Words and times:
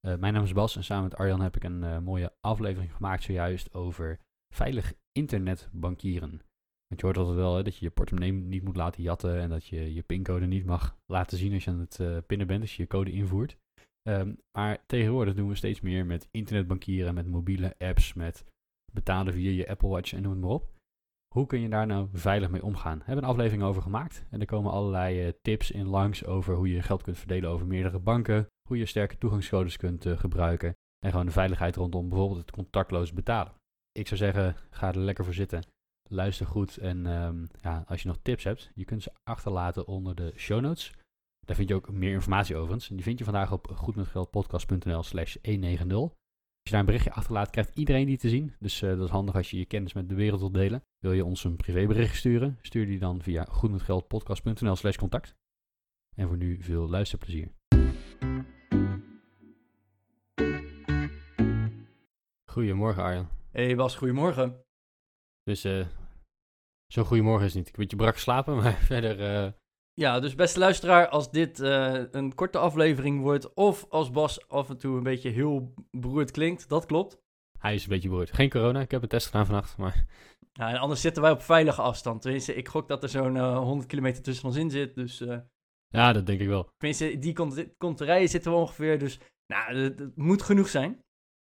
Eh, 0.00 0.16
mijn 0.16 0.32
naam 0.32 0.42
is 0.42 0.52
Bas 0.52 0.76
en 0.76 0.84
samen 0.84 1.04
met 1.04 1.16
Arjan 1.16 1.40
heb 1.40 1.56
ik 1.56 1.64
een 1.64 1.84
eh, 1.84 1.98
mooie 1.98 2.32
aflevering 2.40 2.94
gemaakt 2.94 3.22
zojuist 3.22 3.74
over 3.74 4.18
veilig 4.54 4.94
internetbankieren. 5.12 6.30
Want 6.88 7.00
je 7.00 7.06
hoort 7.06 7.16
altijd 7.16 7.36
wel 7.36 7.56
hè, 7.56 7.62
dat 7.62 7.76
je 7.76 7.84
je 7.84 7.90
portemonnee 7.90 8.32
niet 8.32 8.64
moet 8.64 8.76
laten 8.76 9.02
jatten 9.02 9.40
en 9.40 9.48
dat 9.48 9.66
je 9.66 9.94
je 9.94 10.02
pincode 10.02 10.46
niet 10.46 10.64
mag 10.64 10.98
laten 11.06 11.38
zien 11.38 11.52
als 11.52 11.64
je 11.64 11.70
aan 11.70 11.78
het 11.78 11.98
uh, 11.98 12.18
pinnen 12.26 12.46
bent, 12.46 12.60
als 12.60 12.76
je 12.76 12.82
je 12.82 12.88
code 12.88 13.12
invoert. 13.12 13.56
Um, 14.08 14.38
maar 14.58 14.86
tegenwoordig 14.86 15.34
doen 15.34 15.48
we 15.48 15.54
steeds 15.54 15.80
meer 15.80 16.06
met 16.06 16.28
internetbankieren, 16.30 17.14
met 17.14 17.26
mobiele 17.26 17.74
apps, 17.78 18.14
met 18.14 18.44
betalen 18.92 19.32
via 19.32 19.50
je 19.50 19.68
Apple 19.68 19.88
Watch 19.88 20.12
en 20.12 20.22
noem 20.22 20.32
het 20.32 20.40
maar 20.40 20.50
op. 20.50 20.70
Hoe 21.34 21.46
kun 21.46 21.60
je 21.60 21.68
daar 21.68 21.86
nou 21.86 22.08
veilig 22.12 22.50
mee 22.50 22.62
omgaan? 22.62 22.98
We 22.98 23.04
hebben 23.04 23.24
een 23.24 23.30
aflevering 23.30 23.62
over 23.62 23.82
gemaakt. 23.82 24.26
En 24.30 24.40
er 24.40 24.46
komen 24.46 24.72
allerlei 24.72 25.32
tips 25.42 25.70
in 25.70 25.86
langs 25.86 26.24
over 26.24 26.54
hoe 26.54 26.68
je 26.68 26.82
geld 26.82 27.02
kunt 27.02 27.18
verdelen 27.18 27.50
over 27.50 27.66
meerdere 27.66 27.98
banken. 27.98 28.48
Hoe 28.68 28.78
je 28.78 28.86
sterke 28.86 29.18
toegangscodes 29.18 29.76
kunt 29.76 30.06
uh, 30.06 30.18
gebruiken. 30.18 30.76
En 30.98 31.10
gewoon 31.10 31.26
de 31.26 31.32
veiligheid 31.32 31.76
rondom 31.76 32.08
bijvoorbeeld 32.08 32.40
het 32.40 32.50
contactloos 32.50 33.12
betalen. 33.12 33.52
Ik 33.92 34.06
zou 34.06 34.20
zeggen, 34.20 34.56
ga 34.70 34.88
er 34.88 34.98
lekker 34.98 35.24
voor 35.24 35.34
zitten. 35.34 35.62
Luister 36.08 36.46
goed. 36.46 36.76
En 36.76 37.06
um, 37.06 37.48
ja, 37.62 37.84
als 37.86 38.02
je 38.02 38.08
nog 38.08 38.18
tips 38.22 38.44
hebt, 38.44 38.70
je 38.74 38.84
kunt 38.84 39.02
ze 39.02 39.12
achterlaten 39.22 39.86
onder 39.86 40.14
de 40.14 40.32
show 40.36 40.60
notes. 40.60 40.92
Daar 41.46 41.56
vind 41.56 41.68
je 41.68 41.74
ook 41.74 41.92
meer 41.92 42.12
informatie 42.12 42.56
over. 42.56 42.72
En 42.72 42.94
die 42.94 43.04
vind 43.04 43.18
je 43.18 43.24
vandaag 43.24 43.52
op 43.52 43.66
goedmetgeldpodcast.nl 43.74 45.02
slash 45.02 45.36
190. 45.42 45.98
Als 45.98 46.10
je 46.62 46.70
daar 46.70 46.80
een 46.80 46.86
berichtje 46.86 47.12
achterlaat, 47.12 47.50
krijgt 47.50 47.76
iedereen 47.76 48.06
die 48.06 48.18
te 48.18 48.28
zien. 48.28 48.54
Dus 48.58 48.82
uh, 48.82 48.90
dat 48.90 49.04
is 49.04 49.10
handig 49.10 49.34
als 49.34 49.50
je 49.50 49.58
je 49.58 49.66
kennis 49.66 49.92
met 49.92 50.08
de 50.08 50.14
wereld 50.14 50.40
wilt 50.40 50.54
delen. 50.54 50.82
Wil 50.98 51.12
je 51.12 51.24
ons 51.24 51.44
een 51.44 51.56
privébericht 51.56 52.16
sturen? 52.16 52.58
Stuur 52.62 52.86
die 52.86 52.98
dan 52.98 53.22
via 53.22 53.44
goedmetgeldpodcast.nl 53.44 54.76
slash 54.76 54.96
contact. 54.96 55.34
En 56.16 56.28
voor 56.28 56.36
nu 56.36 56.62
veel 56.62 56.88
luisterplezier. 56.88 57.57
Goedemorgen 62.50 63.02
Arjan. 63.02 63.28
Hey 63.50 63.76
Bas, 63.76 63.96
goedemorgen. 63.96 64.64
Dus 65.42 65.64
uh, 65.64 65.86
zo'n 66.86 67.04
goedemorgen 67.04 67.46
is 67.46 67.54
niet. 67.54 67.68
Ik 67.68 67.74
een 67.74 67.80
beetje 67.80 67.96
brak 67.96 68.14
geslapen, 68.14 68.56
maar 68.62 68.72
verder... 68.72 69.44
Uh, 69.44 69.52
ja, 69.92 70.20
dus 70.20 70.34
beste 70.34 70.58
luisteraar, 70.58 71.08
als 71.08 71.30
dit 71.30 71.60
uh, 71.60 72.02
een 72.10 72.34
korte 72.34 72.58
aflevering 72.58 73.20
wordt, 73.20 73.54
of 73.54 73.86
als 73.88 74.10
Bas 74.10 74.48
af 74.48 74.68
en 74.68 74.78
toe 74.78 74.96
een 74.96 75.02
beetje 75.02 75.30
heel 75.30 75.74
beroerd 75.90 76.30
klinkt, 76.30 76.68
dat 76.68 76.86
klopt. 76.86 77.18
Hij 77.58 77.74
is 77.74 77.82
een 77.82 77.88
beetje 77.88 78.08
beroerd. 78.08 78.34
Geen 78.34 78.50
corona, 78.50 78.80
ik 78.80 78.90
heb 78.90 79.02
een 79.02 79.08
test 79.08 79.26
gedaan 79.26 79.46
vannacht, 79.46 79.76
maar... 79.76 80.06
Ja, 80.52 80.68
en 80.68 80.76
anders 80.76 81.00
zitten 81.00 81.22
wij 81.22 81.30
op 81.30 81.42
veilige 81.42 81.82
afstand. 81.82 82.22
Tenminste, 82.22 82.54
ik 82.54 82.68
gok 82.68 82.88
dat 82.88 83.02
er 83.02 83.08
zo'n 83.08 83.34
uh, 83.34 83.58
100 83.58 83.88
kilometer 83.88 84.22
tussen 84.22 84.46
ons 84.46 84.56
in 84.56 84.70
zit, 84.70 84.94
dus... 84.94 85.18
Ja, 85.88 86.12
dat 86.12 86.26
denk 86.26 86.40
ik 86.40 86.48
wel. 86.48 86.70
Tenminste, 86.76 87.18
die 87.18 87.34
konterijen 87.78 88.28
zitten 88.28 88.52
we 88.52 88.56
ongeveer, 88.56 88.98
dus... 88.98 89.20
Nou, 89.46 89.76
het 89.76 90.16
moet 90.16 90.42
genoeg 90.42 90.68
zijn. 90.68 91.02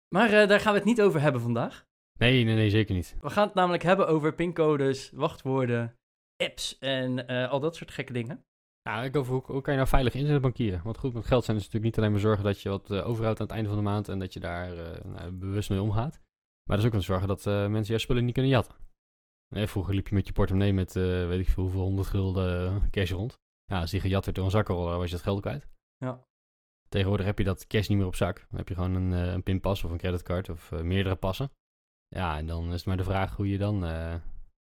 Maar 0.10 0.34
uh, 0.34 0.48
daar 0.48 0.60
gaan 0.60 0.72
we 0.72 0.80
het 0.80 0.88
niet 0.88 1.02
over 1.02 1.22
hebben 1.22 1.42
vandaag. 1.42 1.88
Nee, 2.18 2.44
nee, 2.44 2.56
nee, 2.56 2.70
zeker 2.70 2.96
niet. 2.96 3.16
We 3.22 3.30
gaan 3.30 3.46
het 3.46 3.56
namelijk 3.56 3.84
hebben 3.84 4.08
over 4.08 4.36
pincodes, 4.36 5.12
wachtwoorden, 5.12 5.98
apps 6.38 6.78
en 6.78 7.32
uh, 7.32 7.50
al 7.50 7.60
dat 7.60 7.76
soort 7.76 7.92
gekke 7.92 8.14
dingen. 8.14 8.44
Ja, 8.82 9.04
ik 9.04 9.16
over 9.16 9.34
hoe, 9.34 9.44
hoe, 9.46 9.62
kan 9.62 9.74
je 9.74 9.80
nou 9.80 9.92
veilig 9.92 10.14
internetbankieren? 10.14 10.82
Want 10.84 10.98
goed, 10.98 11.14
met 11.14 11.26
geld 11.26 11.46
zijn 11.46 11.58
is 11.58 11.64
natuurlijk 11.64 11.92
niet 11.92 11.98
alleen 11.98 12.12
maar 12.12 12.28
zorgen 12.28 12.44
dat 12.44 12.62
je 12.62 12.70
wat 12.70 12.90
uh, 12.92 13.08
overhoudt 13.08 13.40
aan 13.40 13.46
het 13.46 13.56
einde 13.56 13.70
van 13.70 13.78
de 13.78 13.84
maand 13.84 14.10
en 14.10 14.20
dat 14.20 14.34
je 14.34 14.40
daar 14.40 14.76
nou, 15.06 15.32
bewust 15.32 15.70
mee 15.70 15.82
omgaat. 15.82 16.22
Maar 16.64 16.78
dat 16.78 16.80
is 16.80 16.86
ook 16.86 16.92
wel 16.92 17.02
zorgen 17.02 17.28
dat 17.28 17.46
mensen 17.46 17.86
jouw 17.86 17.98
spullen 17.98 18.26
niet 18.26 18.34
kunnen 18.34 18.52
jatten. 18.52 18.76
Nee, 19.56 19.68
vroeger 19.68 19.94
liep 19.94 20.08
je 20.08 20.16
met 20.16 20.28
je 20.28 20.34
portemonnee 20.34 20.74
met 20.74 20.94
weet 20.94 21.40
ik 21.40 21.50
veel 21.50 21.64
hoeveel 21.64 21.82
honderd 21.82 22.08
gulden 22.08 22.90
cash 22.90 23.12
rond. 23.12 23.40
Ja, 23.66 23.80
als 23.80 23.92
die 23.92 24.00
gejat 24.00 24.26
werd 24.26 24.38
door 24.38 24.46
een 24.46 24.52
zakkenroller, 24.52 24.98
was 24.98 25.10
je 25.10 25.16
het 25.16 25.24
geld 25.24 25.42
kwijt. 25.42 25.68
Ja. 25.98 26.28
Tegenwoordig 26.90 27.26
heb 27.26 27.38
je 27.38 27.44
dat 27.44 27.68
cash 27.68 27.88
niet 27.88 27.98
meer 27.98 28.08
op 28.08 28.16
zak. 28.16 28.46
Dan 28.50 28.58
heb 28.58 28.68
je 28.68 28.74
gewoon 28.74 28.96
een, 28.96 29.12
een 29.12 29.44
pinpas 29.44 29.84
of 29.84 29.92
een 29.92 29.98
creditcard 29.98 30.50
of 30.50 30.72
meerdere 30.72 31.16
passen. 31.16 31.52
Ja, 32.08 32.38
en 32.38 32.46
dan 32.46 32.68
is 32.68 32.74
het 32.74 32.86
maar 32.86 32.98
de 32.98 33.04
vraag 33.04 33.36
hoe 33.36 33.50
je 33.50 33.58
dan 33.58 33.80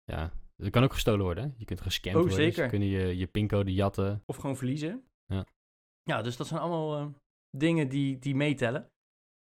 ja, 0.03 0.31
dat 0.56 0.69
kan 0.72 0.84
ook 0.84 0.94
gestolen 0.94 1.25
worden. 1.25 1.44
Hè? 1.44 1.50
Je 1.57 1.66
kunt 1.66 1.81
gescamd 1.81 2.16
oh, 2.16 2.22
worden. 2.22 2.39
Zeker. 2.39 2.61
Dus 2.61 2.69
kunnen 2.69 2.88
je, 2.88 3.17
je 3.17 3.28
pincode 3.28 3.73
jatten. 3.73 4.23
Of 4.25 4.35
gewoon 4.35 4.57
verliezen. 4.57 5.03
Ja. 5.25 5.45
Ja, 6.03 6.22
dus 6.22 6.38
dat 6.38 6.47
zijn 6.47 6.59
allemaal 6.59 7.13
dingen 7.57 7.89
die, 7.89 8.19
die 8.19 8.35
meetellen. 8.35 8.91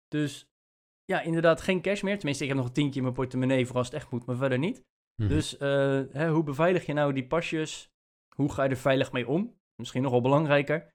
Dus 0.09 0.49
ja, 1.05 1.21
inderdaad 1.21 1.61
geen 1.61 1.83
cash 1.83 2.03
meer. 2.03 2.17
Tenminste, 2.17 2.43
ik 2.43 2.49
heb 2.49 2.59
nog 2.59 2.69
een 2.69 2.75
tientje 2.75 2.97
in 2.97 3.03
mijn 3.03 3.15
portemonnee 3.15 3.67
voor 3.67 3.77
als 3.77 3.87
het 3.87 3.95
echt 3.97 4.11
moet, 4.11 4.27
maar 4.27 4.37
verder 4.37 4.59
niet. 4.59 4.85
Mhm. 5.23 5.29
Dus 5.29 5.55
uh, 5.55 5.61
hè, 6.11 6.31
hoe 6.31 6.43
beveilig 6.43 6.87
je 6.87 6.93
nou 6.93 7.13
die 7.13 7.27
pasjes? 7.27 7.91
Hoe 8.37 8.53
ga 8.53 8.63
je 8.63 8.71
er 8.71 8.77
veilig 8.77 9.13
mee 9.13 9.29
om? 9.29 9.55
Misschien 9.75 10.03
nogal 10.03 10.21
belangrijker. 10.21 10.91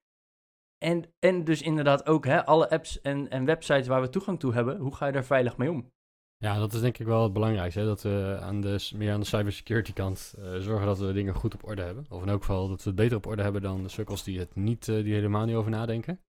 En, 0.77 1.13
en 1.19 1.43
dus 1.43 1.61
inderdaad 1.61 2.05
ook 2.05 2.25
hè, 2.25 2.45
alle 2.45 2.69
apps 2.69 3.01
en, 3.01 3.29
en 3.29 3.45
websites 3.45 3.87
waar 3.87 4.01
we 4.01 4.09
toegang 4.09 4.39
toe 4.39 4.53
hebben, 4.53 4.77
hoe 4.77 4.95
ga 4.95 5.05
je 5.05 5.11
daar 5.11 5.25
veilig 5.25 5.57
mee 5.57 5.71
om? 5.71 5.93
Ja, 6.37 6.57
dat 6.59 6.73
is 6.73 6.81
denk 6.81 6.97
ik 6.97 7.05
wel 7.05 7.23
het 7.23 7.33
belangrijkste. 7.33 7.79
Hè? 7.79 7.85
Dat 7.85 8.01
we 8.01 8.91
meer 8.95 9.13
aan 9.13 9.19
de 9.19 9.25
cybersecurity 9.25 9.93
kant 9.93 10.35
uh, 10.39 10.57
zorgen 10.57 10.85
dat 10.85 10.99
we 10.99 11.13
dingen 11.13 11.33
goed 11.33 11.53
op 11.53 11.67
orde 11.67 11.81
hebben. 11.81 12.05
Of 12.09 12.21
in 12.21 12.29
elk 12.29 12.39
geval 12.39 12.67
dat 12.67 12.83
we 12.83 12.89
het 12.89 12.99
beter 12.99 13.17
op 13.17 13.25
orde 13.25 13.41
hebben 13.41 13.61
dan 13.61 13.83
de 13.83 13.89
sukkels 13.89 14.23
die, 14.23 14.39
het 14.39 14.55
niet, 14.55 14.87
uh, 14.87 15.03
die 15.03 15.13
helemaal 15.13 15.45
niet 15.45 15.55
over 15.55 15.71
nadenken. 15.71 16.19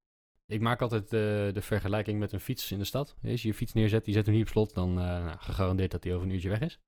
Ik 0.46 0.60
maak 0.60 0.82
altijd 0.82 1.04
uh, 1.04 1.10
de 1.54 1.62
vergelijking 1.62 2.18
met 2.18 2.32
een 2.32 2.40
fiets 2.40 2.72
in 2.72 2.78
de 2.78 2.84
stad. 2.84 3.16
Als 3.24 3.42
je 3.42 3.48
je 3.48 3.54
fiets 3.54 3.72
neerzet, 3.72 4.04
die 4.04 4.14
zet 4.14 4.26
hem 4.26 4.34
niet 4.34 4.44
op 4.44 4.50
slot, 4.50 4.74
dan 4.74 4.94
nou, 4.94 5.38
gegarandeerd 5.38 5.90
dat 5.90 6.04
hij 6.04 6.14
over 6.14 6.26
een 6.26 6.32
uurtje 6.32 6.48
weg 6.48 6.60
is. 6.60 6.78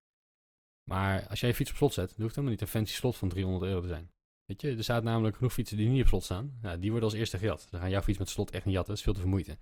Maar 0.84 1.26
als 1.28 1.40
jij 1.40 1.48
je 1.48 1.54
fiets 1.54 1.70
op 1.70 1.76
slot 1.76 1.92
zet, 1.92 2.08
dan 2.08 2.22
hoeft 2.22 2.34
helemaal 2.34 2.50
niet 2.50 2.60
een 2.60 2.68
fancy 2.68 2.92
slot 2.92 3.16
van 3.16 3.28
300 3.28 3.64
euro 3.64 3.80
te 3.80 3.88
zijn. 3.88 4.10
Weet 4.48 4.60
je, 4.60 4.76
er 4.76 4.82
staat 4.82 5.02
namelijk 5.02 5.36
genoeg 5.36 5.52
fietsen 5.52 5.76
die 5.76 5.88
niet 5.88 6.02
op 6.02 6.08
slot 6.08 6.24
staan. 6.24 6.58
Die 6.80 6.90
worden 6.90 7.08
als 7.08 7.18
eerste 7.18 7.38
gejat. 7.38 7.66
Dan 7.70 7.80
gaan 7.80 7.90
jouw 7.90 8.02
fiets 8.02 8.18
met 8.18 8.28
slot 8.28 8.50
echt 8.50 8.64
niet 8.64 8.74
jatten, 8.74 8.90
dat 8.90 8.98
is 8.98 9.04
veel 9.04 9.14
te 9.14 9.20
vermoeid. 9.20 9.56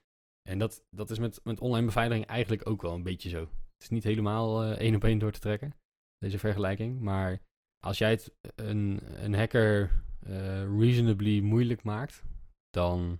En 0.49 0.59
dat, 0.59 0.85
dat 0.91 1.11
is 1.11 1.19
met, 1.19 1.41
met 1.45 1.61
online 1.61 1.87
beveiliging 1.87 2.27
eigenlijk 2.27 2.69
ook 2.69 2.83
wel 2.83 2.95
een 2.95 3.03
beetje 3.03 3.29
zo. 3.29 3.41
Het 3.41 3.83
is 3.83 3.89
niet 3.89 4.05
helemaal 4.05 4.65
uh, 4.65 4.71
één 4.71 4.95
op 4.95 5.05
één 5.05 5.19
door 5.19 5.33
te 5.33 5.41
trekken, 5.41 5.75
deze 6.19 6.39
vergelijking. 6.39 7.01
Maar 7.01 7.41
als 7.85 7.99
jij 7.99 8.11
het 8.11 8.35
een, 8.55 9.01
een 9.25 9.35
hacker 9.35 10.05
uh, 10.27 10.79
reasonably 10.79 11.41
moeilijk 11.41 11.83
maakt, 11.83 12.23
dan 12.71 13.19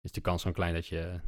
is 0.00 0.12
de 0.12 0.20
kans 0.20 0.42
zo 0.42 0.52
klein 0.52 0.74
dat 0.74 0.86
je, 0.86 1.20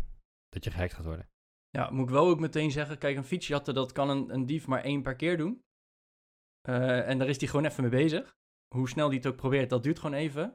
dat 0.49 0.65
je 0.65 0.71
gehackt 0.71 0.95
gaat 0.95 1.05
worden. 1.05 1.29
Ja, 1.71 1.91
moet 1.91 2.05
ik 2.05 2.15
wel 2.15 2.27
ook 2.27 2.41
meteen 2.41 2.71
zeggen, 2.71 2.99
kijk, 2.99 3.17
een 3.17 3.25
fiets 3.25 3.47
jatten, 3.47 3.75
dat 3.75 3.93
kan 3.93 4.11
een, 4.11 4.35
een 4.35 4.47
dief 4.47 4.67
maar 4.67 4.83
één 4.83 5.03
per 5.03 5.17
keer 5.17 5.37
doen. 5.37 5.62
En 6.62 7.19
daar 7.19 7.29
is 7.29 7.41
hij 7.41 7.49
gewoon 7.49 7.65
even 7.65 7.83
mee 7.83 7.91
bezig. 7.91 8.39
Hoe 8.75 8.88
snel 8.88 9.08
die 9.08 9.19
het 9.19 9.26
ook 9.26 9.36
probeert, 9.36 9.70
dat 9.70 9.82
duurt 9.82 9.98
gewoon 9.98 10.16
even. 10.16 10.54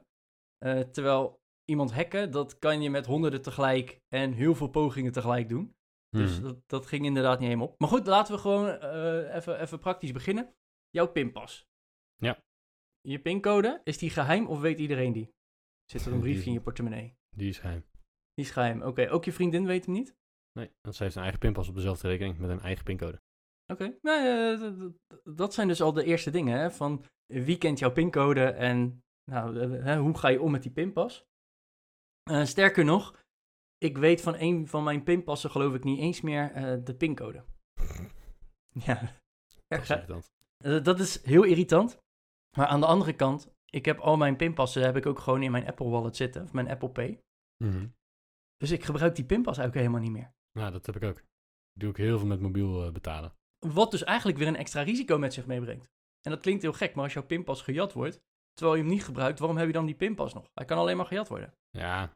terwijl 0.92 1.40
iemand 1.64 1.92
hacken, 1.92 2.30
dat 2.30 2.58
kan 2.58 2.82
je 2.82 2.90
met 2.90 3.06
honderden 3.06 3.42
tegelijk 3.42 4.00
en 4.08 4.32
heel 4.32 4.54
veel 4.54 4.68
pogingen 4.68 5.12
tegelijk 5.12 5.48
doen. 5.48 5.76
Dus 6.10 6.34
Hmm. 6.34 6.42
dat, 6.42 6.68
dat 6.68 6.86
ging 6.86 7.04
inderdaad 7.04 7.38
niet 7.38 7.48
helemaal 7.48 7.68
op. 7.68 7.78
Maar 7.80 7.88
goed, 7.88 8.06
laten 8.06 8.34
we 8.34 8.40
gewoon 8.40 8.66
uh, 8.66 9.34
even, 9.34 9.60
even 9.60 9.78
praktisch 9.78 10.12
beginnen. 10.12 10.54
Jouw 10.90 11.06
pinpas. 11.12 11.68
Ja. 12.16 12.42
Je 13.00 13.20
pincode, 13.20 13.80
is 13.84 13.98
die 13.98 14.10
geheim 14.10 14.46
of 14.46 14.60
weet 14.60 14.78
iedereen 14.78 15.12
die? 15.12 15.34
Zit 15.84 16.06
er 16.06 16.12
een 16.12 16.20
briefje 16.26 16.46
in 16.46 16.52
je 16.52 16.60
portemonnee? 16.60 17.16
Die 17.36 17.48
is 17.48 17.58
geheim. 17.58 17.84
Die 18.34 18.44
is 18.44 18.50
geheim. 18.50 18.78
Oké, 18.78 18.88
okay. 18.88 19.08
ook 19.08 19.24
je 19.24 19.32
vriendin 19.32 19.66
weet 19.66 19.84
hem 19.84 19.94
niet? 19.94 20.16
Nee, 20.52 20.70
want 20.80 20.94
zij 20.94 21.04
heeft 21.04 21.16
een 21.16 21.22
eigen 21.22 21.40
pinpas 21.40 21.68
op 21.68 21.74
dezelfde 21.74 22.08
rekening 22.08 22.38
met 22.38 22.50
een 22.50 22.60
eigen 22.60 22.84
pincode. 22.84 23.22
Oké, 23.72 23.84
okay. 23.84 23.98
nou, 24.02 24.24
uh, 24.58 24.90
dat 25.36 25.54
zijn 25.54 25.68
dus 25.68 25.82
al 25.82 25.92
de 25.92 26.04
eerste 26.04 26.30
dingen, 26.30 26.58
hè? 26.58 26.70
Van 26.70 27.04
wie 27.26 27.58
kent 27.58 27.78
jouw 27.78 27.92
pincode 27.92 28.44
en 28.44 29.02
nou, 29.30 29.56
uh, 29.56 29.98
hoe 29.98 30.18
ga 30.18 30.28
je 30.28 30.40
om 30.40 30.50
met 30.50 30.62
die 30.62 30.72
pinpas? 30.72 31.24
Uh, 32.30 32.44
sterker 32.44 32.84
nog, 32.84 33.24
ik 33.78 33.98
weet 33.98 34.20
van 34.20 34.34
een 34.38 34.68
van 34.68 34.84
mijn 34.84 35.02
pinpassen 35.02 35.50
geloof 35.50 35.74
ik 35.74 35.84
niet 35.84 35.98
eens 35.98 36.20
meer 36.20 36.56
uh, 36.56 36.84
de 36.84 36.94
pincode. 36.94 37.44
ja. 38.86 39.20
Dat 39.68 39.80
is 39.80 39.90
irritant. 39.90 40.30
Uh, 40.64 40.82
dat 40.82 41.00
is 41.00 41.22
heel 41.22 41.42
irritant. 41.42 41.98
Maar 42.56 42.66
aan 42.66 42.80
de 42.80 42.86
andere 42.86 43.12
kant, 43.12 43.54
ik 43.64 43.84
heb 43.84 43.98
al 43.98 44.16
mijn 44.16 44.36
pinpassen 44.36 44.82
heb 44.82 44.96
ik 44.96 45.06
ook 45.06 45.18
gewoon 45.18 45.42
in 45.42 45.50
mijn 45.50 45.66
Apple 45.66 45.88
Wallet 45.88 46.16
zitten, 46.16 46.42
of 46.42 46.52
mijn 46.52 46.68
Apple 46.68 46.90
Pay. 46.90 47.20
Mm 47.64 47.70
-hmm. 47.70 47.94
Dus 48.56 48.70
ik 48.70 48.84
gebruik 48.84 49.16
die 49.16 49.24
pinpas 49.24 49.60
ook 49.60 49.74
helemaal 49.74 50.00
niet 50.00 50.12
meer. 50.12 50.32
Nou, 50.58 50.72
dat 50.72 50.86
heb 50.86 50.96
ik 50.96 51.02
ook. 51.02 51.18
Ik 51.18 51.80
doe 51.80 51.90
ik 51.90 51.96
heel 51.96 52.18
veel 52.18 52.26
met 52.26 52.40
mobiel 52.40 52.92
betalen. 52.92 53.34
Wat 53.58 53.90
dus 53.90 54.04
eigenlijk 54.04 54.38
weer 54.38 54.48
een 54.48 54.56
extra 54.56 54.82
risico 54.82 55.18
met 55.18 55.34
zich 55.34 55.46
meebrengt. 55.46 55.90
En 56.20 56.30
dat 56.30 56.40
klinkt 56.40 56.62
heel 56.62 56.72
gek, 56.72 56.94
maar 56.94 57.04
als 57.04 57.12
jouw 57.12 57.26
pinpas 57.26 57.62
gejat 57.62 57.92
wordt, 57.92 58.20
terwijl 58.52 58.76
je 58.76 58.82
hem 58.82 58.92
niet 58.92 59.04
gebruikt, 59.04 59.38
waarom 59.38 59.56
heb 59.56 59.66
je 59.66 59.72
dan 59.72 59.86
die 59.86 59.94
pinpas 59.94 60.34
nog? 60.34 60.50
Hij 60.54 60.64
kan 60.64 60.78
alleen 60.78 60.96
maar 60.96 61.06
gejat 61.06 61.28
worden. 61.28 61.54
Ja, 61.70 62.12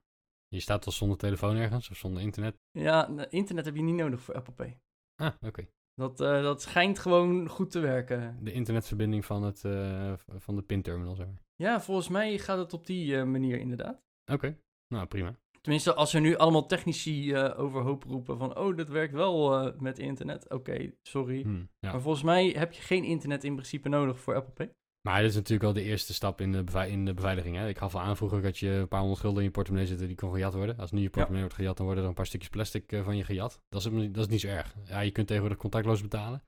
je 0.48 0.60
staat 0.60 0.86
al 0.86 0.92
zonder 0.92 1.18
telefoon 1.18 1.56
ergens 1.56 1.90
of 1.90 1.96
zonder 1.96 2.22
internet? 2.22 2.56
Ja, 2.70 3.08
internet 3.28 3.64
heb 3.64 3.76
je 3.76 3.82
niet 3.82 3.94
nodig 3.94 4.20
voor 4.20 4.34
Apple 4.34 4.52
Pay. 4.52 4.80
Ah, 5.14 5.34
oké. 5.34 5.46
Okay. 5.46 5.70
Dat, 5.94 6.20
eh, 6.20 6.42
dat 6.42 6.62
schijnt 6.62 6.98
gewoon 6.98 7.48
goed 7.48 7.70
te 7.70 7.80
werken. 7.80 8.44
De 8.44 8.52
internetverbinding 8.52 9.24
van, 9.24 9.42
het, 9.42 9.64
eh, 9.64 10.12
van 10.16 10.56
de 10.56 10.62
pinterminal, 10.62 11.14
zeg 11.14 11.26
maar. 11.26 11.42
Ja, 11.56 11.80
volgens 11.80 12.08
mij 12.08 12.38
gaat 12.38 12.58
het 12.58 12.72
op 12.72 12.86
die 12.86 13.16
eh, 13.16 13.24
manier 13.24 13.58
inderdaad. 13.58 14.02
Oké, 14.32 14.58
nou 14.88 15.06
prima. 15.06 15.38
Tenminste, 15.60 15.94
als 15.94 16.14
er 16.14 16.20
nu 16.20 16.36
allemaal 16.36 16.66
technici 16.66 17.32
eh, 17.32 17.60
overhoop 17.60 18.04
roepen 18.04 18.38
van... 18.38 18.58
oh, 18.58 18.76
dat 18.76 18.88
werkt 18.88 19.12
wel 19.12 19.58
eh, 19.58 19.80
met 19.80 19.98
internet. 19.98 20.50
Oké, 20.50 20.92
sorry. 21.02 21.42
Hm, 21.42 21.56
ja. 21.78 21.90
Maar 21.90 22.00
volgens 22.00 22.24
mij 22.24 22.48
heb 22.48 22.72
je 22.72 22.82
geen 22.82 23.04
internet 23.04 23.44
in 23.44 23.54
principe 23.54 23.88
nodig 23.88 24.20
voor 24.20 24.34
Apple 24.34 24.52
Pay. 24.52 24.70
Maar 25.08 25.20
dit 25.20 25.30
is 25.30 25.34
natuurlijk 25.34 25.62
wel 25.62 25.72
de 25.72 25.82
eerste 25.82 26.14
stap 26.14 26.40
in 26.40 26.52
de, 26.52 26.88
in 26.88 27.04
de 27.04 27.14
beveiliging. 27.14 27.56
Hè? 27.56 27.68
Ik 27.68 27.78
gaf 27.78 27.94
al 27.94 28.00
aan 28.00 28.16
vroeger 28.16 28.42
dat 28.42 28.58
je 28.58 28.68
een 28.68 28.88
paar 28.88 29.00
honderd 29.00 29.20
gulden 29.20 29.38
in 29.38 29.44
je 29.44 29.50
portemonnee 29.50 29.88
zitten 29.88 30.06
die 30.06 30.16
kon 30.16 30.32
gejat 30.32 30.54
worden. 30.54 30.76
Als 30.76 30.90
nu 30.90 31.00
je 31.00 31.10
portemonnee 31.10 31.42
wordt 31.42 31.56
gejat, 31.56 31.76
dan 31.76 31.86
worden 31.86 32.04
er 32.04 32.10
een 32.10 32.16
paar 32.16 32.26
stukjes 32.26 32.50
plastic 32.50 32.92
eh, 32.92 33.04
van 33.04 33.16
je 33.16 33.24
gejat. 33.24 33.60
Dat 33.68 33.86
is, 33.86 33.92
dat 34.12 34.24
is 34.24 34.26
niet 34.26 34.40
zo 34.40 34.48
erg. 34.48 34.74
Ja, 34.84 35.00
je 35.00 35.10
kunt 35.10 35.26
tegenwoordig 35.26 35.58
contactloos 35.58 36.02
betalen. 36.02 36.42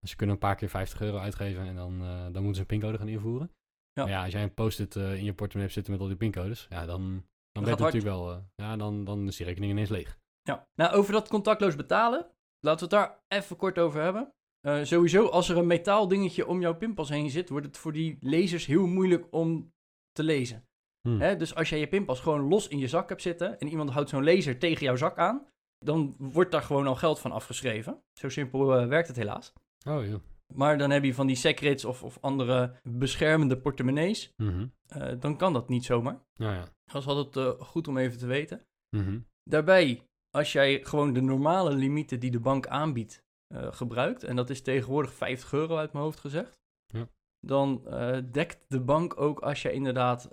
Dus 0.00 0.10
ze 0.10 0.16
kunnen 0.16 0.34
een 0.34 0.40
paar 0.40 0.56
keer 0.56 0.68
50 0.68 1.00
euro 1.00 1.18
uitgeven 1.18 1.66
en 1.66 1.74
dan, 1.74 1.98
dan 2.32 2.42
moeten 2.42 2.54
ze 2.54 2.60
een 2.60 2.66
pincode 2.66 2.98
gaan 2.98 3.08
invoeren. 3.08 3.50
Ja. 3.92 4.02
Maar 4.02 4.12
ja, 4.12 4.24
als 4.24 4.32
jij 4.32 4.42
een 4.42 4.54
post-it 4.54 4.96
in 4.96 5.24
je 5.24 5.34
portemonnee 5.34 5.62
hebt 5.62 5.72
zitten 5.72 5.92
met 5.92 6.00
al 6.00 6.06
die 6.08 6.16
pincodes, 6.16 6.66
ja, 6.70 6.86
dan, 6.86 7.24
dan 7.64 7.64
ben 7.64 7.76
je 7.76 7.82
natuurlijk 7.82 8.14
wel... 8.14 8.32
eh, 8.32 8.38
ja, 8.54 8.76
dan, 8.76 9.04
dan 9.04 9.26
is 9.26 9.36
die 9.36 9.46
rekening 9.46 9.72
ineens 9.72 9.88
leeg. 9.88 10.18
Ja. 10.42 10.68
Nou, 10.74 10.94
over 10.94 11.12
dat 11.12 11.28
contactloos 11.28 11.76
betalen. 11.76 12.26
Laten 12.60 12.88
we 12.88 12.96
het 12.96 13.04
daar 13.04 13.38
even 13.38 13.56
kort 13.56 13.78
over 13.78 14.02
hebben. 14.02 14.32
Eh, 14.60 14.82
sowieso, 14.82 15.26
als 15.26 15.48
er 15.48 15.56
een 15.56 15.66
metaal 15.66 16.08
dingetje 16.08 16.46
om 16.46 16.60
jouw 16.60 16.74
pinpas 16.76 17.08
heen 17.08 17.30
zit... 17.30 17.48
wordt 17.48 17.66
het 17.66 17.76
voor 17.76 17.92
die 17.92 18.16
lezers 18.20 18.66
heel 18.66 18.86
moeilijk 18.86 19.26
om 19.30 19.72
te 20.12 20.22
lezen. 20.22 20.64
Hm. 21.08 21.18
Hè, 21.20 21.36
dus 21.36 21.54
als 21.54 21.68
jij 21.68 21.78
je 21.78 21.88
pinpas 21.88 22.20
gewoon 22.20 22.48
los 22.48 22.68
in 22.68 22.78
je 22.78 22.88
zak 22.88 23.08
hebt 23.08 23.22
zitten 23.22 23.58
en 23.58 23.68
iemand 23.68 23.90
houdt 23.90 24.08
zo'n 24.08 24.24
laser 24.24 24.58
tegen 24.58 24.84
jouw 24.84 24.96
zak 24.96 25.18
aan, 25.18 25.46
dan 25.78 26.14
wordt 26.18 26.50
daar 26.50 26.62
gewoon 26.62 26.86
al 26.86 26.94
geld 26.94 27.18
van 27.18 27.32
afgeschreven. 27.32 28.02
Zo 28.12 28.28
simpel 28.28 28.78
eh, 28.78 28.86
werkt 28.86 29.08
het 29.08 29.16
helaas. 29.16 29.52
Oh, 29.88 30.06
joh. 30.06 30.20
Maar 30.54 30.78
dan 30.78 30.90
heb 30.90 31.04
je 31.04 31.14
van 31.14 31.26
die 31.26 31.36
secrets 31.36 31.84
of, 31.84 32.02
of 32.02 32.18
andere 32.20 32.74
beschermende 32.82 33.58
portemonnees. 33.58 34.32
Mhm. 34.36 34.66
eh, 34.86 35.12
dan 35.20 35.36
kan 35.36 35.52
dat 35.52 35.68
niet 35.68 35.84
zomaar. 35.84 36.20
Nou 36.34 36.54
ja. 36.54 36.68
Dat 36.84 37.02
is 37.02 37.08
altijd 37.08 37.60
goed 37.62 37.88
om 37.88 37.96
even 37.98 38.18
te 38.18 38.26
weten. 38.26 38.66
Mhm. 38.96 39.18
Daarbij, 39.42 40.02
als 40.30 40.52
jij 40.52 40.84
gewoon 40.84 41.12
de 41.12 41.20
normale 41.20 41.74
limieten 41.74 42.20
die 42.20 42.30
de 42.30 42.40
bank 42.40 42.66
aanbiedt 42.66 43.24
eh, 43.54 43.72
gebruikt, 43.72 44.22
en 44.24 44.36
dat 44.36 44.50
is 44.50 44.62
tegenwoordig 44.62 45.12
50 45.12 45.52
euro 45.52 45.76
uit 45.76 45.92
mijn 45.92 46.04
hoofd 46.04 46.20
gezegd, 46.20 46.58
Ja. 46.86 47.08
dan 47.46 47.86
eh, 47.86 48.18
dekt 48.32 48.64
de 48.68 48.80
bank 48.80 49.20
ook 49.20 49.40
als 49.40 49.62
je 49.62 49.72
inderdaad 49.72 50.28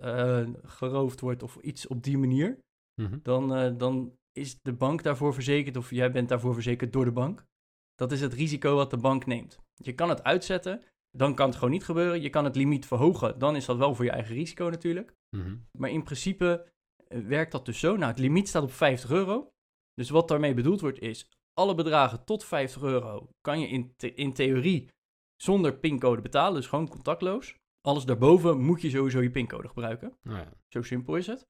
geroofd 0.63 1.19
wordt 1.19 1.43
of 1.43 1.55
iets 1.55 1.87
op 1.87 2.03
die 2.03 2.17
manier, 2.17 2.59
Mhm. 3.01 3.19
dan, 3.23 3.77
dan 3.77 4.17
is 4.31 4.61
de 4.61 4.73
bank 4.73 5.03
daarvoor 5.03 5.33
verzekerd 5.33 5.77
of 5.77 5.89
jij 5.89 6.11
bent 6.11 6.29
daarvoor 6.29 6.53
verzekerd 6.53 6.93
door 6.93 7.05
de 7.05 7.11
bank. 7.11 7.45
Dat 7.95 8.11
is 8.11 8.21
het 8.21 8.33
risico 8.33 8.75
wat 8.75 8.89
de 8.89 8.97
bank 8.97 9.25
neemt. 9.25 9.59
Je 9.73 9.93
kan 9.93 10.09
het 10.09 10.23
uitzetten, 10.23 10.81
dan 11.11 11.35
kan 11.35 11.45
het 11.47 11.55
gewoon 11.55 11.71
niet 11.73 11.83
gebeuren. 11.85 12.21
Je 12.21 12.29
kan 12.29 12.43
het 12.45 12.55
limiet 12.55 12.85
verhogen, 12.85 13.39
dan 13.39 13.55
is 13.55 13.65
dat 13.65 13.77
wel 13.77 13.95
voor 13.95 14.05
je 14.05 14.11
eigen 14.11 14.35
risico 14.35 14.69
natuurlijk. 14.69 15.13
Mhm. 15.35 15.55
Maar 15.77 15.89
in 15.89 16.03
principe 16.03 16.71
eh, 17.07 17.19
werkt 17.19 17.51
dat 17.51 17.65
dus 17.65 17.79
zo. 17.79 17.95
Nou, 17.95 18.11
het 18.11 18.19
limiet 18.19 18.47
staat 18.47 18.63
op 18.63 18.71
50 18.71 19.09
euro. 19.11 19.51
Dus 19.93 20.09
wat 20.09 20.27
daarmee 20.27 20.53
bedoeld 20.53 20.81
wordt 20.81 20.99
is, 20.99 21.29
alle 21.53 21.75
bedragen 21.75 22.23
tot 22.25 22.43
50 22.43 22.81
euro 22.81 23.29
kan 23.41 23.59
je 23.59 23.67
in, 23.67 23.93
the- 23.97 24.13
in 24.13 24.33
theorie 24.33 24.89
zonder 25.41 25.77
pincode 25.77 26.21
betalen, 26.21 26.53
dus 26.55 26.67
gewoon 26.67 26.89
contactloos. 26.89 27.55
Alles 27.81 28.05
daarboven 28.05 28.59
moet 28.61 28.81
je 28.81 28.89
sowieso 28.89 29.21
je 29.21 29.29
pincode 29.31 29.67
gebruiken. 29.67 30.17
Nou 30.21 30.37
ja. 30.37 30.51
Zo 30.67 30.81
simpel 30.81 31.15
is 31.15 31.27
het. 31.27 31.47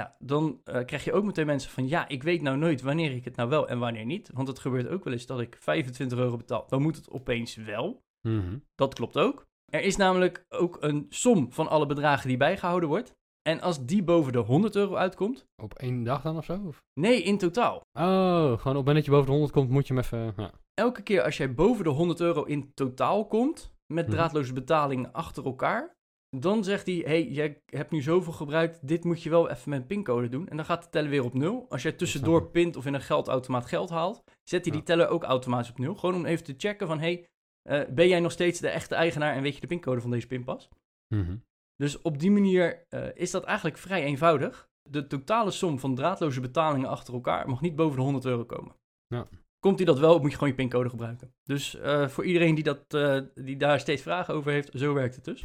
Nou, 0.00 0.08
dan 0.18 0.60
eh, 0.64 0.84
krijg 0.84 1.04
je 1.04 1.12
ook 1.12 1.24
meteen 1.24 1.46
mensen 1.46 1.70
van, 1.70 1.88
ja, 1.88 2.08
ik 2.08 2.22
weet 2.22 2.42
nou 2.42 2.56
nooit 2.56 2.82
wanneer 2.82 3.12
ik 3.12 3.24
het 3.24 3.36
nou 3.36 3.48
wel 3.48 3.68
en 3.68 3.78
wanneer 3.78 4.04
niet. 4.04 4.30
Want 4.34 4.48
het 4.48 4.58
gebeurt 4.58 4.88
ook 4.88 5.04
wel 5.04 5.12
eens 5.12 5.26
dat 5.26 5.40
ik 5.40 5.56
25 5.60 6.18
euro 6.18 6.36
betaal, 6.36 6.64
dan 6.68 6.82
moet 6.82 6.96
het 6.96 7.10
opeens 7.10 7.54
wel. 7.56 8.02
Mhm. 8.28 8.58
Dat 8.74 8.94
klopt 8.94 9.18
ook. 9.18 9.44
Er 9.72 9.80
is 9.82 9.96
namelijk 9.96 10.44
ook 10.48 10.76
een 10.80 11.06
som 11.08 11.52
van 11.52 11.68
alle 11.68 11.86
bedragen 11.86 12.28
die 12.28 12.36
bijgehouden 12.36 12.88
wordt. 12.88 13.12
En 13.48 13.60
als 13.60 13.84
die 13.86 14.02
boven 14.02 14.32
de 14.32 14.38
100 14.38 14.76
euro 14.76 14.94
uitkomt, 14.94 15.46
Op 15.62 15.74
één 15.74 16.02
dag 16.04 16.22
dan 16.22 16.36
of 16.36 16.44
zo? 16.44 16.60
Of? 16.66 16.78
nee, 17.00 17.22
in 17.22 17.38
totaal. 17.38 17.74
Oh, 17.98 18.02
gewoon 18.02 18.52
op 18.52 18.62
het 18.64 18.72
moment 18.74 18.94
dat 18.96 19.04
je 19.04 19.10
boven 19.10 19.26
de 19.26 19.32
100 19.32 19.52
komt, 19.52 19.70
moet 19.70 19.86
je 19.86 19.94
hem 19.94 20.02
even... 20.02 20.32
Ja. 20.36 20.50
Elke 20.74 21.02
keer 21.02 21.22
als 21.22 21.36
jij 21.36 21.54
boven 21.54 21.84
de 21.84 21.90
100 21.90 22.20
euro 22.20 22.42
in 22.44 22.70
totaal 22.74 23.26
komt, 23.26 23.72
met 23.92 24.06
Mhm. 24.06 24.14
draadloze 24.16 24.52
betaling 24.52 25.12
achter 25.12 25.44
elkaar, 25.44 25.95
dan 26.30 26.64
zegt 26.64 26.86
hij, 26.86 26.94
hey, 27.04 27.26
jij 27.28 27.62
hebt 27.66 27.90
nu 27.90 28.02
zoveel 28.02 28.32
gebruikt, 28.32 28.88
dit 28.88 29.04
moet 29.04 29.22
je 29.22 29.30
wel 29.30 29.50
even 29.50 29.70
met 29.70 29.80
een 29.80 29.86
pincode 29.86 30.28
doen. 30.28 30.48
En 30.48 30.56
dan 30.56 30.64
gaat 30.64 30.82
de 30.82 30.88
teller 30.88 31.10
weer 31.10 31.24
op 31.24 31.34
nul. 31.34 31.66
Als 31.68 31.82
jij 31.82 31.92
tussendoor 31.92 32.50
pint 32.50 32.76
of 32.76 32.86
in 32.86 32.94
een 32.94 33.00
geldautomaat 33.00 33.66
geld 33.66 33.90
haalt, 33.90 34.22
zet 34.42 34.62
hij 34.62 34.70
die 34.70 34.80
Ja. 34.80 34.86
teller 34.86 35.08
ook 35.08 35.22
automatisch 35.22 35.70
op 35.70 35.78
nul. 35.78 35.94
Gewoon 35.94 36.14
om 36.14 36.24
even 36.26 36.44
te 36.44 36.54
checken 36.56 36.86
van, 36.86 36.98
hey, 36.98 37.26
eh, 37.62 37.80
ben 37.88 38.08
jij 38.08 38.20
nog 38.20 38.32
steeds 38.32 38.60
de 38.60 38.68
echte 38.68 38.94
eigenaar 38.94 39.34
en 39.34 39.42
weet 39.42 39.54
je 39.54 39.60
de 39.60 39.66
pincode 39.66 40.00
van 40.00 40.10
deze 40.10 40.26
pinpas? 40.26 40.68
Mhm. 41.14 41.36
Dus 41.76 42.02
op 42.02 42.18
die 42.18 42.30
manier 42.30 42.84
eh, 42.88 43.08
is 43.14 43.30
dat 43.30 43.44
eigenlijk 43.44 43.78
vrij 43.78 44.04
eenvoudig. 44.04 44.68
De 44.90 45.06
totale 45.06 45.50
som 45.50 45.78
van 45.78 45.94
draadloze 45.94 46.40
betalingen 46.40 46.88
achter 46.88 47.14
elkaar 47.14 47.48
mag 47.48 47.60
niet 47.60 47.76
boven 47.76 47.96
de 47.96 48.02
100 48.02 48.24
euro 48.24 48.44
komen. 48.44 48.74
Ja. 49.06 49.26
Komt 49.58 49.76
die 49.76 49.86
dat 49.86 49.98
wel, 49.98 50.18
moet 50.18 50.30
je 50.30 50.36
gewoon 50.36 50.48
je 50.52 50.58
pincode 50.58 50.88
gebruiken. 50.88 51.34
Dus 51.42 51.74
eh, 51.74 52.08
voor 52.08 52.24
iedereen 52.24 52.54
die, 52.54 52.64
dat, 52.64 52.94
eh, 52.94 53.20
die 53.34 53.56
daar 53.56 53.80
steeds 53.80 54.02
vragen 54.02 54.34
over 54.34 54.52
heeft, 54.52 54.70
zo 54.74 54.94
werkt 54.94 55.14
het 55.14 55.24
dus. 55.24 55.44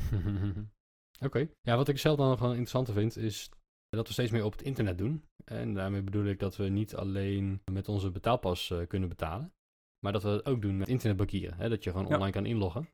Oké. 1.25 1.47
Ja, 1.61 1.75
wat 1.75 1.87
ik 1.87 1.97
zelf 1.97 2.17
dan 2.17 2.29
nog 2.29 2.39
wel 2.39 2.49
interessanter 2.49 2.93
vind, 2.93 3.15
is 3.17 3.49
dat 3.89 4.07
we 4.07 4.13
steeds 4.13 4.31
meer 4.31 4.43
op 4.45 4.51
het 4.51 4.61
internet 4.61 4.97
doen. 4.97 5.25
En 5.45 5.73
daarmee 5.73 6.01
bedoel 6.01 6.25
ik 6.25 6.39
dat 6.39 6.55
we 6.55 6.63
niet 6.69 6.95
alleen 6.95 7.61
met 7.71 7.87
onze 7.87 8.11
betaalpas 8.11 8.69
eh, 8.71 8.87
kunnen 8.87 9.09
betalen, 9.09 9.53
maar 9.99 10.11
dat 10.13 10.23
we 10.23 10.29
het 10.29 10.45
ook 10.45 10.61
doen 10.61 10.77
met 10.77 10.87
internetbankieren. 10.87 11.57
Hè? 11.57 11.69
Dat 11.69 11.83
je 11.83 11.91
gewoon 11.91 12.07
Ja. 12.07 12.13
online 12.13 12.31
kan 12.31 12.45
inloggen. 12.45 12.89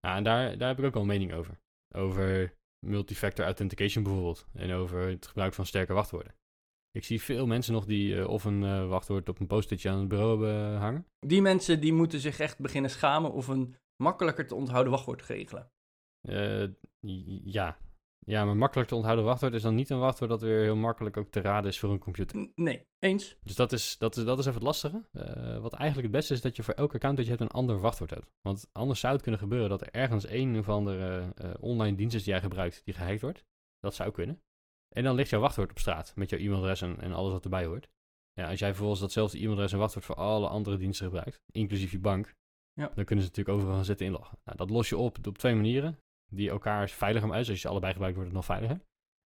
Ja, 0.00 0.16
en 0.16 0.24
daar, 0.24 0.58
daar 0.58 0.68
heb 0.68 0.78
ik 0.78 0.84
ook 0.84 0.92
wel 0.92 1.02
een 1.02 1.08
mening 1.08 1.32
over. 1.32 1.60
Over 1.94 2.54
multifactor 2.86 3.44
authentication 3.44 4.04
bijvoorbeeld. 4.04 4.46
En 4.52 4.72
over 4.72 5.08
het 5.08 5.26
gebruik 5.26 5.54
van 5.54 5.66
sterke 5.66 5.92
wachtwoorden. 5.92 6.34
Ik 6.92 7.04
zie 7.04 7.22
veel 7.22 7.46
mensen 7.46 7.72
nog 7.72 7.84
die 7.84 8.20
eh, 8.20 8.28
of 8.28 8.44
een 8.44 8.64
eh, 8.64 8.88
wachtwoord 8.88 9.28
op 9.28 9.40
een 9.40 9.46
post-itje 9.46 9.90
aan 9.90 9.98
het 9.98 10.08
bureau 10.08 10.46
hebben 10.46 10.76
hangen. 10.78 11.06
Die 11.18 11.42
mensen 11.42 11.80
die 11.80 11.92
moeten 11.92 12.20
zich 12.20 12.38
echt 12.38 12.58
beginnen 12.58 12.90
schamen 12.90 13.32
of 13.32 13.48
een 13.48 13.76
makkelijker 13.96 14.46
te 14.46 14.54
onthouden 14.54 14.92
wachtwoord 14.92 15.22
regelen. 15.22 15.70
Ja. 17.44 17.78
ja, 18.18 18.44
maar 18.44 18.56
makkelijk 18.56 18.88
te 18.88 18.94
onthouden 18.94 19.24
wachtwoord 19.24 19.54
is 19.54 19.62
dan 19.62 19.74
niet 19.74 19.90
een 19.90 19.98
wachtwoord 19.98 20.30
dat 20.30 20.40
weer 20.40 20.62
heel 20.62 20.76
makkelijk 20.76 21.16
ook 21.16 21.30
te 21.30 21.40
raden 21.40 21.70
is 21.70 21.78
voor 21.78 21.90
een 21.90 21.98
computer. 21.98 22.38
N- 22.38 22.52
nee, 22.54 22.86
eens. 22.98 23.36
Dus 23.42 23.54
dat 23.54 23.72
is, 23.72 23.98
dat 23.98 24.16
is, 24.16 24.24
dat 24.24 24.38
is 24.38 24.44
even 24.44 24.58
het 24.58 24.66
lastige. 24.66 25.04
Wat 25.60 25.72
eigenlijk 25.72 26.02
het 26.02 26.16
beste 26.16 26.34
is 26.34 26.40
dat 26.40 26.56
je 26.56 26.62
voor 26.62 26.74
elk 26.74 26.94
account 26.94 27.16
dat 27.16 27.24
je 27.24 27.30
hebt 27.30 27.42
een 27.42 27.58
ander 27.58 27.80
wachtwoord 27.80 28.10
hebt. 28.10 28.30
Want 28.40 28.68
anders 28.72 29.00
zou 29.00 29.12
het 29.12 29.22
kunnen 29.22 29.40
gebeuren 29.40 29.68
dat 29.68 29.80
er 29.80 29.90
ergens 29.90 30.28
een 30.28 30.58
of 30.58 30.68
andere 30.68 31.32
online 31.60 31.96
dienst 31.96 32.14
is 32.14 32.22
die 32.22 32.32
jij 32.32 32.42
gebruikt 32.42 32.82
die 32.84 32.94
gehackt 32.94 33.20
wordt. 33.20 33.44
Dat 33.78 33.94
zou 33.94 34.10
kunnen. 34.10 34.42
En 34.92 35.04
dan 35.04 35.14
ligt 35.14 35.30
jouw 35.30 35.40
wachtwoord 35.40 35.70
op 35.70 35.78
straat 35.78 36.12
met 36.16 36.30
jouw 36.30 36.38
e-mailadres 36.38 36.82
en, 36.82 37.00
en 37.00 37.12
alles 37.12 37.32
wat 37.32 37.44
erbij 37.44 37.64
hoort. 37.64 37.88
Ja, 38.32 38.48
als 38.48 38.58
jij 38.58 38.68
vervolgens 38.68 39.00
datzelfde 39.00 39.38
e-mailadres 39.38 39.72
en 39.72 39.78
wachtwoord 39.78 40.04
voor 40.04 40.14
alle 40.14 40.48
andere 40.48 40.76
diensten 40.76 41.06
gebruikt, 41.06 41.40
inclusief 41.50 41.90
je 41.92 41.98
bank, 41.98 42.34
Ja. 42.72 42.90
dan 42.94 43.04
kunnen 43.04 43.24
ze 43.24 43.30
natuurlijk 43.30 43.56
overal 43.56 43.74
gaan 43.74 43.84
zitten 43.84 44.06
inloggen. 44.06 44.38
Nou, 44.44 44.56
dat 44.56 44.70
los 44.70 44.88
je 44.88 44.96
op 44.96 45.26
op 45.26 45.38
twee 45.38 45.54
manieren, 45.54 45.98
die 46.32 46.50
elkaar 46.50 46.88
veiliger 46.88 47.28
maken. 47.28 47.42
Dus 47.42 47.50
als 47.50 47.60
je 47.60 47.66
ze 47.66 47.70
allebei 47.72 47.92
gebruikt, 47.92 48.16
wordt 48.16 48.30
het 48.30 48.40
nog 48.40 48.56
veiliger. 48.56 48.80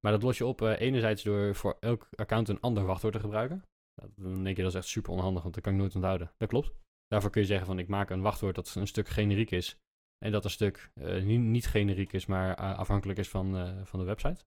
Maar 0.01 0.13
dat 0.13 0.23
los 0.23 0.39
je 0.39 0.47
op 0.47 0.63
eh, 0.63 0.81
enerzijds 0.81 1.23
door 1.23 1.55
voor 1.55 1.77
elk 1.81 2.09
account 2.15 2.49
een 2.49 2.61
ander 2.61 2.85
wachtwoord 2.85 3.15
te 3.15 3.21
gebruiken. 3.21 3.65
Nou, 4.01 4.13
dan 4.17 4.45
denk 4.45 4.57
je 4.57 4.63
dat 4.63 4.73
is 4.73 4.79
echt 4.79 4.89
super 4.89 5.13
onhandig, 5.13 5.43
want 5.43 5.55
dat 5.55 5.63
kan 5.63 5.73
ik 5.73 5.79
nooit 5.79 5.95
onthouden. 5.95 6.33
Dat 6.37 6.49
klopt. 6.49 6.73
Daarvoor 7.07 7.31
kun 7.31 7.41
je 7.41 7.47
zeggen 7.47 7.67
van 7.67 7.79
ik 7.79 7.89
maak 7.89 8.11
een 8.11 8.21
wachtwoord 8.23 8.55
dat 8.55 8.75
een 8.75 8.87
stuk 8.87 9.09
generiek 9.09 9.51
is. 9.51 9.77
En 10.25 10.33
dat 10.33 10.45
een 10.45 10.51
stuk 10.51 10.91
eh, 10.95 11.23
niet, 11.23 11.41
niet 11.41 11.67
generiek 11.67 12.13
is, 12.13 12.27
maar 12.27 12.55
eh, 12.55 12.79
afhankelijk 12.79 13.19
is 13.19 13.29
van, 13.29 13.77
van 13.87 14.01
de 14.01 14.07
website. 14.07 14.45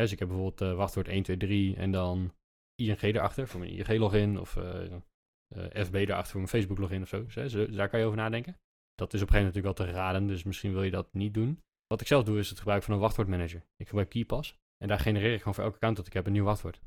Dus 0.00 0.12
ik 0.12 0.18
heb 0.18 0.28
bijvoorbeeld 0.28 0.60
eh, 0.60 0.74
wachtwoord 0.76 1.06
123 1.06 1.82
en 1.82 1.90
dan 1.90 2.32
ING 2.74 3.00
erachter 3.02 3.48
voor 3.48 3.60
mijn 3.60 3.72
ING-login. 3.72 4.38
Of 4.40 4.56
eh, 4.56 4.84
eh, 4.92 5.84
FB 5.84 5.94
erachter 5.94 6.30
voor 6.30 6.40
mijn 6.40 6.48
Facebook-login 6.48 7.02
of 7.02 7.08
zo. 7.08 7.24
Dus, 7.24 7.52
zo- 7.52 7.70
daar 7.70 7.88
kan 7.88 8.00
je 8.00 8.04
over 8.06 8.18
nadenken. 8.18 8.56
Dat 8.94 9.14
is 9.14 9.22
op 9.22 9.28
een 9.28 9.34
gegeven 9.34 9.52
moment 9.52 9.54
natuurlijk 9.54 9.78
wel 9.78 9.86
te 9.86 9.92
raden, 10.12 10.26
dus 10.26 10.42
misschien 10.42 10.72
wil 10.72 10.82
je 10.82 10.90
dat 10.90 11.12
niet 11.12 11.34
doen. 11.34 11.60
Wat 11.86 12.00
ik 12.00 12.06
zelf 12.06 12.24
doe 12.24 12.38
is 12.38 12.48
het 12.48 12.58
gebruik 12.58 12.82
van 12.82 12.94
een 12.94 13.00
wachtwoordmanager. 13.00 13.64
Ik 13.76 13.86
gebruik 13.86 14.08
KeyPass 14.08 14.54
en 14.82 14.88
daar 14.88 14.98
genereer 14.98 15.32
ik 15.32 15.38
gewoon 15.38 15.54
voor 15.54 15.64
elke 15.64 15.76
account 15.76 15.96
dat 15.96 16.06
ik 16.06 16.12
heb 16.12 16.26
een 16.26 16.32
nieuw 16.32 16.44
wachtwoord. 16.44 16.80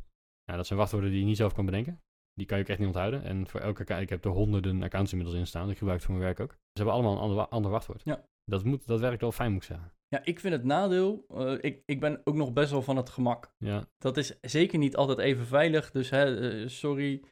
Nou, 0.45 0.57
dat 0.57 0.67
zijn 0.67 0.79
wachtwoorden 0.79 1.09
die 1.09 1.19
je 1.19 1.25
niet 1.25 1.37
zelf 1.37 1.53
kan 1.53 1.65
bedenken. 1.65 2.01
Die 2.33 2.45
kan 2.45 2.57
je 2.57 2.63
ook 2.63 2.69
echt 2.69 2.79
niet 2.79 2.87
onthouden. 2.87 3.23
En 3.23 3.47
voor 3.47 3.59
elke 3.59 3.81
account, 3.81 4.01
ik 4.03 4.09
heb 4.09 4.25
er 4.25 4.31
honderden 4.31 4.83
accounts 4.83 5.11
inmiddels 5.11 5.39
in 5.39 5.47
staan. 5.47 5.69
Ik 5.69 5.77
gebruik 5.77 5.97
het 5.99 6.07
voor 6.07 6.15
mijn 6.17 6.27
werk 6.35 6.39
ook. 6.39 6.51
Ze 6.51 6.57
hebben 6.73 6.93
allemaal 6.93 7.13
een 7.13 7.19
ander, 7.19 7.47
ander 7.47 7.71
wachtwoord. 7.71 8.01
Ja. 8.03 8.25
Dat, 8.45 8.63
moet, 8.63 8.87
dat 8.87 8.99
werkt 8.99 9.21
wel 9.21 9.31
fijn, 9.31 9.51
moet 9.51 9.61
ik 9.61 9.67
zeggen. 9.67 9.91
Ja, 10.07 10.21
ik 10.23 10.39
vind 10.39 10.53
het 10.53 10.63
nadeel, 10.63 11.25
eh, 11.29 11.57
ik, 11.61 11.81
ik 11.85 11.99
ben 11.99 12.21
ook 12.23 12.35
nog 12.35 12.53
best 12.53 12.71
wel 12.71 12.81
van 12.81 12.97
het 12.97 13.09
gemak. 13.09 13.53
Ja, 13.57 13.87
Dat 13.97 14.17
is 14.17 14.37
zeker 14.41 14.77
niet 14.79 14.95
altijd 14.95 15.17
even 15.17 15.45
veilig, 15.45 15.91
dus 15.91 16.09
hè, 16.09 16.51
eh, 16.61 16.67
sorry. 16.67 17.23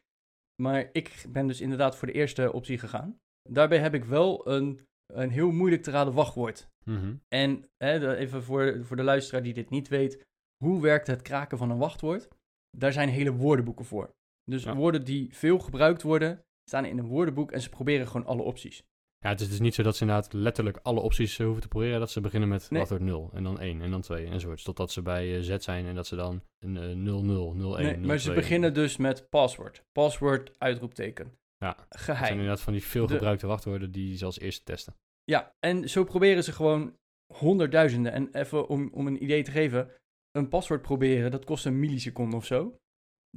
Maar 0.61 0.89
ik 0.91 1.25
ben 1.29 1.47
dus 1.47 1.61
inderdaad 1.61 1.95
voor 1.95 2.07
de 2.07 2.13
eerste 2.13 2.53
optie 2.53 2.77
gegaan. 2.77 3.19
Daarbij 3.49 3.79
heb 3.79 3.93
ik 3.93 4.05
wel 4.05 4.47
een, 4.47 4.87
een 5.13 5.29
heel 5.29 5.51
moeilijk 5.51 5.83
te 5.83 5.91
raden 5.91 6.13
wachtwoord. 6.13 6.67
Mhm. 6.85 7.15
En 7.27 7.69
hè, 7.77 8.15
even 8.15 8.43
voor, 8.43 8.85
voor 8.85 8.95
de 8.95 9.03
luisteraar 9.03 9.43
die 9.43 9.53
dit 9.53 9.69
niet 9.69 9.87
weet, 9.87 10.25
hoe 10.63 10.81
werkt 10.81 11.07
het 11.07 11.21
kraken 11.21 11.57
van 11.57 11.69
een 11.71 11.77
wachtwoord? 11.77 12.27
Daar 12.77 12.93
zijn 12.93 13.09
hele 13.09 13.33
woordenboeken 13.33 13.85
voor. 13.85 14.13
Dus 14.43 14.63
Ja. 14.63 14.75
woorden 14.75 15.05
die 15.05 15.35
veel 15.35 15.59
gebruikt 15.59 16.01
worden, 16.01 16.43
staan 16.69 16.85
in 16.85 16.97
een 16.97 17.07
woordenboek 17.07 17.51
en 17.51 17.61
ze 17.61 17.69
proberen 17.69 18.07
gewoon 18.07 18.25
alle 18.27 18.41
opties. 18.41 18.83
Ja, 19.23 19.29
het 19.29 19.41
is 19.41 19.49
dus 19.49 19.59
niet 19.59 19.73
zo 19.73 19.83
dat 19.83 19.95
ze 19.95 20.01
inderdaad 20.01 20.33
letterlijk 20.33 20.79
alle 20.81 20.99
opties 20.99 21.39
eh, 21.39 21.43
hoeven 21.45 21.61
te 21.61 21.67
proberen. 21.67 21.99
Dat 21.99 22.11
ze 22.11 22.21
beginnen 22.21 22.49
met 22.49 22.69
Nee. 22.69 22.79
wachtwoord 22.79 23.03
0 23.03 23.29
en 23.33 23.43
dan 23.43 23.59
1 23.59 23.81
en 23.81 23.91
dan 23.91 24.01
2 24.01 24.25
enzovoorts. 24.25 24.63
Totdat 24.63 24.91
ze 24.91 25.01
bij 25.01 25.35
eh, 25.37 25.41
Z 25.41 25.57
zijn 25.57 25.85
en 25.85 25.95
dat 25.95 26.07
ze 26.07 26.15
dan 26.15 26.41
een 26.59 26.77
eh, 26.77 26.95
0, 26.95 27.23
0, 27.23 27.53
0, 27.53 27.77
1, 27.79 27.85
Nee, 27.87 27.97
0, 27.97 28.07
maar 28.07 28.17
ze 28.17 28.23
2. 28.25 28.35
beginnen 28.35 28.73
dus 28.73 28.97
met 28.97 29.29
paswoord. 29.29 29.83
Paswoord, 29.91 30.51
uitroepteken. 30.59 31.37
Ja, 31.57 31.73
Dat 31.89 31.99
zijn 32.01 32.17
Geheim. 32.17 32.31
inderdaad 32.33 32.61
van 32.61 32.73
die 32.73 32.83
veel 32.83 33.07
De- 33.07 33.13
gebruikte 33.13 33.47
wachtwoorden 33.47 33.91
die 33.91 34.17
ze 34.17 34.25
als 34.25 34.39
eerste 34.39 34.63
testen. 34.63 34.95
Ja, 35.23 35.53
en 35.59 35.89
zo 35.89 36.03
proberen 36.03 36.43
ze 36.43 36.51
gewoon 36.51 36.97
honderdduizenden. 37.33 38.11
En 38.11 38.29
even 38.33 38.67
om, 38.67 38.89
om 38.93 39.07
een 39.07 39.23
idee 39.23 39.43
te 39.43 39.51
geven, 39.51 39.89
een 40.31 40.47
paswoord 40.47 40.81
proberen, 40.81 41.31
dat 41.31 41.45
kost 41.45 41.65
een 41.65 41.79
milliseconde 41.79 42.35
of 42.35 42.45
zo. 42.45 42.77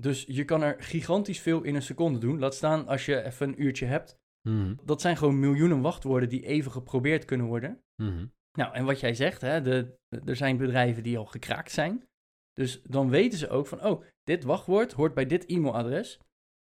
Dus 0.00 0.25
je 0.28 0.45
kan 0.45 0.62
er 0.62 0.83
gigantisch 0.83 1.40
veel 1.40 1.62
in 1.62 1.75
een 1.75 1.83
seconde 1.83 2.19
doen. 2.19 2.38
Laat 2.38 2.55
staan 2.55 2.87
als 2.87 3.07
je 3.07 3.23
even 3.23 3.49
een 3.49 3.62
uurtje 3.62 3.87
hebt. 3.87 4.19
Mhm, 4.49 4.75
Dat 4.85 5.00
zijn 5.00 5.17
gewoon 5.17 5.38
miljoenen 5.41 5.81
wachtwoorden 5.81 6.29
die 6.29 6.47
even 6.47 6.71
geprobeerd 6.71 7.25
kunnen 7.25 7.47
worden. 7.47 7.83
mhm. 8.03 8.26
Nou, 8.59 8.75
en 8.75 8.85
wat 8.85 9.00
jij 9.00 9.15
zegt, 9.15 9.41
hè, 9.41 9.61
de, 9.61 9.99
er 10.25 10.37
zijn 10.37 10.57
bedrijven 10.57 11.03
die 11.03 11.19
al 11.19 11.25
gekraakt 11.25 11.71
zijn. 11.71 12.09
Dus 12.53 12.83
dan 12.83 13.11
weten 13.11 13.38
ze 13.38 13.49
ook 13.49 13.67
van, 13.67 13.85
oh, 13.85 14.03
dit 14.23 14.45
wachtwoord 14.45 14.93
hoort 14.93 15.15
bij 15.15 15.26
dit 15.26 15.47
e-mailadres. 15.47 16.21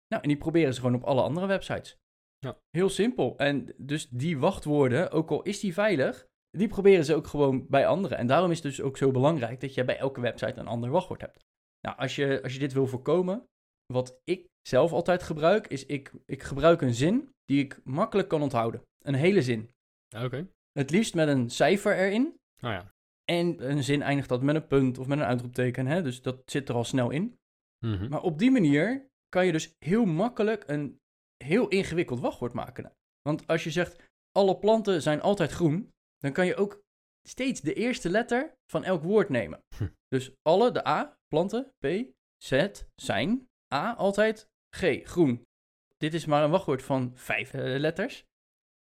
Nou, 0.08 0.22
en 0.24 0.28
die 0.30 0.38
proberen 0.38 0.74
ze 0.74 0.80
gewoon 0.80 0.96
op 0.96 1.04
alle 1.04 1.22
andere 1.22 1.46
websites. 1.46 1.98
Ja. 2.40 2.58
Heel 2.70 2.90
simpel. 2.90 3.38
En 3.38 3.74
dus 3.78 4.10
die 4.10 4.38
wachtwoorden, 4.38 5.12
ook 5.12 5.32
al 5.32 5.42
is 5.42 5.60
die 5.60 5.74
veilig, 5.74 6.28
die 6.58 6.68
proberen 6.68 7.06
ze 7.06 7.16
ook 7.16 7.28
gewoon 7.28 7.68
bij 7.68 7.88
anderen. 7.88 8.18
En 8.18 8.28
daarom 8.28 8.52
is 8.52 8.58
het 8.64 8.66
dus 8.66 8.82
ook 8.82 8.98
zo 8.98 9.12
belangrijk 9.12 9.60
dat 9.60 9.74
je 9.74 9.86
bij 9.86 9.98
elke 9.98 10.22
website 10.22 10.60
een 10.60 10.68
ander 10.68 10.90
wachtwoord 10.90 11.22
hebt. 11.22 11.46
Nou, 11.82 11.98
als 11.98 12.16
je, 12.16 12.44
als 12.44 12.54
je 12.54 12.60
dit 12.60 12.74
wil 12.74 12.88
voorkomen, 12.88 13.48
wat 13.94 14.20
ik 14.24 14.48
zelf 14.62 14.92
altijd 14.92 15.24
gebruik, 15.24 15.68
is 15.68 15.86
ik, 15.86 16.14
ik 16.26 16.44
gebruik 16.44 16.82
een 16.82 16.94
zin 16.94 17.36
die 17.48 17.64
ik 17.64 17.80
makkelijk 17.84 18.28
kan 18.28 18.42
onthouden. 18.42 18.82
Een 19.06 19.14
hele 19.14 19.42
zin. 19.42 19.70
Oké. 20.18 20.48
Het 20.72 20.90
liefst 20.90 21.14
met 21.16 21.28
een 21.28 21.50
cijfer 21.50 21.98
erin. 21.98 22.26
Oh 22.64 22.70
ja. 22.72 22.92
En 23.24 23.70
een 23.70 23.84
zin 23.84 24.02
eindigt 24.02 24.30
dat 24.30 24.42
met 24.42 24.56
een 24.56 24.68
punt 24.68 24.98
of 24.98 25.08
met 25.08 25.20
een 25.20 25.26
uitroepteken. 25.26 25.88
Hè? 25.88 26.02
Dus 26.02 26.22
dat 26.22 26.42
zit 26.46 26.70
er 26.70 26.76
al 26.76 26.84
snel 26.84 27.10
in. 27.10 27.38
Mhm. 27.86 28.10
Maar 28.10 28.22
op 28.22 28.40
die 28.40 28.52
manier 28.52 29.08
kan 29.30 29.46
je 29.46 29.52
dus 29.52 29.74
heel 29.86 30.06
makkelijk 30.06 30.64
een 30.68 31.00
heel 31.44 31.68
ingewikkeld 31.68 32.20
wachtwoord 32.20 32.54
maken. 32.54 32.92
Want 33.22 33.48
als 33.48 33.64
je 33.64 33.72
zegt, 33.72 34.04
alle 34.32 34.58
planten 34.58 35.02
zijn 35.02 35.22
altijd 35.22 35.52
groen, 35.52 35.92
dan 36.18 36.32
kan 36.32 36.46
je 36.46 36.56
ook 36.56 36.82
steeds 37.28 37.62
de 37.62 37.74
eerste 37.74 38.10
letter 38.10 38.54
van 38.72 38.84
elk 38.84 39.04
woord 39.04 39.30
nemen. 39.30 39.60
Hm. 39.78 39.88
Dus 40.08 40.32
alle, 40.42 40.72
de 40.72 40.88
A, 40.88 41.18
planten, 41.28 41.72
P, 41.86 41.88
Z, 42.44 42.70
zijn, 42.96 43.48
A, 43.74 43.94
altijd, 43.94 44.50
G, 44.76 45.02
groen. 45.04 45.44
Dit 45.98 46.14
is 46.14 46.26
maar 46.26 46.44
een 46.44 46.50
wachtwoord 46.52 46.84
van 46.84 47.12
vijf 47.16 47.54
eh, 47.54 47.80
letters. 47.80 48.26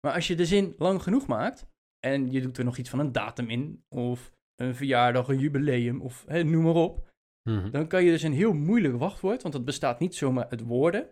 Maar 0.07 0.15
als 0.15 0.27
je 0.27 0.35
de 0.35 0.47
zin 0.47 0.75
lang 0.79 1.03
genoeg 1.03 1.27
maakt, 1.27 1.67
en 2.07 2.31
je 2.31 2.41
doet 2.41 2.59
er 2.59 2.65
nog 2.65 2.77
iets 2.77 2.91
van 2.91 2.99
een 2.99 3.13
datum 3.13 3.49
in, 3.51 3.85
of 3.89 4.33
een 4.55 4.75
verjaardag, 4.75 5.29
een 5.29 5.39
jubileum, 5.39 6.01
of 6.01 6.25
hè, 6.27 6.43
noem 6.43 6.63
maar 6.65 6.75
op, 6.75 7.15
Mhm. 7.49 7.71
dan 7.71 7.89
kan 7.89 8.05
je 8.05 8.11
dus 8.11 8.23
een 8.23 8.33
heel 8.33 8.53
moeilijk 8.53 8.97
wachtwoord, 8.97 9.43
want 9.43 9.55
het 9.55 9.65
bestaat 9.65 9.99
niet 9.99 10.15
zomaar 10.15 10.49
uit 10.49 10.61
woorden, 10.61 11.09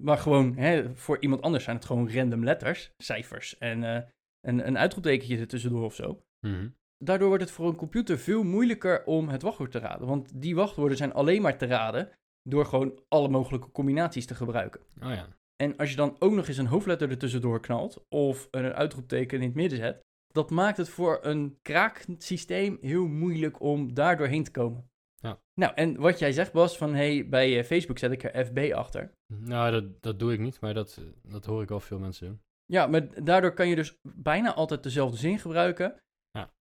maar 0.00 0.18
gewoon, 0.18 0.56
hè, 0.56 0.96
voor 0.96 1.20
iemand 1.20 1.42
anders 1.42 1.64
zijn 1.64 1.76
het 1.76 1.84
gewoon 1.84 2.12
random 2.12 2.44
letters, 2.44 2.92
cijfers 2.96 3.58
en 3.58 3.84
eh, 3.84 4.02
een, 4.40 4.66
een 4.66 4.78
uitroeptekentje 4.78 5.38
er 5.38 5.46
tussendoor 5.48 5.84
of 5.84 5.94
zo. 5.94 6.22
Mhm. 6.46 6.68
Daardoor 7.04 7.28
wordt 7.28 7.42
het 7.42 7.52
voor 7.52 7.68
een 7.68 7.76
computer 7.76 8.18
veel 8.18 8.42
moeilijker 8.42 9.04
om 9.04 9.28
het 9.28 9.42
wachtwoord 9.42 9.70
te 9.70 9.78
raden, 9.78 10.06
want 10.06 10.40
die 10.42 10.54
wachtwoorden 10.54 10.96
zijn 10.96 11.12
alleen 11.12 11.42
maar 11.42 11.58
te 11.58 11.66
raden 11.66 12.10
door 12.42 12.66
gewoon 12.66 13.00
alle 13.08 13.28
mogelijke 13.28 13.70
combinaties 13.70 14.26
te 14.26 14.34
gebruiken. 14.34 14.80
Oh 15.02 15.12
ja. 15.14 15.28
En 15.56 15.76
als 15.76 15.90
je 15.90 15.96
dan 15.96 16.16
ook 16.18 16.32
nog 16.32 16.48
eens 16.48 16.56
een 16.56 16.66
hoofdletter 16.66 17.10
er 17.10 17.18
tussendoor 17.18 17.60
knalt, 17.60 18.06
of 18.08 18.48
een 18.50 18.72
uitroepteken 18.72 19.40
in 19.40 19.46
het 19.46 19.54
midden 19.54 19.78
zet, 19.78 20.00
dat 20.32 20.50
maakt 20.50 20.76
het 20.76 20.88
voor 20.88 21.18
een 21.22 21.58
kraaksysteem 21.62 22.78
heel 22.80 23.06
moeilijk 23.06 23.60
om 23.60 23.94
daar 23.94 24.16
doorheen 24.16 24.44
te 24.44 24.50
komen. 24.50 24.90
Ja. 25.14 25.40
Nou, 25.54 25.74
en 25.74 25.96
wat 25.96 26.18
jij 26.18 26.32
zegt, 26.32 26.52
Bas, 26.52 26.76
van 26.76 26.94
hey, 26.94 27.28
bij 27.28 27.58
eh, 27.58 27.64
Facebook 27.64 27.98
zet 27.98 28.12
ik 28.12 28.22
er 28.22 28.46
FB 28.46 28.72
achter. 28.74 29.12
Nou, 29.26 29.70
dat, 29.70 30.02
dat 30.02 30.18
doe 30.18 30.32
ik 30.32 30.38
niet, 30.38 30.60
maar 30.60 30.74
dat, 30.74 31.00
dat 31.22 31.44
hoor 31.44 31.62
ik 31.62 31.68
wel 31.68 31.80
veel 31.80 31.98
mensen 31.98 32.26
doen. 32.26 32.40
Ja, 32.64 32.86
maar 32.86 33.24
daardoor 33.24 33.54
kan 33.54 33.68
je 33.68 33.74
dus 33.74 33.98
bijna 34.02 34.54
altijd 34.54 34.82
dezelfde 34.82 35.16
zin 35.16 35.38
gebruiken. 35.38 36.00
Ja. 36.30 36.52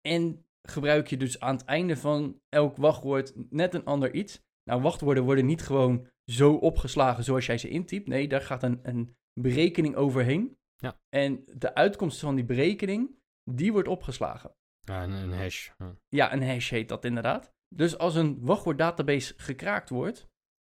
En 0.00 0.46
gebruik 0.62 1.06
je 1.06 1.16
dus 1.16 1.40
aan 1.40 1.56
het 1.56 1.64
einde 1.64 1.96
van 1.96 2.40
elk 2.48 2.76
wachtwoord 2.76 3.50
net 3.50 3.74
een 3.74 3.84
ander 3.84 4.14
iets. 4.14 4.42
Nou, 4.64 4.82
wachtwoorden 4.82 5.24
worden 5.24 5.46
niet 5.46 5.62
gewoon 5.62 6.08
zo 6.24 6.54
opgeslagen 6.54 7.24
zoals 7.24 7.46
jij 7.46 7.58
ze 7.58 7.68
intypt. 7.68 8.06
Nee, 8.06 8.28
daar 8.28 8.40
gaat 8.40 8.62
een, 8.62 8.80
een 8.82 9.16
berekening 9.40 9.94
overheen. 9.94 10.56
Ja. 10.76 10.98
En 11.08 11.44
de 11.46 11.74
uitkomst 11.74 12.20
van 12.20 12.34
die 12.34 12.44
berekening, 12.44 13.18
die 13.50 13.72
wordt 13.72 13.88
opgeslagen. 13.88 14.54
Ja, 14.80 15.02
een, 15.02 15.10
een 15.10 15.32
hash. 15.32 15.70
Ja. 15.78 15.96
Ja, 16.08 16.32
een 16.32 16.42
hash 16.42 16.70
heet 16.70 16.88
dat 16.88 17.04
inderdaad. 17.04 17.52
Dus 17.74 17.98
als 17.98 18.14
een 18.14 18.38
wachtwoorddatabase 18.40 19.34
gekraakt 19.36 19.90
wordt, 19.90 20.26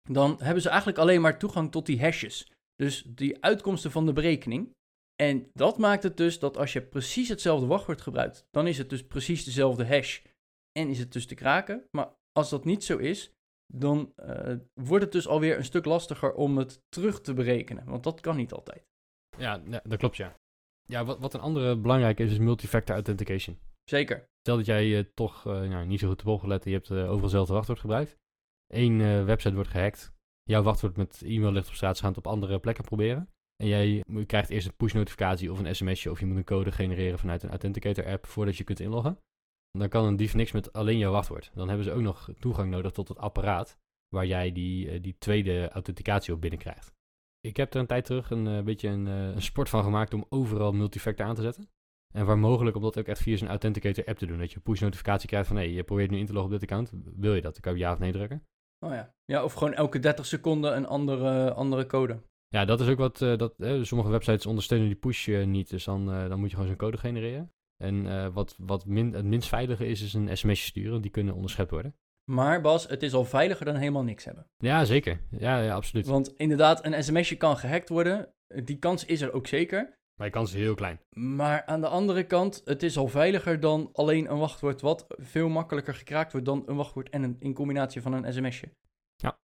dan 0.10 0.36
hebben 0.42 0.62
ze 0.62 0.70
eigenlijk 0.70 0.98
alleen 0.98 1.22
maar 1.22 1.40
toegang 1.40 1.72
tot 1.72 1.86
die 1.86 2.02
hashes. 2.02 2.52
Dus 2.76 3.04
die 3.04 3.44
uitkomsten 3.44 3.92
van 3.92 4.06
de 4.06 4.14
berekening. 4.14 4.76
En 5.16 5.50
dat 5.54 5.78
maakt 5.78 6.04
het 6.04 6.18
dus 6.18 6.40
dat 6.40 6.58
als 6.58 6.74
je 6.74 6.82
precies 6.82 7.30
hetzelfde 7.30 7.66
wachtwoord 7.66 8.02
gebruikt, 8.02 8.48
dan 8.52 8.68
is 8.68 8.78
het 8.78 8.90
dus 8.90 9.08
precies 9.08 9.44
dezelfde 9.44 9.86
hash 9.86 10.22
en 10.72 10.90
is 10.90 11.00
het 11.00 11.14
dus 11.14 11.28
te 11.28 11.36
kraken. 11.36 11.88
Maar 11.92 12.14
als 12.32 12.50
dat 12.50 12.66
niet 12.66 12.84
zo 12.84 12.98
is, 12.98 13.37
dan 13.68 14.12
eh, 14.16 14.56
wordt 14.74 15.04
het 15.04 15.14
dus 15.14 15.28
alweer 15.28 15.58
een 15.58 15.66
stuk 15.66 15.86
lastiger 15.86 16.34
om 16.34 16.58
het 16.58 16.82
terug 16.90 17.22
te 17.22 17.34
berekenen. 17.34 17.86
Want 17.86 18.04
dat 18.04 18.20
kan 18.20 18.36
niet 18.36 18.52
altijd. 18.52 18.86
Ja, 19.38 19.62
ja, 19.70 19.82
dat 19.84 19.98
klopt, 19.98 20.18
ja. 20.18 20.36
Ja, 20.84 21.06
wat, 21.06 21.20
wat 21.20 21.34
een 21.34 21.40
andere 21.40 21.78
belangrijke 21.78 22.24
is, 22.24 22.32
is 22.32 22.38
multifactor 22.38 22.96
authentication. 22.96 23.60
Zeker. 23.84 24.30
Stel 24.40 24.56
dat 24.56 24.66
jij 24.66 24.98
eh, 24.98 25.04
toch 25.14 25.46
eh, 25.46 25.62
nou, 25.62 25.86
niet 25.86 26.00
zo 26.00 26.08
goed 26.08 26.22
op 26.22 26.28
opgelet 26.28 26.66
en 26.66 26.72
je 26.72 26.78
hebt 26.78 26.92
overal 26.92 27.22
hetzelfde 27.22 27.54
wachtwoord 27.54 27.80
gebruikt. 27.80 28.18
Eén 28.68 29.26
website 29.26 29.56
wordt 29.56 29.70
gehackt. 29.70 30.16
Jouw 30.44 30.64
wachtwoord 30.64 30.98
met 30.98 31.22
e-mail 31.22 31.52
ligt 31.52 31.68
op 31.68 31.74
straat, 31.74 31.96
ze 31.96 32.02
gaan 32.02 32.14
het 32.14 32.26
op 32.26 32.32
andere 32.32 32.60
plekken 32.60 32.84
proberen. 32.84 33.30
En 33.56 33.68
jij 33.68 34.04
krijgt 34.26 34.50
eerst 34.50 34.68
een 34.68 34.76
push-notificatie 34.76 35.52
of 35.52 35.60
een 35.60 35.76
sms'je 35.76 36.12
of 36.12 36.20
je 36.20 36.26
moet 36.26 36.38
een 36.38 36.44
code 36.44 36.72
genereren 36.72 37.20
vanuit 37.20 37.44
een 37.44 37.50
Authenticator-app 37.50 38.26
voordat 38.26 38.58
je 38.58 38.64
kunt 38.64 38.80
inloggen. 38.80 39.20
Dan 39.78 39.90
kan 39.90 40.06
een 40.06 40.16
dief 40.16 40.34
niks 40.34 40.52
met 40.52 40.74
alleen 40.74 40.98
jouw 40.98 41.12
wachtwoord. 41.12 41.52
Dan 41.54 41.68
hebben 41.68 41.86
ze 41.86 41.92
ook 41.92 42.02
nog 42.02 42.30
toegang 42.40 42.72
nodig 42.72 42.92
tot 42.92 43.08
het 43.08 43.18
apparaat 43.18 43.78
waar 44.10 44.26
jij 44.26 44.52
die, 44.52 44.90
eh, 44.90 45.02
die 45.02 45.16
tweede 45.18 45.70
authenticatie 45.70 46.34
op 46.34 46.42
binnenkrijgt. 46.42 46.96
Ik 47.42 47.58
heb 47.58 47.74
er 47.74 47.80
een 47.80 47.88
tijd 47.88 48.06
terug 48.06 48.30
een 48.30 48.48
eh, 48.48 48.62
beetje 48.62 48.88
een, 48.88 49.08
eh, 49.08 49.30
een 49.30 49.42
sport 49.42 49.70
van 49.70 49.84
gemaakt 49.84 50.14
om 50.14 50.26
overal 50.30 50.72
multifactor 50.72 51.26
aan 51.26 51.36
te 51.36 51.42
zetten. 51.42 51.70
En 52.14 52.26
waar 52.26 52.38
mogelijk 52.38 52.76
om 52.76 52.82
dat 52.82 52.98
ook 53.00 53.06
echt 53.06 53.22
via 53.22 53.38
zo'n 53.38 53.48
Authenticator 53.48 54.06
app 54.06 54.18
te 54.18 54.26
doen. 54.26 54.40
Dat 54.40 54.50
je 54.50 54.56
een 54.56 54.62
push 54.62 54.82
notificatie 54.82 55.28
krijgt 55.28 55.48
van 55.48 55.58
hé, 55.58 55.64
je 55.64 55.84
probeert 55.84 56.12
nu 56.12 56.18
in 56.18 56.26
te 56.26 56.34
loggen 56.34 56.54
op 56.54 56.60
dit 56.60 56.70
account. 56.70 56.94
Wil 57.16 57.36
je 57.36 57.42
dat? 57.42 57.54
Dan 57.54 57.62
kan 57.62 57.74
je 57.74 57.80
ja 57.80 57.92
of 57.92 58.00
nee 58.00 58.12
drukken. 58.12 58.44
Oh 58.86 58.92
ja. 58.92 59.14
Ja, 59.26 59.44
of 59.44 59.54
gewoon 59.54 59.74
elke 59.74 60.00
30 60.00 60.26
seconden 60.26 60.76
een 60.76 60.88
andere, 60.88 61.54
andere 61.54 61.86
code. 61.86 62.22
Ja, 62.48 62.66
dat 62.66 62.80
is 62.80 62.88
ook 62.88 62.98
wat, 62.98 63.18
dat, 63.18 63.54
sommige 63.82 64.10
websites 64.10 64.46
ondersteunen 64.46 64.88
die 64.88 64.96
push 64.96 65.28
eh, 65.28 65.46
niet. 65.46 65.70
Dus 65.70 65.84
dan, 65.84 66.06
dan 66.06 66.40
moet 66.40 66.50
je 66.50 66.56
gewoon 66.56 66.70
zo'n 66.70 66.78
code 66.78 66.98
genereren. 66.98 67.52
En 67.78 68.08
eh, 68.08 68.34
wat, 68.34 68.56
wat 68.58 68.86
min, 68.86 69.14
het 69.14 69.26
minst 69.26 69.50
veilige 69.50 69.88
is, 69.88 70.02
is 70.02 70.14
een 70.14 70.38
sms'je 70.38 70.68
sturen. 70.68 71.02
Die 71.02 71.12
kunnen 71.12 71.36
onderschept 71.36 71.72
worden. 71.72 71.96
Maar 72.32 72.62
Bas, 72.62 72.88
het 72.88 73.04
is 73.04 73.14
al 73.14 73.26
veiliger 73.26 73.66
dan 73.66 73.76
helemaal 73.76 74.04
niks 74.04 74.26
hebben. 74.26 74.48
Ja, 74.58 74.86
zeker. 74.86 75.20
Ja, 75.30 75.60
ja 75.62 75.74
absoluut. 75.74 76.08
Want 76.08 76.34
inderdaad, 76.36 76.86
een 76.86 77.04
sms'je 77.04 77.36
kan 77.36 77.58
gehackt 77.58 77.90
worden. 77.90 78.34
Die 78.64 78.80
kans 78.80 79.06
is 79.06 79.22
er 79.22 79.34
ook 79.34 79.48
zeker. 79.48 79.98
Maar 80.16 80.28
je 80.28 80.34
kans 80.34 80.54
is 80.54 80.60
heel 80.60 80.76
klein. 80.76 81.00
Maar 81.10 81.66
aan 81.66 81.82
de 81.82 81.88
andere 81.88 82.24
kant, 82.24 82.62
het 82.66 82.84
is 82.84 82.98
al 82.98 83.08
veiliger 83.08 83.60
dan 83.60 83.90
alleen 83.94 84.32
een 84.32 84.38
wachtwoord, 84.38 84.82
wat 84.82 85.06
veel 85.10 85.50
makkelijker 85.50 85.94
gekraakt 85.94 86.32
wordt 86.32 86.46
dan 86.48 86.64
een 86.66 86.76
wachtwoord 86.76 87.10
en 87.10 87.24
een, 87.24 87.36
in 87.40 87.54
combinatie 87.54 88.02
van 88.02 88.14
een 88.14 88.34
sms'je. 88.34 88.72
Ja. 89.16 89.40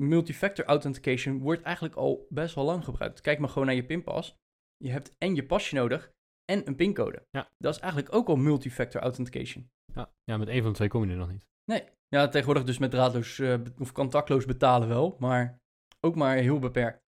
Multifactor 0.00 0.64
authentication 0.64 1.38
wordt 1.38 1.62
eigenlijk 1.62 1.94
al 1.94 2.26
best 2.28 2.54
wel 2.54 2.64
lang 2.64 2.84
gebruikt. 2.84 3.20
Kijk 3.20 3.38
maar 3.38 3.48
gewoon 3.48 3.66
naar 3.66 3.76
je 3.76 3.86
pinpas. 3.86 4.36
Je 4.76 4.90
hebt 4.90 5.14
en 5.18 5.34
je 5.34 5.46
pasje 5.46 5.74
nodig 5.74 6.12
en 6.50 6.66
een 6.66 6.76
pincode. 6.76 7.26
Ja. 7.30 7.50
Dat 7.58 7.74
is 7.74 7.80
eigenlijk 7.80 8.14
ook 8.14 8.28
al 8.28 8.36
multifactor 8.36 9.00
authentication. 9.00 9.70
Ja, 9.94 10.12
ja 10.24 10.36
met 10.36 10.48
één 10.48 10.62
van 10.62 10.70
de 10.70 10.76
twee 10.76 10.88
kom 10.88 11.04
je 11.04 11.10
er 11.10 11.16
nog 11.16 11.30
niet. 11.30 11.46
Nee. 11.64 11.82
Ja, 12.08 12.28
tegenwoordig 12.28 12.64
dus 12.64 12.78
met 12.78 12.90
draadloos 12.90 13.38
eh, 13.38 13.54
of 13.78 13.92
contactloos 13.92 14.44
betalen 14.44 14.88
wel, 14.88 15.16
maar 15.18 15.60
ook 16.00 16.14
maar 16.14 16.36
heel 16.36 16.58
beperkt. 16.58 17.00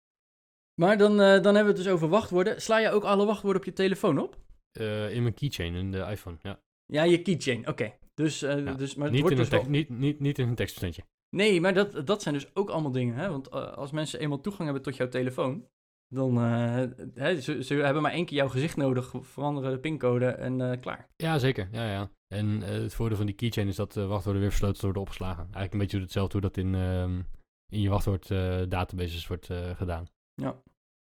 Maar 0.81 0.97
dan, 0.97 1.11
eh, 1.11 1.17
dan 1.17 1.55
hebben 1.55 1.63
we 1.63 1.67
het 1.67 1.77
dus 1.77 1.87
over 1.87 2.07
wachtwoorden. 2.07 2.61
Sla 2.61 2.77
je 2.79 2.89
ook 2.89 3.03
alle 3.03 3.25
wachtwoorden 3.25 3.61
op 3.61 3.67
je 3.67 3.73
telefoon 3.73 4.19
op? 4.19 4.37
Eh, 4.71 5.13
in 5.15 5.21
mijn 5.21 5.33
keychain 5.33 5.73
in 5.73 5.91
de 5.91 5.99
iPhone, 5.99 6.37
ja. 6.41 6.61
Ja, 6.85 7.03
je 7.03 7.21
keychain, 7.21 7.67
oké. 7.67 7.93
Dus, 8.13 8.39
Ja, 8.39 8.55
dus, 8.55 8.95
maar 8.95 9.05
het 9.05 9.15
Niet 9.15 9.25
in, 9.25 9.31
een 9.31 9.37
dus 9.37 9.49
wel- 9.49 9.69
niet, 9.69 9.89
niet, 9.89 10.19
niet 10.19 10.39
in 10.39 10.47
een 10.47 10.55
tekstbestandje. 10.55 11.03
Nee, 11.35 11.61
maar 11.61 11.73
dat, 11.73 12.07
dat 12.07 12.21
zijn 12.21 12.33
dus 12.33 12.55
ook 12.55 12.69
allemaal 12.69 12.91
dingen, 12.91 13.15
hè. 13.15 13.29
Want 13.29 13.51
als 13.51 13.91
mensen 13.91 14.19
eenmaal 14.19 14.41
toegang 14.41 14.63
hebben 14.63 14.83
tot 14.83 14.95
jouw 14.95 15.07
telefoon, 15.07 15.67
dan 16.09 16.37
uh, 16.37 16.83
hè, 17.13 17.41
ze, 17.41 17.63
ze 17.63 17.73
hebben 17.73 18.01
maar 18.01 18.11
één 18.11 18.25
keer 18.25 18.37
jouw 18.37 18.47
gezicht 18.47 18.77
nodig, 18.77 19.13
veranderen 19.21 19.71
de 19.71 19.79
pincode 19.79 20.25
en 20.25 20.59
uh, 20.59 20.79
klaar. 20.79 21.09
Ja, 21.15 21.39
zeker. 21.39 21.69
Ja, 21.71 21.91
ja. 21.91 22.11
En 22.27 22.45
uh, 22.45 22.67
het 22.67 22.93
voordeel 22.93 23.17
van 23.17 23.25
die 23.25 23.35
keychain 23.35 23.67
is 23.67 23.75
dat 23.75 23.93
wachtwoorden 23.93 24.41
weer 24.41 24.51
versloten 24.51 24.83
worden 24.83 25.01
opgeslagen. 25.01 25.43
Eigenlijk 25.43 25.73
een 25.73 25.79
beetje 25.79 25.99
hetzelfde 25.99 26.31
hoe 26.31 26.41
dat 26.41 26.57
in, 26.57 26.73
um, 26.73 27.25
in 27.71 27.81
je 27.81 27.89
wachtwoord 27.89 28.27
databases 28.69 29.27
wordt 29.27 29.49
gedaan. 29.75 30.05
Ja. 30.33 30.61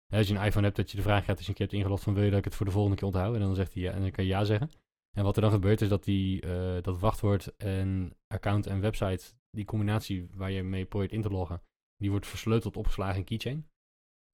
als 0.08 0.28
je 0.28 0.34
een 0.34 0.44
iPhone 0.44 0.64
hebt, 0.64 0.76
dat 0.76 0.90
je 0.90 0.96
de 0.96 1.02
vraag 1.02 1.22
krijgt 1.22 1.36
als 1.36 1.46
je 1.46 1.48
een 1.48 1.56
keer 1.56 1.66
hebt 1.66 1.78
ingelogd 1.78 2.02
van 2.02 2.14
wil 2.14 2.24
je 2.24 2.30
dat 2.30 2.38
ik 2.38 2.44
het 2.44 2.54
voor 2.54 2.66
de 2.66 2.72
volgende 2.72 2.96
keer 2.96 3.06
onthoud? 3.06 3.34
En 3.34 3.40
dan 3.40 3.54
zegt 3.54 3.74
hij 3.74 3.82
ja, 3.82 3.92
en 3.92 4.00
dan 4.00 4.10
kan 4.10 4.24
je 4.24 4.30
ja 4.30 4.44
zeggen. 4.44 4.70
En 5.16 5.24
wat 5.24 5.36
er 5.36 5.42
dan 5.42 5.50
gebeurt 5.50 5.80
is 5.80 5.88
dat 5.88 6.04
die, 6.04 6.40
eh, 6.40 6.82
dat 6.82 6.98
wachtwoord 6.98 7.56
en 7.56 8.16
account 8.26 8.66
en 8.66 8.80
website, 8.80 9.24
die 9.50 9.64
combinatie 9.64 10.28
waar 10.34 10.50
je 10.50 10.62
mee 10.62 10.84
probeert 10.84 11.12
in 11.12 11.22
te 11.22 11.28
loggen, 11.28 11.62
die 11.96 12.10
wordt 12.10 12.26
versleuteld 12.26 12.76
opgeslagen 12.76 13.16
in 13.16 13.24
Keychain. 13.24 13.66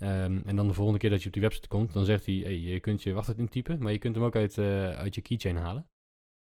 Ehm, 0.03 0.41
en 0.45 0.57
dan 0.57 0.67
de 0.67 0.75
volgende 0.75 0.99
keer 0.99 1.11
dat 1.11 1.21
je 1.21 1.27
op 1.27 1.33
die 1.33 1.43
website 1.43 1.69
komt, 1.69 1.93
dan 1.93 2.05
zegt 2.05 2.27
hij, 2.27 2.35
hey, 2.35 2.59
je 2.59 2.81
kunt 2.81 3.03
je 3.03 3.13
wachtwoord 3.13 3.39
intypen, 3.39 3.83
maar 3.83 3.93
je 3.93 3.99
kunt 3.99 4.15
hem 4.15 4.25
ook 4.25 4.37
uit, 4.37 4.59
eh, 4.59 4.91
uit 4.91 5.15
je 5.15 5.21
keychain 5.21 5.57
halen. 5.57 5.87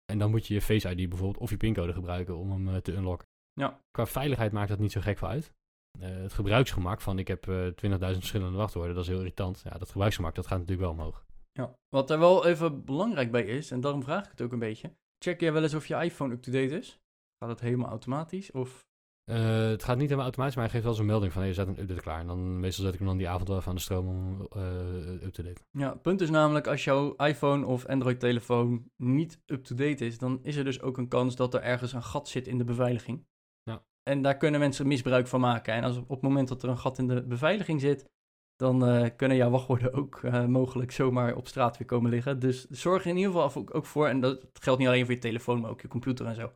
En 0.05 0.19
dan 0.19 0.31
moet 0.31 0.47
je 0.47 0.55
je 0.55 0.63
Face 0.63 0.91
ID 0.91 1.09
bijvoorbeeld 1.09 1.43
of 1.43 1.51
je 1.51 1.57
pincode 1.57 1.93
gebruiken 1.93 2.37
om 2.37 2.51
hem 2.51 2.69
eh, 2.69 2.77
te 2.77 2.93
unlocken. 2.93 3.29
Ja. 3.53 3.81
Qua 3.91 4.07
veiligheid 4.07 4.53
maakt 4.53 4.69
dat 4.69 4.79
niet 4.79 4.93
zo 4.93 5.01
gek 5.01 5.19
veel 5.19 5.29
uit. 5.29 5.53
Eh, 6.01 6.09
het 6.09 6.33
gebruiksgemak 6.33 7.01
van 7.01 7.19
ik 7.19 7.29
heb 7.29 7.49
eh 7.49 7.67
20.000 7.67 8.19
verschillende 8.19 8.57
wachtwoorden, 8.57 8.95
dat 8.95 9.05
is 9.05 9.11
heel 9.11 9.19
irritant. 9.19 9.61
Ja, 9.65 9.79
dat 9.79 9.91
gebruiksgemak, 9.91 10.35
dat 10.35 10.47
gaat 10.47 10.59
natuurlijk 10.59 10.89
wel 10.89 10.97
omhoog. 10.97 11.27
Ja. 11.53 11.75
Wat 11.89 12.11
er 12.11 12.19
wel 12.19 12.47
even 12.47 12.85
belangrijk 12.85 13.31
bij 13.31 13.45
is, 13.45 13.71
en 13.71 13.81
daarom 13.81 14.03
vraag 14.03 14.25
ik 14.25 14.31
het 14.31 14.43
ook 14.43 14.53
een 14.53 14.59
beetje. 14.59 14.97
Check 15.19 15.41
jij 15.41 15.53
wel 15.53 15.63
eens 15.63 15.75
of 15.75 15.87
je 15.87 15.95
iPhone 15.95 16.35
up-to-date 16.35 16.79
is? 16.79 17.01
Gaat 17.39 17.51
het 17.51 17.61
helemaal 17.61 17.89
automatisch? 17.89 18.51
Of 18.51 18.88
Eh, 19.29 19.69
het 19.69 19.85
gaat 19.85 19.95
niet 19.95 20.05
helemaal 20.05 20.25
automatisch, 20.25 20.55
maar 20.55 20.65
hij 20.65 20.73
geeft 20.73 20.85
wel 20.85 20.95
zo'n 20.95 21.07
melding 21.07 21.33
van 21.33 21.41
hey, 21.41 21.51
je 21.51 21.57
zet 21.57 21.67
een 21.67 21.81
update 21.81 22.01
klaar. 22.01 22.21
En 22.21 22.27
dan 22.27 22.61
meestal 22.61 22.85
zet 22.85 22.93
ik 22.93 22.99
hem 22.99 23.09
dan 23.09 23.19
die 23.19 23.29
avond 23.29 23.49
wel 23.49 23.57
even 23.57 23.69
aan 23.69 23.75
de 23.75 23.81
stroom 23.81 24.09
om 24.09 24.47
eh, 24.51 25.27
up 25.27 25.33
te 25.33 25.43
date. 25.43 25.61
Ja, 25.71 25.93
het 25.93 26.03
punt 26.03 26.21
is 26.21 26.31
namelijk, 26.31 26.67
als 26.67 26.85
jouw 26.85 27.17
iPhone 27.17 27.67
of 27.67 27.87
Android-telefoon 27.87 28.91
niet 28.97 29.43
up-to-date 29.47 30.07
is, 30.07 30.19
dan 30.19 30.39
is 30.43 30.57
er 30.57 30.65
dus 30.65 30.81
ook 30.81 30.99
een 30.99 31.09
kans 31.09 31.37
dat 31.37 31.55
er 31.55 31.61
ergens 31.61 31.93
een 31.93 32.03
gat 32.03 32.29
zit 32.29 32.47
in 32.47 32.59
de 32.59 32.65
beveiliging. 32.65 33.27
Ja. 33.63 33.85
En 34.03 34.23
daar 34.23 34.37
kunnen 34.37 34.61
mensen 34.61 34.87
misbruik 34.87 35.27
van 35.27 35.41
maken. 35.41 35.75
En 35.75 35.85
als 35.85 35.97
op 35.97 36.09
het 36.09 36.23
moment 36.23 36.49
dat 36.49 36.63
er 36.63 36.69
een 36.69 36.79
gat 36.79 36.99
in 36.99 37.09
de 37.09 37.27
beveiliging 37.27 37.81
zit, 37.81 38.11
dan 38.57 38.87
eh, 38.87 39.09
kunnen 39.17 39.37
jouw 39.37 39.51
wachtwoorden 39.51 39.93
ook 39.93 40.23
mogelijk 40.47 40.91
zomaar 40.91 41.37
op 41.37 41.49
straat 41.49 41.79
weer 41.79 41.87
komen 41.87 42.11
liggen. 42.11 42.39
Dus 42.39 42.67
zorg 42.69 43.03
er 43.03 43.11
in 43.11 43.17
ieder 43.17 43.33
geval 43.33 43.63
ook, 43.63 43.75
ook 43.75 43.87
voor, 43.87 44.07
en 44.07 44.21
dat 44.21 44.47
geldt 44.53 44.79
niet 44.79 44.89
alleen 44.89 45.05
voor 45.05 45.15
je 45.15 45.21
telefoon, 45.21 45.61
maar 45.61 45.71
ook 45.71 45.81
je 45.81 45.89
computer 45.89 46.27
en 46.27 46.35
zo. 46.35 46.53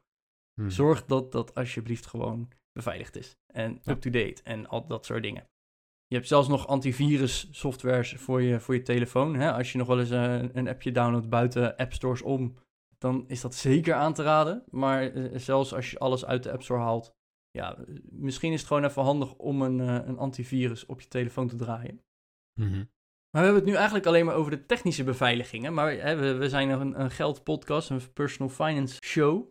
Hmm. 0.55 0.71
Zorg 0.71 1.05
dat 1.05 1.33
dat 1.33 1.55
alsjeblieft 1.55 2.07
gewoon 2.07 2.49
beveiligd 2.73 3.17
is. 3.17 3.37
En 3.47 3.79
Ja. 3.83 3.93
up-to-date 3.93 4.43
en 4.43 4.67
al 4.67 4.87
dat 4.87 5.05
soort 5.07 5.23
dingen. 5.23 5.47
Je 6.07 6.17
hebt 6.19 6.29
zelfs 6.29 6.49
nog 6.49 6.67
antivirus 6.67 7.49
softwares 7.51 8.13
voor 8.13 8.43
je, 8.43 8.61
voor 8.61 8.75
je 8.75 8.83
telefoon. 8.83 9.35
Hè? 9.35 9.53
Als 9.53 9.73
je 9.73 9.79
nog 9.79 9.87
wel 9.87 10.01
eens 10.01 10.11
eh, 10.11 10.43
een 10.53 10.69
appje 10.69 10.93
downloadt 10.93 11.29
buiten 11.29 11.77
app 11.77 11.93
stores 11.93 12.23
om, 12.23 12.57
dan 12.99 13.25
is 13.29 13.41
dat 13.41 13.55
zeker 13.55 13.95
aan 13.95 14.15
te 14.15 14.23
raden. 14.23 14.65
Maar 14.71 15.03
eh, 15.03 15.39
zelfs 15.39 15.75
als 15.75 15.91
je 15.91 15.99
alles 15.99 16.25
uit 16.25 16.43
de 16.43 16.53
app 16.53 16.63
store 16.63 16.81
haalt, 16.81 17.15
ja, 17.51 17.79
misschien 18.11 18.53
is 18.53 18.59
het 18.59 18.69
gewoon 18.69 18.85
even 18.85 19.03
handig 19.03 19.35
om 19.35 19.63
een, 19.63 19.81
eh, 19.81 20.09
een 20.09 20.19
antivirus 20.19 20.87
op 20.87 21.01
je 21.01 21.09
telefoon 21.09 21.49
te 21.49 21.57
draaien. 21.57 22.03
Mhm. 22.61 22.85
Maar 23.31 23.41
we 23.41 23.49
hebben 23.49 23.63
het 23.63 23.65
nu 23.65 23.75
eigenlijk 23.75 24.07
alleen 24.07 24.27
maar 24.27 24.35
over 24.35 24.51
de 24.51 24.67
technische 24.67 25.05
beveiligingen. 25.05 25.75
Maar 25.75 25.93
hè, 25.93 26.17
we, 26.17 26.33
we 26.33 26.49
zijn 26.49 26.69
een, 26.69 27.01
een 27.01 27.11
geldpodcast, 27.11 27.91
een 27.91 28.13
personal 28.13 28.49
finance 28.53 28.99
show. 29.05 29.51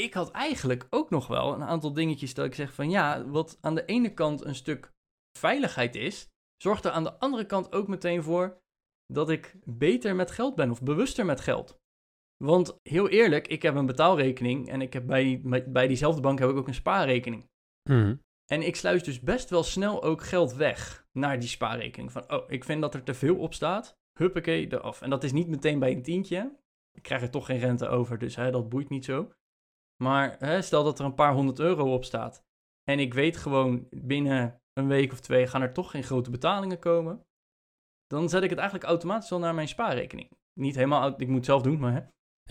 Ik 0.00 0.14
had 0.14 0.30
eigenlijk 0.30 0.86
ook 0.90 1.10
nog 1.10 1.26
wel 1.26 1.54
een 1.54 1.62
aantal 1.62 1.92
dingetjes 1.92 2.34
dat 2.34 2.46
ik 2.46 2.54
zeg 2.54 2.74
van 2.74 2.90
ja, 2.90 3.26
wat 3.26 3.58
aan 3.60 3.74
de 3.74 3.84
ene 3.84 4.14
kant 4.14 4.44
een 4.44 4.54
stuk 4.54 4.92
veiligheid 5.38 5.94
is, 5.94 6.28
zorgt 6.62 6.84
er 6.84 6.90
aan 6.90 7.04
de 7.04 7.18
andere 7.18 7.46
kant 7.46 7.72
ook 7.72 7.88
meteen 7.88 8.22
voor 8.22 8.60
dat 9.06 9.30
ik 9.30 9.56
beter 9.64 10.16
met 10.16 10.30
geld 10.30 10.54
ben 10.54 10.70
of 10.70 10.82
bewuster 10.82 11.24
met 11.24 11.40
geld. 11.40 11.78
Want 12.44 12.78
heel 12.82 13.08
eerlijk, 13.08 13.48
ik 13.48 13.62
heb 13.62 13.74
een 13.74 13.86
betaalrekening 13.86 14.68
en 14.68 14.80
ik 14.80 14.92
heb 14.92 15.06
bij, 15.06 15.40
bij, 15.44 15.70
bij 15.70 15.86
diezelfde 15.86 16.20
bank 16.20 16.38
heb 16.38 16.50
ik 16.50 16.56
ook 16.56 16.68
een 16.68 16.74
spaarrekening. 16.74 17.48
Mhm. 17.90 18.16
En 18.52 18.62
ik 18.62 18.76
sluis 18.76 19.02
dus 19.02 19.20
best 19.20 19.50
wel 19.50 19.62
snel 19.62 20.02
ook 20.02 20.22
geld 20.22 20.54
weg 20.54 21.06
naar 21.12 21.38
die 21.38 21.48
spaarrekening. 21.48 22.12
Van, 22.12 22.32
oh, 22.32 22.50
ik 22.50 22.64
vind 22.64 22.80
dat 22.80 22.94
er 22.94 23.02
te 23.02 23.14
veel 23.14 23.36
op 23.36 23.54
staat. 23.54 23.98
Huppakee, 24.18 24.72
eraf. 24.72 25.02
En 25.02 25.10
dat 25.10 25.24
is 25.24 25.32
niet 25.32 25.48
meteen 25.48 25.78
bij 25.78 25.92
een 25.92 26.02
tientje. 26.02 26.58
Ik 26.92 27.02
krijg 27.02 27.22
er 27.22 27.30
toch 27.30 27.46
geen 27.46 27.58
rente 27.58 27.88
over, 27.88 28.18
dus 28.18 28.36
hè, 28.36 28.50
dat 28.50 28.68
boeit 28.68 28.88
niet 28.88 29.04
zo. 29.04 29.32
Maar 30.02 30.36
hè, 30.38 30.62
stel 30.62 30.84
dat 30.84 30.98
er 30.98 31.04
een 31.04 31.14
paar 31.14 31.32
honderd 31.32 31.58
euro 31.58 31.94
op 31.94 32.04
staat. 32.04 32.44
En 32.84 32.98
ik 32.98 33.14
weet 33.14 33.36
gewoon 33.36 33.86
binnen 33.90 34.60
een 34.72 34.88
week 34.88 35.12
of 35.12 35.20
twee 35.20 35.46
gaan 35.46 35.62
er 35.62 35.72
toch 35.72 35.90
geen 35.90 36.02
grote 36.02 36.30
betalingen 36.30 36.78
komen. 36.78 37.24
Dan 38.06 38.28
zet 38.28 38.42
ik 38.42 38.50
het 38.50 38.58
eigenlijk 38.58 38.88
automatisch 38.88 39.30
wel 39.30 39.38
naar 39.38 39.54
mijn 39.54 39.68
spaarrekening. 39.68 40.30
Niet 40.52 40.74
helemaal, 40.74 41.14
ik 41.16 41.26
moet 41.26 41.36
het 41.36 41.44
zelf 41.44 41.62
doen, 41.62 41.78
maar 41.78 41.92
hè. 41.92 42.00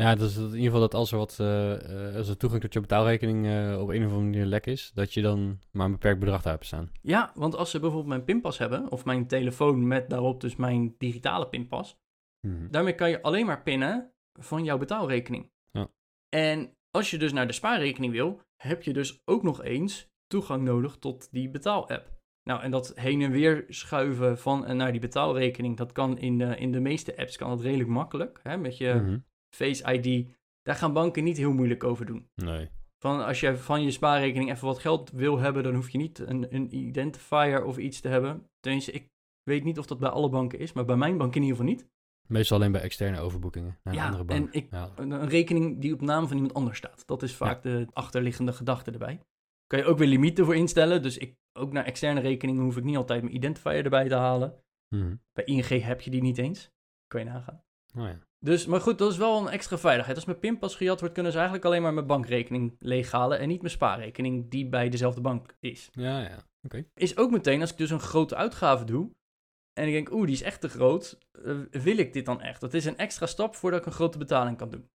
Ja, 0.04 0.16
dus 0.16 0.38
in 0.38 0.44
ieder 0.44 0.62
geval 0.62 0.80
dat 0.80 0.94
als 0.94 1.12
er 1.12 1.18
wat, 1.18 1.40
eh, 1.40 2.08
eh, 2.10 2.16
als 2.16 2.30
er 2.30 2.38
toegang 2.38 2.62
tot 2.62 2.74
je 2.74 2.80
betaalrekening 2.80 3.46
eh, 3.46 3.82
op 3.82 3.90
een 3.90 4.06
of 4.06 4.12
andere 4.12 4.22
manier 4.22 4.46
lek 4.46 4.66
is, 4.66 4.92
dat 4.94 5.14
je 5.14 5.22
dan 5.22 5.60
maar 5.72 5.86
een 5.86 5.92
beperkt 5.92 6.20
bedrag 6.20 6.42
daar 6.42 6.54
hebt 6.54 6.66
staan. 6.66 6.92
Ja, 7.02 7.32
want 7.36 7.56
als 7.56 7.72
ze 7.72 7.80
bijvoorbeeld 7.80 8.10
mijn 8.10 8.24
pinpas 8.24 8.58
hebben, 8.58 8.92
of 8.92 9.06
mijn 9.06 9.28
telefoon 9.28 9.88
met 9.88 10.10
daarop 10.10 10.42
dus 10.42 10.56
mijn 10.56 10.96
digitale 10.98 11.48
pinpas, 11.50 11.98
Mhm. 12.48 12.70
Daarmee 12.70 12.96
kan 12.96 13.10
je 13.10 13.22
alleen 13.22 13.46
maar 13.46 13.64
pinnen 13.64 14.14
van 14.34 14.64
jouw 14.64 14.78
betaalrekening. 14.78 15.52
Ja. 15.72 15.92
En 16.30 16.78
als 16.92 17.12
je 17.12 17.18
dus 17.18 17.34
naar 17.34 17.48
de 17.48 17.54
spaarrekening 17.54 18.14
wil, 18.14 18.42
heb 18.56 18.84
je 18.84 18.94
dus 18.94 19.22
ook 19.26 19.44
nog 19.44 19.64
eens 19.64 20.10
toegang 20.28 20.64
nodig 20.64 20.98
tot 20.98 21.32
die 21.32 21.50
betaalapp. 21.50 22.18
Nou, 22.44 22.62
en 22.62 22.72
dat 22.72 22.92
heen 22.96 23.22
en 23.22 23.32
weer 23.32 23.66
schuiven 23.68 24.38
van 24.38 24.66
en 24.66 24.78
naar 24.78 24.92
die 24.92 25.02
betaalrekening, 25.02 25.78
dat 25.78 25.92
kan 25.92 26.18
in 26.18 26.38
de, 26.38 26.58
in 26.58 26.72
de 26.72 26.80
meeste 26.80 27.18
apps 27.18 27.38
kan 27.38 27.50
dat 27.50 27.62
redelijk 27.62 27.90
makkelijk. 27.90 28.40
Hè? 28.44 28.58
Met 28.58 28.78
je 28.78 28.94
Mhm. 28.94 29.18
Face 29.56 29.94
ID, 29.94 30.28
daar 30.62 30.76
gaan 30.76 30.94
banken 30.94 31.24
niet 31.24 31.38
heel 31.38 31.54
moeilijk 31.54 31.84
over 31.84 32.06
doen. 32.06 32.30
Nee. 32.36 32.70
Van 32.98 33.26
als 33.26 33.40
je 33.40 33.58
van 33.58 33.82
je 33.84 33.92
spaarrekening 33.92 34.52
even 34.52 34.68
wat 34.68 34.80
geld 34.80 35.12
wil 35.12 35.40
hebben, 35.40 35.64
dan 35.64 35.76
hoef 35.76 35.90
je 35.90 35.98
niet 35.98 36.20
een, 36.20 36.56
een 36.56 36.76
identifier 36.76 37.64
of 37.64 37.78
iets 37.78 38.00
te 38.00 38.08
hebben. 38.08 38.50
Tenminste, 38.60 38.92
ik 38.92 39.10
weet 39.44 39.64
niet 39.64 39.80
of 39.80 39.86
dat 39.86 40.00
bij 40.00 40.10
alle 40.10 40.30
banken 40.30 40.60
is, 40.60 40.74
maar 40.74 40.86
bij 40.86 40.96
mijn 40.96 41.18
bank 41.18 41.36
in 41.36 41.42
ieder 41.42 41.58
geval 41.58 41.72
niet. 41.72 41.90
Meestal 42.30 42.58
alleen 42.58 42.72
bij 42.72 42.82
externe 42.82 43.20
overboekingen 43.20 43.78
naar 43.84 43.94
een 43.94 44.00
Ja, 44.00 44.06
andere 44.06 44.24
bank. 44.24 44.40
en 44.48 44.54
ik- 44.62 44.68
Ja. 44.72 44.90
Een, 44.96 45.28
rekening 45.30 45.82
die 45.82 45.94
op 45.94 46.02
naam 46.02 46.28
van 46.28 46.36
iemand 46.36 46.54
anders 46.54 46.78
staat. 46.78 47.04
Dat 47.08 47.24
is 47.24 47.36
vaak 47.36 47.62
de 47.62 47.88
achterliggende 47.94 48.54
gedachte 48.54 48.92
erbij. 48.92 49.20
Kan 49.68 49.80
je 49.80 49.86
ook 49.86 49.98
weer 49.98 50.08
limieten 50.08 50.46
voor 50.46 50.56
instellen. 50.56 51.02
Dus 51.02 51.18
ik, 51.18 51.36
ook 51.60 51.72
naar 51.72 51.86
externe 51.86 52.20
rekeningen 52.20 52.64
hoef 52.64 52.78
ik 52.78 52.84
niet 52.84 52.98
altijd 52.98 53.22
mijn 53.22 53.36
identifier 53.36 53.84
erbij 53.84 54.08
te 54.08 54.16
halen. 54.16 54.54
Mhm. 54.96 55.16
Bij 55.34 55.44
ING 55.46 55.84
heb 55.84 56.02
je 56.02 56.10
die 56.10 56.22
niet 56.22 56.38
eens. 56.38 56.72
Kan 57.08 57.20
je 57.20 57.26
nagaan. 57.26 57.64
Oh 57.98 58.04
ja. 58.04 58.18
Dus, 58.40 58.66
maar 58.66 58.82
goed, 58.82 58.98
dat 58.98 59.12
is 59.12 59.18
wel 59.18 59.40
een 59.42 59.48
extra 59.50 59.78
veiligheid. 59.78 60.16
Als 60.18 60.26
mijn 60.26 60.40
pinpas 60.40 60.76
gejat 60.76 61.00
wordt, 61.00 61.14
kunnen 61.14 61.32
ze 61.32 61.38
eigenlijk 61.38 61.68
alleen 61.68 61.82
maar 61.82 61.94
mijn 61.94 62.08
bankrekening 62.08 62.76
leeghalen. 62.80 63.40
En 63.40 63.48
niet 63.48 63.62
mijn 63.62 63.74
spaarrekening 63.74 64.50
die 64.50 64.70
bij 64.70 64.90
dezelfde 64.90 65.22
bank 65.22 65.56
is. 65.60 65.90
Ja, 65.92 66.22
ja. 66.22 66.38
Oké. 66.62 66.86
Is 66.94 67.18
ook 67.18 67.32
meteen, 67.32 67.62
als 67.62 67.72
ik 67.72 67.78
dus 67.78 67.90
een 67.90 68.00
grote 68.00 68.36
uitgave 68.36 68.86
doe. 68.86 69.10
En 69.80 69.88
ik 69.88 69.94
denk, 69.94 70.12
oeh, 70.12 70.26
die 70.26 70.36
is 70.36 70.42
echt 70.42 70.62
te 70.62 70.70
groot. 70.70 71.18
eh, 71.46 71.56
wil 71.72 71.98
ik 71.98 72.14
dit 72.14 72.26
dan 72.26 72.42
echt? 72.42 72.62
Dat 72.62 72.74
is 72.74 72.86
een 72.86 72.98
extra 72.98 73.26
stap 73.26 73.56
voordat 73.56 73.80
ik 73.80 73.86
een 73.86 73.92
grote 73.92 74.18
betaling 74.18 74.58
kan 74.58 74.70
doen. 74.70 74.90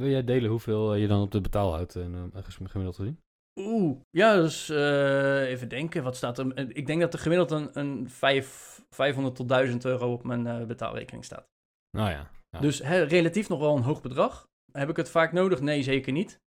Wil 0.00 0.08
jij 0.08 0.24
delen 0.24 0.50
hoeveel 0.50 0.94
eh, 0.94 1.00
je 1.00 1.06
dan 1.06 1.22
op 1.22 1.30
de 1.30 1.40
betaal 1.40 1.72
houdt 1.72 1.96
en 1.96 2.30
uh, 2.34 2.42
gemiddeld 2.44 2.96
gezien? 2.96 3.20
Oeh, 3.60 4.00
ja, 4.10 4.34
dus 4.36 4.68
eh, 4.68 5.48
even 5.48 5.68
denken, 5.68 6.02
wat 6.02 6.16
staat 6.16 6.38
er? 6.38 6.52
Eh, 6.54 6.66
Ik 6.68 6.86
denk 6.86 7.00
dat 7.00 7.12
er 7.12 7.18
gemiddeld 7.18 7.50
een, 7.50 7.78
een 7.78 8.10
vijf, 8.10 8.80
500 8.90 9.36
tot 9.36 9.48
1000 9.48 9.84
euro 9.84 10.12
op 10.12 10.24
mijn 10.24 10.46
eh, 10.46 10.66
betaalrekening 10.66 11.24
staat. 11.24 11.48
Nou 11.96 12.10
ja. 12.10 12.30
Ja. 12.50 12.60
Dus 12.60 12.80
relatief 12.82 13.48
nog 13.48 13.58
wel 13.58 13.76
een 13.76 13.82
hoog 13.82 14.02
bedrag. 14.02 14.48
Heb 14.72 14.88
ik 14.88 14.96
het 14.96 15.10
vaak 15.10 15.32
nodig? 15.32 15.60
Nee, 15.60 15.82
zeker 15.82 16.12
niet. 16.12 16.40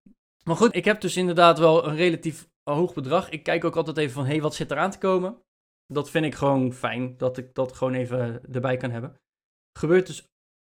Maar 0.44 0.56
goed, 0.56 0.76
ik 0.76 0.86
heb 0.86 1.02
dus 1.02 1.18
inderdaad 1.18 1.60
wel 1.60 1.88
een 1.88 1.96
relatief 1.96 2.50
hoog 2.64 2.94
bedrag. 2.94 3.30
Ik 3.30 3.44
kijk 3.44 3.64
ook 3.66 3.76
altijd 3.76 3.98
even 3.98 4.14
van, 4.14 4.26
hé, 4.26 4.32
hey, 4.32 4.42
wat 4.42 4.56
zit 4.56 4.72
eraan 4.72 4.92
te 4.92 4.98
komen? 4.98 5.38
Dat 5.94 6.10
vind 6.10 6.26
ik 6.26 6.36
gewoon 6.36 6.74
fijn, 6.74 7.18
dat 7.18 7.38
ik 7.38 7.54
dat 7.54 7.74
gewoon 7.74 7.94
even 7.94 8.42
erbij 8.54 8.78
kan 8.78 8.92
hebben. 8.92 9.16
Gebeurt 9.80 10.08
dus 10.08 10.28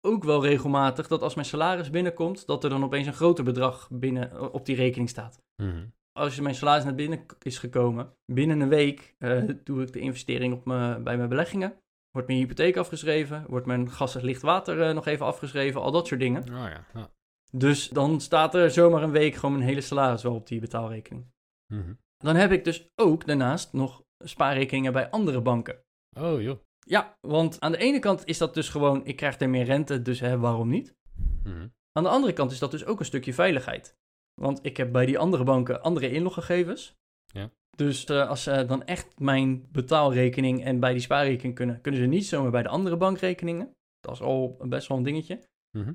ook 0.08 0.23
wel 0.23 0.43
regelmatig 0.45 1.08
dat 1.08 1.21
als 1.21 1.36
mijn 1.36 1.47
salaris 1.47 1.89
binnenkomt, 1.89 2.45
dat 2.45 2.63
er 2.63 2.69
dan 2.69 2.84
opeens 2.84 3.08
een 3.08 3.13
groter 3.13 3.43
bedrag 3.43 3.89
binnen 3.91 4.53
op 4.53 4.65
die 4.65 4.75
rekening 4.75 5.10
staat 5.10 5.38
Mhm. 5.62 5.86
als 6.12 6.39
mijn 6.39 6.55
salaris 6.55 6.84
naar 6.84 6.95
binnen 6.95 7.25
is 7.41 7.58
gekomen, 7.58 8.13
binnen 8.25 8.60
een 8.60 8.69
week 8.69 9.15
eh, 9.17 9.43
doe 9.63 9.82
ik 9.82 9.93
de 9.93 9.99
investering 9.99 10.53
op 10.53 10.65
me, 10.65 10.99
bij 11.03 11.17
mijn 11.17 11.29
beleggingen. 11.29 11.77
Wordt 12.12 12.27
mijn 12.27 12.39
hypotheek 12.39 12.77
afgeschreven, 12.77 13.45
wordt 13.47 13.65
mijn 13.65 13.91
gas 13.91 14.15
en 14.15 14.23
licht 14.23 14.41
water 14.41 14.82
eh, 14.82 14.93
nog 14.93 15.05
even 15.05 15.25
afgeschreven, 15.25 15.82
al 15.82 15.91
dat 15.91 16.08
soort 16.08 16.19
dingen. 16.19 16.41
Oh 16.43 16.49
ja. 16.49 16.86
ja. 16.93 17.12
Dus 17.51 17.89
dan 17.89 18.21
staat 18.21 18.55
er 18.55 18.71
zomaar 18.71 19.03
een 19.03 19.12
week 19.12 19.36
gewoon 19.36 19.55
mijn 19.55 19.67
hele 19.67 19.82
salaris 19.82 20.23
wel 20.23 20.36
op 20.36 20.47
die 20.47 20.60
betaalrekening. 20.60 21.25
Mhm. 21.73 21.93
Dan 22.17 22.36
heb 22.36 22.51
ik 22.51 22.63
dus 22.63 22.89
ook 22.95 23.25
daarnaast 23.25 23.73
nog 23.73 24.03
spaarrekeningen 24.23 24.93
bij 24.93 25.10
andere 25.10 25.41
banken. 25.41 25.84
Oh 26.19 26.41
joh. 26.41 26.60
Ja, 26.79 27.17
want 27.21 27.60
aan 27.60 27.71
de 27.71 27.77
ene 27.77 27.99
kant 27.99 28.25
is 28.25 28.38
dat 28.38 28.53
dus 28.53 28.69
gewoon, 28.69 29.05
ik 29.05 29.15
krijg 29.15 29.39
er 29.39 29.49
meer 29.49 29.65
rente, 29.65 30.01
dus 30.01 30.19
hè, 30.19 30.38
waarom 30.38 30.69
niet? 30.69 30.95
Mhm. 31.43 31.67
Aan 31.91 32.03
de 32.03 32.10
andere 32.10 32.34
kant 32.34 32.51
is 32.51 32.60
dat 32.60 32.71
dus 32.71 32.86
ook 32.86 32.99
een 32.99 33.05
stukje 33.05 33.34
veiligheid. 33.34 33.97
Want 34.41 34.60
ik 34.62 34.77
heb 34.77 34.91
bij 34.91 35.05
die 35.05 35.19
andere 35.19 35.43
banken 35.43 35.82
andere 35.82 36.12
inloggegevens. 36.12 36.95
Ja. 37.25 37.51
Dus 37.77 38.05
eh, 38.05 38.29
als 38.29 38.43
ze 38.43 38.65
dan 38.65 38.84
echt 38.84 39.19
mijn 39.19 39.71
betaalrekening 39.71 40.63
en 40.63 40.79
bij 40.79 40.91
die 40.91 41.01
spaarrekening 41.01 41.55
kunnen, 41.55 41.82
kunnen 41.82 42.01
ze 42.01 42.08
niet 42.08 42.25
zomaar 42.25 42.51
bij 42.51 42.63
de 42.63 42.69
andere 42.69 42.97
bankrekeningen. 42.97 43.73
Dat 43.99 44.13
is 44.13 44.21
al 44.21 44.58
best 44.67 44.88
wel 44.88 44.97
een 44.97 45.03
dingetje. 45.03 45.43
Mhm. 45.77 45.93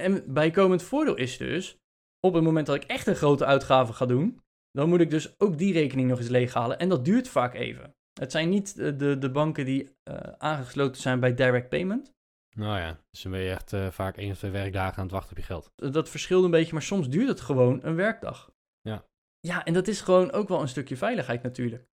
En 0.00 0.32
bijkomend 0.32 0.82
voordeel 0.82 1.16
is 1.16 1.36
dus, 1.36 1.76
op 2.20 2.34
het 2.34 2.44
moment 2.44 2.66
dat 2.66 2.76
ik 2.76 2.84
echt 2.84 3.06
een 3.06 3.14
grote 3.14 3.44
uitgave 3.44 3.92
ga 3.92 4.06
doen, 4.06 4.40
dan 4.72 4.88
moet 4.88 5.00
ik 5.00 5.10
dus 5.10 5.40
ook 5.40 5.58
die 5.58 5.72
rekening 5.72 6.08
nog 6.08 6.18
eens 6.18 6.28
leeghalen. 6.28 6.78
En 6.78 6.88
dat 6.88 7.04
duurt 7.04 7.28
vaak 7.28 7.54
even. 7.54 7.94
Het 8.20 8.30
zijn 8.30 8.48
niet 8.48 8.76
de, 8.76 8.96
de, 8.96 9.18
de 9.18 9.30
banken 9.30 9.64
die 9.64 9.96
eh, 10.02 10.16
aangesloten 10.38 11.02
zijn 11.02 11.20
bij 11.20 11.34
direct 11.34 11.68
payment. 11.68 12.12
Nou 12.56 12.78
ja, 12.78 13.00
dus 13.10 13.22
dan 13.22 13.32
ben 13.32 13.40
je 13.40 13.50
echt 13.50 13.72
eh, 13.72 13.90
vaak 13.90 14.16
één 14.16 14.30
of 14.30 14.38
twee 14.38 14.50
werkdagen 14.50 14.96
aan 14.96 15.02
het 15.02 15.12
wachten 15.12 15.30
op 15.30 15.38
je 15.38 15.44
geld. 15.44 15.72
Eh, 15.76 15.90
Dat 15.92 16.08
verschilt 16.08 16.44
een 16.44 16.50
beetje, 16.50 16.72
maar 16.72 16.82
soms 16.82 17.08
duurt 17.08 17.28
het 17.28 17.40
gewoon 17.40 17.80
een 17.82 17.94
werkdag. 17.94 18.52
Ja. 18.80 19.06
Ja, 19.40 19.64
en 19.64 19.72
dat 19.72 19.88
is 19.88 20.00
gewoon 20.00 20.32
ook 20.32 20.48
wel 20.48 20.60
een 20.60 20.68
stukje 20.68 20.96
veiligheid 20.96 21.42
natuurlijk. 21.42 21.90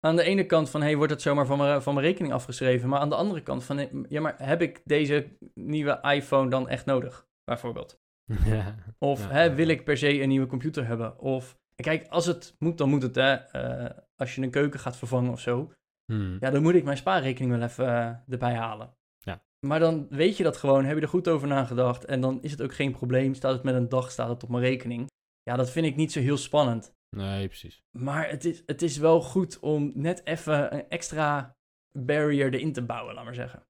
Aan 0.00 0.16
de 0.16 0.22
ene 0.22 0.46
kant 0.46 0.70
van, 0.70 0.82
hey, 0.82 0.96
wordt 0.96 1.12
het 1.12 1.22
zomaar 1.22 1.46
van 1.46 1.58
mijn, 1.58 1.82
van 1.82 1.94
mijn 1.94 2.06
rekening 2.06 2.32
afgeschreven? 2.32 2.88
Maar 2.88 3.00
aan 3.00 3.08
de 3.08 3.14
andere 3.14 3.42
kant 3.42 3.64
van, 3.64 4.06
ja, 4.08 4.20
maar 4.20 4.34
heb 4.38 4.62
ik 4.62 4.82
deze 4.84 5.36
nieuwe 5.54 6.00
iPhone 6.02 6.50
dan 6.50 6.68
echt 6.68 6.86
nodig? 6.86 7.28
Bijvoorbeeld. 7.44 8.00
ja. 8.44 8.74
Of 8.98 9.20
Ja, 9.20 9.28
hè, 9.28 9.42
ja, 9.42 9.54
wil 9.54 9.68
ik 9.68 9.84
per 9.84 9.96
se 9.96 10.20
een 10.20 10.28
nieuwe 10.28 10.46
computer 10.46 10.86
hebben? 10.86 11.18
Of 11.18 11.58
kijk, 11.82 12.08
als 12.08 12.26
het 12.26 12.54
moet, 12.58 12.78
dan 12.78 12.88
moet 12.88 13.02
het. 13.02 13.14
Hè. 13.14 13.32
Eh, 13.34 13.98
als 14.16 14.34
je 14.34 14.42
een 14.42 14.50
keuken 14.50 14.80
gaat 14.80 14.96
vervangen 14.96 15.32
of 15.32 15.40
zo, 15.40 15.72
Hmm. 16.10 16.36
ja, 16.40 16.50
dan 16.50 16.62
moet 16.62 16.74
ik 16.74 16.84
mijn 16.84 16.96
spaarrekening 16.96 17.52
wel 17.52 17.68
even 17.68 17.86
eh, 17.86 18.32
erbij 18.32 18.54
halen. 18.54 18.94
Ja. 19.18 19.42
Maar 19.66 19.78
dan 19.78 20.06
weet 20.08 20.36
je 20.36 20.42
dat 20.42 20.56
gewoon, 20.56 20.84
heb 20.84 20.96
je 20.96 21.02
er 21.02 21.08
goed 21.08 21.28
over 21.28 21.48
nagedacht 21.48 22.04
en 22.04 22.20
dan 22.20 22.42
is 22.42 22.50
het 22.50 22.62
ook 22.62 22.74
geen 22.74 22.92
probleem. 22.92 23.34
Staat 23.34 23.52
het 23.52 23.62
met 23.62 23.74
een 23.74 23.88
dag, 23.88 24.10
staat 24.10 24.28
het 24.28 24.42
op 24.42 24.48
mijn 24.48 24.62
rekening. 24.62 25.06
Ja, 25.42 25.56
dat 25.56 25.70
vind 25.70 25.86
ik 25.86 25.96
niet 25.96 26.12
zo 26.12 26.20
heel 26.20 26.36
spannend. 26.36 26.92
Nee, 27.16 27.46
precies. 27.46 27.82
Maar 27.98 28.28
het 28.28 28.44
is, 28.44 28.62
het 28.66 28.82
is 28.82 28.96
wel 28.96 29.20
goed 29.20 29.58
om 29.58 29.92
net 29.94 30.26
even 30.26 30.74
een 30.74 30.88
extra 30.88 31.56
barrier 31.98 32.54
erin 32.54 32.72
te 32.72 32.82
bouwen, 32.82 33.14
laat 33.14 33.24
maar 33.24 33.34
zeggen. 33.34 33.62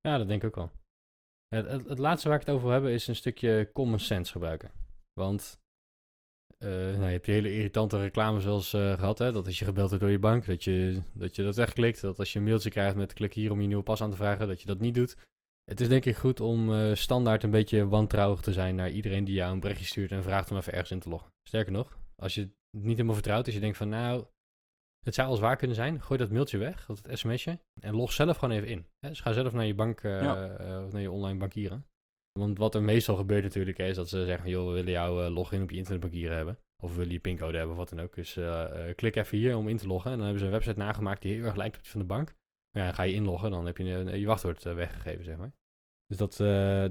Ja, 0.00 0.18
dat 0.18 0.28
denk 0.28 0.42
ik 0.42 0.48
ook 0.48 0.54
wel. 0.54 0.70
Het, 1.48 1.70
het, 1.70 1.88
het 1.88 1.98
laatste 1.98 2.28
waar 2.28 2.40
ik 2.40 2.46
het 2.46 2.54
over 2.54 2.66
wil 2.66 2.74
hebben 2.74 2.92
is 2.92 3.06
een 3.06 3.16
stukje 3.16 3.70
common 3.72 3.98
sense 3.98 4.32
gebruiken. 4.32 4.72
Want 5.12 5.60
eh, 6.64 6.70
nou, 6.70 7.04
je 7.04 7.12
hebt 7.12 7.24
die 7.24 7.34
hele 7.34 7.54
irritante 7.54 7.98
reclames 8.00 8.44
wel 8.44 8.54
eens 8.54 8.72
eh, 8.72 8.92
gehad, 8.92 9.18
hè? 9.18 9.32
Dat 9.32 9.46
als 9.46 9.58
je 9.58 9.64
gebeld 9.64 9.88
wordt 9.88 10.02
door 10.04 10.12
je 10.12 10.18
bank, 10.18 10.46
dat 10.46 10.64
je, 10.64 11.02
dat 11.12 11.36
je 11.36 11.42
dat 11.42 11.56
wegklikt. 11.56 12.00
Dat 12.00 12.18
als 12.18 12.32
je 12.32 12.38
een 12.38 12.44
mailtje 12.44 12.70
krijgt 12.70 12.96
met 12.96 13.12
klik 13.12 13.34
hier 13.34 13.50
om 13.52 13.60
je 13.60 13.66
nieuwe 13.66 13.82
pas 13.82 14.02
aan 14.02 14.10
te 14.10 14.16
vragen, 14.16 14.48
dat 14.48 14.60
je 14.60 14.66
dat 14.66 14.80
niet 14.80 14.94
doet. 14.94 15.16
Het 15.64 15.80
is 15.80 15.88
denk 15.88 16.04
ik 16.04 16.16
goed 16.16 16.40
om 16.40 16.72
eh, 16.74 16.94
standaard 16.94 17.42
een 17.42 17.50
beetje 17.50 17.88
wantrouwig 17.88 18.40
te 18.40 18.52
zijn 18.52 18.74
naar 18.74 18.90
iedereen 18.90 19.24
die 19.24 19.34
jou 19.34 19.52
een 19.52 19.60
berichtje 19.60 19.86
stuurt 19.86 20.10
en 20.10 20.22
vraagt 20.22 20.50
om 20.50 20.56
even 20.56 20.72
ergens 20.72 20.90
in 20.90 20.98
te 20.98 21.08
loggen. 21.08 21.30
Sterker 21.48 21.72
nog, 21.72 21.98
als 22.16 22.34
je 22.34 22.40
het 22.40 22.52
niet 22.70 22.92
helemaal 22.92 23.14
vertrouwt, 23.14 23.44
als 23.44 23.54
je 23.54 23.60
denkt 23.60 23.76
van 23.76 23.88
nou, 23.88 24.24
het 25.04 25.14
zou 25.14 25.28
als 25.28 25.40
waar 25.40 25.56
kunnen 25.56 25.76
zijn, 25.76 26.02
gooi 26.02 26.18
dat 26.18 26.30
mailtje 26.30 26.58
weg, 26.58 26.86
dat 26.86 27.00
sms'je, 27.12 27.58
en 27.80 27.94
log 27.94 28.12
zelf 28.12 28.36
gewoon 28.36 28.54
even 28.54 28.68
in. 28.68 28.86
Hè? 29.00 29.08
Dus 29.08 29.20
ga 29.20 29.32
zelf 29.32 29.52
naar 29.52 29.66
je 29.66 29.74
bank, 29.74 30.02
Ja. 30.02 30.54
of 30.84 30.92
naar 30.92 31.00
je 31.00 31.10
online 31.10 31.38
bankieren. 31.38 31.86
Want 32.38 32.58
wat 32.58 32.74
er 32.74 32.82
meestal 32.82 33.16
gebeurt 33.16 33.42
natuurlijk 33.42 33.78
is 33.78 33.96
dat 33.96 34.08
ze 34.08 34.24
zeggen, 34.24 34.50
joh, 34.50 34.66
we 34.66 34.72
willen 34.72 34.92
jouw 34.92 35.24
eh, 35.24 35.34
login 35.34 35.62
op 35.62 35.70
je 35.70 35.76
internetbankieren 35.76 36.36
hebben. 36.36 36.58
Of 36.82 36.90
we 36.90 36.96
willen 36.96 37.12
je 37.12 37.18
pincode 37.18 37.56
hebben, 37.56 37.72
of 37.72 37.78
wat 37.78 37.88
dan 37.88 38.00
ook. 38.00 38.14
Dus 38.14 38.36
eh, 38.36 38.88
eh, 38.88 38.96
klik 38.96 39.16
even 39.16 39.38
hier 39.38 39.56
om 39.56 39.68
in 39.68 39.76
te 39.76 39.86
loggen. 39.86 40.10
En 40.10 40.16
dan 40.16 40.26
hebben 40.26 40.42
ze 40.42 40.46
een 40.46 40.54
website 40.54 40.78
nagemaakt 40.78 41.22
die 41.22 41.34
heel 41.34 41.44
erg 41.44 41.56
lijkt 41.56 41.76
op 41.76 41.82
die 41.82 41.90
van 41.90 42.00
de 42.00 42.06
bank. 42.06 42.34
Ja, 42.70 42.84
dan 42.84 42.94
ga 42.94 43.02
je 43.02 43.12
inloggen, 43.12 43.50
dan 43.50 43.66
heb 43.66 43.76
je 43.78 43.84
je 44.18 44.26
wachtwoord 44.26 44.62
weggegeven, 44.62 45.24
zeg 45.24 45.36
maar. 45.36 45.52
Dus 46.06 46.16
dat, 46.16 46.36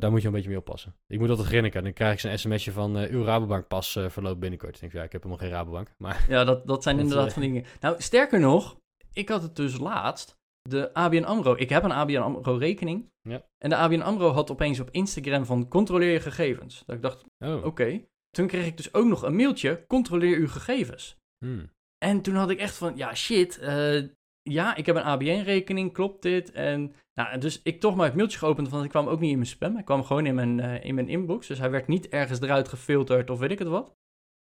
daar 0.01 0.11
moet 0.11 0.21
je 0.21 0.27
een 0.27 0.33
beetje 0.33 0.49
mee 0.49 0.57
oppassen. 0.57 0.95
Ik 1.07 1.19
moet 1.19 1.29
altijd 1.29 1.47
grinniken. 1.47 1.83
Dan 1.83 1.93
krijg 1.93 2.13
ik 2.13 2.19
zo'n 2.19 2.37
sms'je 2.37 2.71
van 2.71 2.97
uh, 2.97 3.09
uw 3.09 3.23
Rabobank 3.23 3.67
pas 3.67 3.95
uh, 3.95 4.09
verloopt 4.09 4.39
binnenkort. 4.39 4.75
Ik 4.75 4.81
denk, 4.81 4.93
ja, 4.93 5.03
ik 5.03 5.11
heb 5.11 5.23
helemaal 5.23 5.45
geen 5.45 5.55
Rabobank. 5.55 5.93
Maar 5.97 6.25
Ja, 6.27 6.43
dat, 6.43 6.67
dat 6.67 6.83
zijn 6.83 6.95
Dat, 6.97 7.05
inderdaad 7.05 7.33
van 7.33 7.41
dingen. 7.41 7.65
Nou, 7.79 8.01
sterker 8.01 8.39
nog, 8.39 8.77
ik 9.13 9.29
had 9.29 9.41
het 9.41 9.55
dus 9.55 9.77
laatst. 9.77 10.37
De 10.69 10.93
ABN 10.93 11.23
AMRO. 11.23 11.55
Ik 11.57 11.69
heb 11.69 11.83
een 11.83 11.91
ABN 11.91 12.17
AMRO 12.17 12.55
rekening. 12.55 13.11
Ja. 13.21 13.45
En 13.57 13.69
de 13.69 13.75
ABN 13.75 14.01
AMRO 14.01 14.29
had 14.29 14.51
opeens 14.51 14.79
op 14.79 14.89
Instagram 14.91 15.45
van 15.45 15.67
controleer 15.67 16.11
je 16.11 16.19
gegevens. 16.19 16.83
Dat 16.85 16.95
ik 16.95 17.01
dacht, 17.01 17.25
oh, 17.45 17.65
oké. 17.65 18.05
Toen 18.29 18.47
kreeg 18.47 18.65
ik 18.65 18.77
dus 18.77 18.93
ook 18.93 19.05
nog 19.05 19.21
een 19.21 19.35
mailtje, 19.35 19.85
controleer 19.87 20.37
uw 20.37 20.47
gegevens. 20.47 21.17
hmm. 21.45 21.71
En 22.05 22.21
toen 22.21 22.35
had 22.35 22.49
ik 22.49 22.59
echt 22.59 22.77
van, 22.77 22.97
ja 22.97 23.15
shit, 23.15 23.59
eh, 23.59 24.03
ja, 24.41 24.75
ik 24.75 24.85
heb 24.85 24.95
een 24.95 25.03
ABN-rekening, 25.03 25.93
klopt 25.93 26.21
dit? 26.21 26.51
En 26.51 26.93
nou, 27.13 27.37
dus 27.37 27.61
ik 27.61 27.79
toch 27.79 27.95
maar 27.95 28.05
het 28.05 28.15
mailtje 28.15 28.37
geopend, 28.37 28.69
want 28.69 28.83
ik 28.83 28.89
kwam 28.89 29.07
ook 29.07 29.19
niet 29.19 29.31
in 29.31 29.37
mijn 29.37 29.47
spam. 29.49 29.73
Hij 29.73 29.83
kwam 29.83 30.03
gewoon 30.03 30.25
in 30.25 30.35
mijn, 30.35 30.59
eh, 30.59 30.83
in 30.83 30.95
mijn 30.95 31.09
inbox, 31.09 31.47
dus 31.47 31.59
hij 31.59 31.71
werd 31.71 31.87
niet 31.87 32.09
ergens 32.09 32.41
eruit 32.41 32.67
gefilterd 32.67 33.29
of 33.29 33.39
weet 33.39 33.51
ik 33.51 33.59
het 33.59 33.67
wat. 33.67 33.95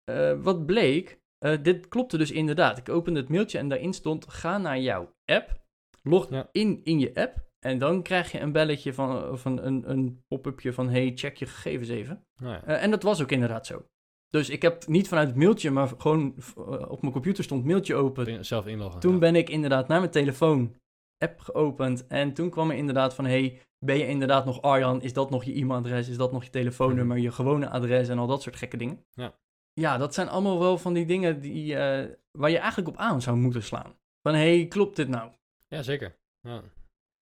Eh, 0.05 0.43
wat 0.43 0.67
bleek, 0.67 1.23
dit 1.63 1.89
klopte 1.89 2.19
dus 2.19 2.31
inderdaad. 2.31 2.79
Ik 2.79 2.89
opende 2.89 3.21
het 3.21 3.29
mailtje 3.29 3.59
en 3.59 3.69
daarin 3.69 3.93
stond, 3.93 4.29
ga 4.29 4.59
naar 4.59 4.79
jouw 4.79 5.15
app, 5.25 5.64
log 6.09 6.31
Ja. 6.31 6.49
in 6.53 6.81
in 6.85 6.99
je 6.99 7.15
app 7.15 7.45
en 7.59 7.79
dan 7.79 8.03
krijg 8.03 8.33
je 8.33 8.41
een 8.41 8.53
belletje 8.53 8.93
van, 8.93 9.29
of 9.31 9.45
een, 9.45 9.91
een, 9.91 10.23
pop-upje 10.27 10.73
van, 10.73 10.89
hey, 10.89 11.13
check 11.15 11.37
je 11.37 11.47
gegevens 11.47 11.89
even. 11.89 12.25
Nou 12.37 12.53
ja. 12.55 12.65
Eh, 12.65 12.83
en 12.83 12.91
dat 12.91 13.03
was 13.03 13.23
ook 13.23 13.31
inderdaad 13.31 13.67
zo. 13.67 13.87
Dus 14.29 14.51
ik 14.51 14.63
heb 14.63 14.87
niet 14.87 15.09
vanuit 15.09 15.29
het 15.29 15.37
mailtje, 15.37 15.71
maar 15.71 15.89
gewoon 15.99 16.35
eh, 16.57 16.91
op 16.91 17.01
mijn 17.01 17.13
computer 17.13 17.45
stond 17.45 17.65
mailtje 17.65 17.95
open. 17.95 18.45
Zelf 18.45 18.67
inloggen. 18.67 19.01
Toen 19.01 19.13
ja. 19.13 19.19
ben 19.19 19.37
ik 19.37 19.51
inderdaad 19.51 19.89
naar 19.89 19.99
mijn 19.99 20.11
telefoon 20.11 20.75
app 21.19 21.41
geopend. 21.41 22.07
En 22.07 22.35
toen 22.35 22.51
kwam 22.51 22.71
er 22.71 22.77
inderdaad 22.77 23.15
van, 23.15 23.25
hey, 23.25 23.61
ben 23.79 23.99
je 23.99 24.07
inderdaad 24.07 24.45
nog 24.45 24.63
Arjan? 24.63 25.03
Is 25.03 25.13
dat 25.13 25.31
nog 25.31 25.45
je 25.45 25.55
e-mailadres? 25.55 26.09
Is 26.09 26.17
dat 26.17 26.33
nog 26.33 26.45
je 26.45 26.51
telefoonnummer? 26.51 27.19
Je 27.19 27.33
gewone 27.33 27.69
adres 27.69 28.09
en 28.09 28.19
al 28.19 28.27
dat 28.27 28.43
soort 28.43 28.57
gekke 28.57 28.77
dingen. 28.77 29.05
Ja. 29.13 29.35
Ja, 29.73 29.99
dat 29.99 30.15
zijn 30.15 30.29
allemaal 30.29 30.59
wel 30.59 30.79
van 30.79 30.93
die 30.93 31.07
dingen 31.07 31.41
die, 31.41 31.77
eh, 31.77 32.11
waar 32.31 32.51
je 32.51 32.59
eigenlijk 32.59 32.89
op 32.89 32.97
aan 32.97 33.23
zou 33.23 33.37
moeten 33.37 33.63
slaan. 33.63 33.97
Van, 34.23 34.35
hey, 34.35 34.67
klopt 34.67 34.97
dit 34.97 35.09
nou? 35.09 35.33
Ja, 35.75 35.83
zeker. 35.83 36.17
Ja. 36.41 36.63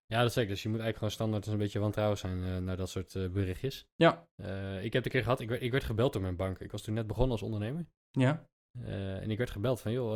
ja, 0.07 0.23
dat 0.23 0.33
zeker. 0.33 0.51
Dus 0.51 0.63
je 0.63 0.69
moet 0.69 0.81
eigenlijk 0.81 0.97
gewoon 0.97 1.13
standaard 1.13 1.45
eens 1.45 1.53
een 1.53 1.59
beetje 1.59 1.79
wantrouwig 1.79 2.19
zijn 2.19 2.45
eh, 2.45 2.59
naar 2.59 2.77
dat 2.77 2.89
soort 2.89 3.15
eh, 3.15 3.29
berichtjes. 3.29 3.89
Ja. 3.95 4.29
Eh, 4.37 4.85
ik 4.85 4.93
heb 4.93 5.03
de 5.03 5.11
keer 5.11 5.23
gehad, 5.23 5.41
ik 5.41 5.49
werd, 5.49 5.63
ik 5.63 5.71
werd 5.71 5.85
gebeld 5.85 6.13
door 6.13 6.23
mijn 6.23 6.37
bank. 6.37 6.59
Ik 6.59 6.71
was 6.71 6.83
toen 6.83 6.95
net 6.95 7.07
begonnen 7.07 7.33
als 7.33 7.43
ondernemer. 7.43 7.87
Ja, 8.11 8.49
en 8.85 9.31
ik 9.31 9.39
werd 9.39 9.51
gebeld 9.51 9.81
van, 9.81 9.93
joh, 9.93 10.13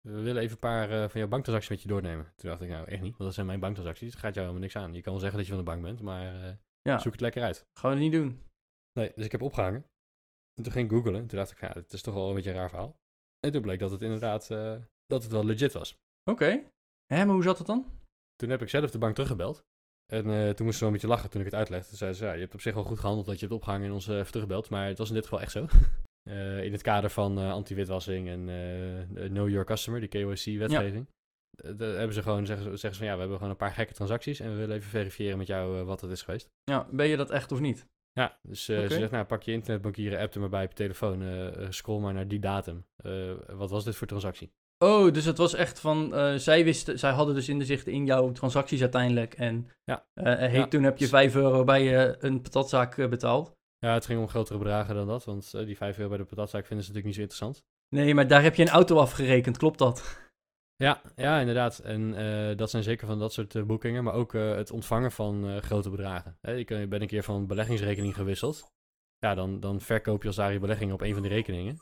we 0.00 0.20
willen 0.20 0.42
even 0.42 0.52
een 0.52 0.58
paar 0.58 1.10
van 1.10 1.20
jouw 1.20 1.28
banktransacties 1.28 1.70
met 1.70 1.82
je 1.82 1.88
doornemen. 1.88 2.32
Toen 2.36 2.50
dacht 2.50 2.62
ik, 2.62 2.68
nou 2.68 2.86
echt 2.86 3.00
niet, 3.00 3.10
want 3.10 3.22
dat 3.22 3.34
zijn 3.34 3.46
mijn 3.46 3.60
banktransacties. 3.60 4.10
Het 4.10 4.20
gaat 4.20 4.34
jou 4.34 4.46
helemaal 4.46 4.68
niks 4.68 4.76
aan. 4.76 4.94
Je 4.94 5.02
kan 5.02 5.12
wel 5.12 5.20
zeggen 5.20 5.38
dat 5.38 5.46
je 5.46 5.54
van 5.54 5.64
de 5.64 5.70
bank 5.70 5.82
bent, 5.82 6.00
maar 6.00 6.58
ja. 6.82 6.98
zoek 6.98 7.12
het 7.12 7.20
lekker 7.20 7.42
uit. 7.42 7.68
gaan 7.72 7.90
we 7.90 7.98
niet 7.98 8.12
doen. 8.12 8.42
Nee, 8.92 9.12
dus 9.14 9.24
ik 9.24 9.32
heb 9.32 9.42
opgehangen. 9.42 9.86
En 10.54 10.62
toen 10.62 10.72
ging 10.72 10.90
ik 10.90 10.96
googlen. 10.96 11.14
En 11.14 11.26
toen 11.26 11.38
dacht 11.38 11.50
ik, 11.50 11.60
ja, 11.60 11.72
het 11.72 11.92
is 11.92 12.02
toch 12.02 12.14
wel 12.14 12.28
een 12.28 12.34
beetje 12.34 12.50
een 12.50 12.56
raar 12.56 12.68
verhaal. 12.68 13.00
En 13.40 13.52
toen 13.52 13.62
bleek 13.62 13.78
dat 13.78 13.90
het 13.90 14.02
inderdaad, 14.02 14.48
dat 15.06 15.22
het 15.22 15.32
wel 15.32 15.44
legit 15.44 15.72
was. 15.72 15.98
Oké. 16.24 16.62
Hè, 17.06 17.24
maar 17.24 17.34
hoe 17.34 17.42
zat 17.42 17.58
het 17.58 17.66
dan? 17.66 17.86
Toen 18.36 18.50
heb 18.50 18.62
ik 18.62 18.68
zelf 18.68 18.90
de 18.90 18.98
bank 18.98 19.14
teruggebeld. 19.14 19.64
En 20.12 20.30
eh, 20.30 20.50
toen 20.50 20.66
moest 20.66 20.78
ze 20.78 20.84
wel 20.84 20.88
een 20.94 21.00
beetje 21.00 21.14
lachen 21.14 21.30
toen 21.30 21.40
ik 21.40 21.46
het 21.46 21.54
uitlegde. 21.56 21.88
Toen 21.88 21.96
zei 21.96 22.12
ze, 22.12 22.24
ja, 22.24 22.32
je 22.32 22.40
hebt 22.40 22.54
op 22.54 22.60
zich 22.60 22.74
wel 22.74 22.84
goed 22.84 22.98
gehandeld 22.98 23.26
dat 23.26 23.34
je 23.34 23.40
hebt 23.40 23.56
opgehangen 23.56 23.86
en 23.86 23.92
ons 23.92 24.08
even 24.08 24.26
teruggebeld. 24.26 24.70
Maar 24.70 24.86
het 24.86 24.98
was 24.98 25.08
in 25.08 25.14
dit 25.14 25.22
geval 25.24 25.40
echt 25.40 25.52
zo. 25.52 25.66
Eh, 26.26 26.64
in 26.64 26.72
het 26.72 26.82
kader 26.82 27.10
van 27.10 27.38
anti-witwassing 27.38 28.28
en 28.28 28.44
Know 29.30 29.48
Your 29.48 29.64
Customer, 29.64 30.00
die 30.00 30.08
KYC-wetgeving. 30.08 31.06
Daar 31.76 31.88
hebben 31.96 32.12
ze 32.14 32.22
gewoon, 32.22 32.46
zeggen, 32.46 32.64
ze- 32.64 32.70
zeggen 32.76 32.92
ze 32.92 32.96
van 32.98 33.06
ja, 33.06 33.12
we 33.12 33.18
hebben 33.18 33.36
gewoon 33.36 33.52
een 33.52 33.58
paar 33.58 33.72
gekke 33.72 33.92
transacties. 33.94 34.40
En 34.40 34.50
we 34.50 34.56
willen 34.56 34.76
even 34.76 34.90
verifiëren 34.90 35.38
met 35.38 35.46
jou 35.46 35.82
wat 35.84 36.00
het 36.00 36.10
is 36.10 36.22
geweest. 36.22 36.48
Ja, 36.64 36.88
ben 36.90 37.06
je 37.06 37.16
dat 37.16 37.30
echt 37.30 37.52
of 37.52 37.60
niet? 37.60 37.86
Ja, 38.12 38.38
dus 38.42 38.64
ze 38.64 38.72
zegt, 38.98 39.10
nou 39.10 39.24
pak 39.24 39.42
je 39.42 39.52
internetbankieren 39.52 40.18
app 40.20 40.34
er 40.34 40.40
maar 40.40 40.48
bij 40.48 40.62
op 40.64 40.68
je 40.70 40.76
telefoon. 40.76 41.22
scroll 41.72 42.00
maar 42.00 42.14
naar 42.14 42.28
die 42.28 42.38
datum. 42.38 42.84
Wat 43.46 43.70
was 43.70 43.84
dit 43.84 43.96
voor 43.96 44.06
transactie? 44.06 44.52
Oh, 44.78 45.12
dus 45.12 45.24
het 45.24 45.38
was 45.38 45.54
echt 45.54 45.80
van, 45.80 46.14
eh, 46.14 46.34
zij 46.34 46.64
wisten, 46.64 46.98
zij 46.98 47.10
hadden 47.10 47.34
dus 47.34 47.48
in 47.48 47.58
de 47.58 47.64
zicht 47.64 47.86
in 47.86 48.06
jouw 48.06 48.32
transacties 48.32 48.80
uiteindelijk. 48.80 49.34
En 49.34 49.70
Ja. 49.84 50.06
eh, 50.14 50.24
hey, 50.24 50.52
Ja. 50.52 50.66
toen 50.66 50.82
heb 50.82 50.98
je 50.98 51.06
5 51.08 51.34
euro 51.34 51.64
bij 51.64 52.06
eh, 52.06 52.14
een 52.18 52.40
patatzaak 52.40 52.98
eh, 52.98 53.08
betaald. 53.08 53.54
Ja, 53.78 53.92
het 53.94 54.06
ging 54.06 54.20
om 54.20 54.28
grotere 54.28 54.58
bedragen 54.58 54.94
dan 54.94 55.06
dat. 55.06 55.24
Want 55.24 55.54
eh, 55.54 55.66
die 55.66 55.76
5 55.76 55.96
euro 55.96 56.08
bij 56.08 56.18
de 56.18 56.24
patatzaak 56.24 56.66
vinden 56.66 56.86
ze 56.86 56.92
natuurlijk 56.92 57.04
niet 57.06 57.14
zo 57.14 57.20
interessant. 57.20 57.74
Nee, 57.88 58.14
maar 58.14 58.26
daar 58.26 58.42
heb 58.42 58.54
je 58.54 58.62
een 58.62 58.68
auto 58.68 58.98
afgerekend, 58.98 59.56
klopt 59.56 59.78
dat? 59.78 60.24
Ja, 60.76 61.00
ja, 61.16 61.38
inderdaad. 61.40 61.78
En 61.78 62.14
eh, 62.14 62.56
dat 62.56 62.70
zijn 62.70 62.82
zeker 62.82 63.06
van 63.06 63.18
dat 63.18 63.32
soort 63.32 63.54
eh, 63.54 63.62
boekingen, 63.62 64.04
maar 64.04 64.14
ook 64.14 64.34
eh, 64.34 64.54
het 64.54 64.70
ontvangen 64.70 65.12
van 65.12 65.48
eh, 65.48 65.56
grote 65.56 65.90
bedragen. 65.90 66.38
Hè, 66.40 66.56
ik 66.56 66.70
eh, 66.70 66.88
ben 66.88 67.00
een 67.00 67.06
keer 67.06 67.22
van 67.22 67.46
beleggingsrekening 67.46 68.14
gewisseld. 68.14 68.72
Ja, 69.18 69.34
dan, 69.34 69.60
dan 69.60 69.80
verkoop 69.80 70.22
je 70.22 70.28
als 70.28 70.36
daar 70.36 70.52
je 70.52 70.58
beleggingen 70.58 70.94
op 70.94 71.00
een 71.00 71.12
van 71.12 71.22
die 71.22 71.30
rekeningen. 71.30 71.80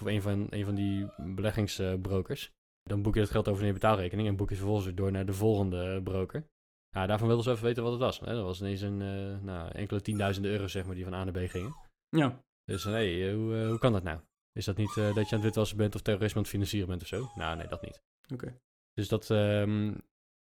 Of 0.00 0.06
een 0.06 0.22
van, 0.22 0.46
een 0.50 0.64
van 0.64 0.74
die 0.74 1.06
beleggingsbrokers. 1.16 2.52
dan 2.82 3.02
boek 3.02 3.14
je 3.14 3.20
het 3.20 3.30
geld 3.30 3.48
over 3.48 3.58
naar 3.58 3.68
je 3.72 3.78
betaalrekening 3.78 4.28
en 4.28 4.36
boek 4.36 4.48
je 4.48 4.54
het 4.54 4.64
vervolgens 4.64 4.94
door 4.94 5.12
naar 5.12 5.26
de 5.26 5.32
volgende 5.32 6.02
broker. 6.02 6.48
Ja, 6.90 7.06
daarvan 7.06 7.26
wilden 7.26 7.44
ze 7.44 7.50
even 7.50 7.64
weten 7.64 7.82
wat 7.82 7.92
het 7.92 8.00
was. 8.00 8.20
Hè. 8.20 8.34
Dat 8.34 8.44
was 8.44 8.60
ineens 8.60 8.80
een, 8.80 9.02
eh, 9.02 9.44
nou, 9.44 9.70
enkele 9.70 10.00
tienduizenden 10.00 10.50
euro's 10.50 10.72
zeg 10.72 10.86
maar, 10.86 10.94
die 10.94 11.04
van 11.04 11.14
A 11.14 11.24
naar 11.24 11.32
B 11.32 11.50
gingen. 11.50 11.74
Ja. 12.08 12.44
Dus 12.64 12.84
nee, 12.84 13.34
hoe, 13.34 13.56
eh, 13.56 13.68
hoe 13.68 13.78
kan 13.78 13.92
dat 13.92 14.02
nou? 14.02 14.20
Is 14.52 14.64
dat 14.64 14.76
niet 14.76 14.96
eh, 14.96 15.14
dat 15.14 15.14
je 15.14 15.20
aan 15.20 15.40
het 15.40 15.42
witwassen 15.42 15.76
bent 15.76 15.94
of 15.94 16.02
terrorisme 16.02 16.36
aan 16.36 16.42
het 16.42 16.50
financieren 16.50 16.88
bent 16.88 17.02
of 17.02 17.08
zo? 17.08 17.30
Nou, 17.34 17.56
nee, 17.56 17.66
dat 17.66 17.82
niet. 17.82 18.02
Oké. 18.32 18.60
Dus 18.92 19.08
dat, 19.08 19.30
ehm, 19.30 19.94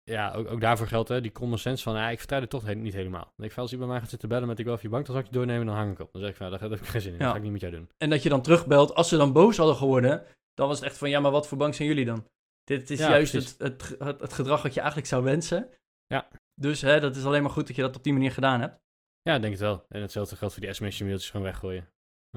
ja, 0.03 0.33
ook, 0.33 0.47
ook 0.51 0.61
daarvoor 0.61 0.87
geldt 0.87 1.09
hè, 1.09 1.21
die 1.21 1.31
common 1.31 1.57
sense 1.57 1.83
van, 1.83 1.95
ja, 1.95 2.09
ik 2.09 2.17
vertrouw 2.19 2.39
het 2.39 2.49
toch 2.49 2.65
he- 2.65 2.73
niet 2.73 2.93
helemaal. 2.93 3.33
Denk 3.35 3.51
ik 3.51 3.57
als 3.57 3.71
iemand 3.71 3.89
mij 3.91 3.99
gaat 3.99 4.09
zitten 4.09 4.29
bellen 4.29 4.47
met 4.47 4.59
ik 4.59 4.65
wil 4.65 4.73
even 4.73 4.85
je 4.85 4.93
banktransactie 4.93 5.33
doornemen, 5.33 5.65
dan 5.65 5.75
hang 5.75 5.91
ik 5.91 5.99
op. 5.99 6.11
Dan 6.11 6.21
zeg 6.21 6.29
ik 6.29 6.35
van, 6.35 6.45
ja, 6.45 6.51
daar 6.57 6.69
heb 6.69 6.79
ik 6.79 6.85
geen 6.85 7.01
zin 7.01 7.11
in, 7.13 7.17
Ja. 7.17 7.23
dat 7.23 7.31
ga 7.31 7.37
ik 7.37 7.43
niet 7.43 7.51
met 7.51 7.61
jou 7.61 7.73
doen. 7.73 7.89
En 7.97 8.09
dat 8.09 8.23
je 8.23 8.29
dan 8.29 8.41
terugbelt, 8.41 8.93
als 8.95 9.09
ze 9.09 9.17
dan 9.17 9.33
boos 9.33 9.57
hadden 9.57 9.75
geworden, 9.75 10.23
dan 10.53 10.67
was 10.67 10.77
het 10.79 10.87
echt 10.87 10.97
van, 10.97 11.09
ja, 11.09 11.19
maar 11.19 11.31
wat 11.31 11.47
voor 11.47 11.57
bank 11.57 11.73
zijn 11.73 11.87
jullie 11.87 12.05
dan? 12.05 12.27
Dit 12.63 12.89
is 12.89 12.99
Ja, 12.99 13.09
juist 13.09 13.33
het, 13.33 13.55
het, 13.57 13.95
het, 13.99 14.19
het 14.21 14.33
gedrag 14.33 14.61
wat 14.61 14.73
je 14.73 14.79
eigenlijk 14.79 15.09
zou 15.09 15.23
wensen. 15.23 15.69
Ja. 16.07 16.27
Dus 16.61 16.81
hè, 16.81 16.99
dat 16.99 17.15
is 17.15 17.25
alleen 17.25 17.41
maar 17.41 17.51
goed 17.51 17.67
dat 17.67 17.75
je 17.75 17.81
dat 17.81 17.95
op 17.95 18.03
die 18.03 18.13
manier 18.13 18.31
gedaan 18.31 18.61
hebt. 18.61 18.81
Ja, 19.21 19.35
ik 19.35 19.41
denk 19.41 19.53
het 19.53 19.61
wel. 19.61 19.85
En 19.89 20.01
hetzelfde 20.01 20.35
geldt 20.35 20.53
voor 20.53 20.63
die 20.63 20.73
sms-mailtjes 20.73 21.29
gewoon 21.29 21.45
weggooien. 21.45 21.87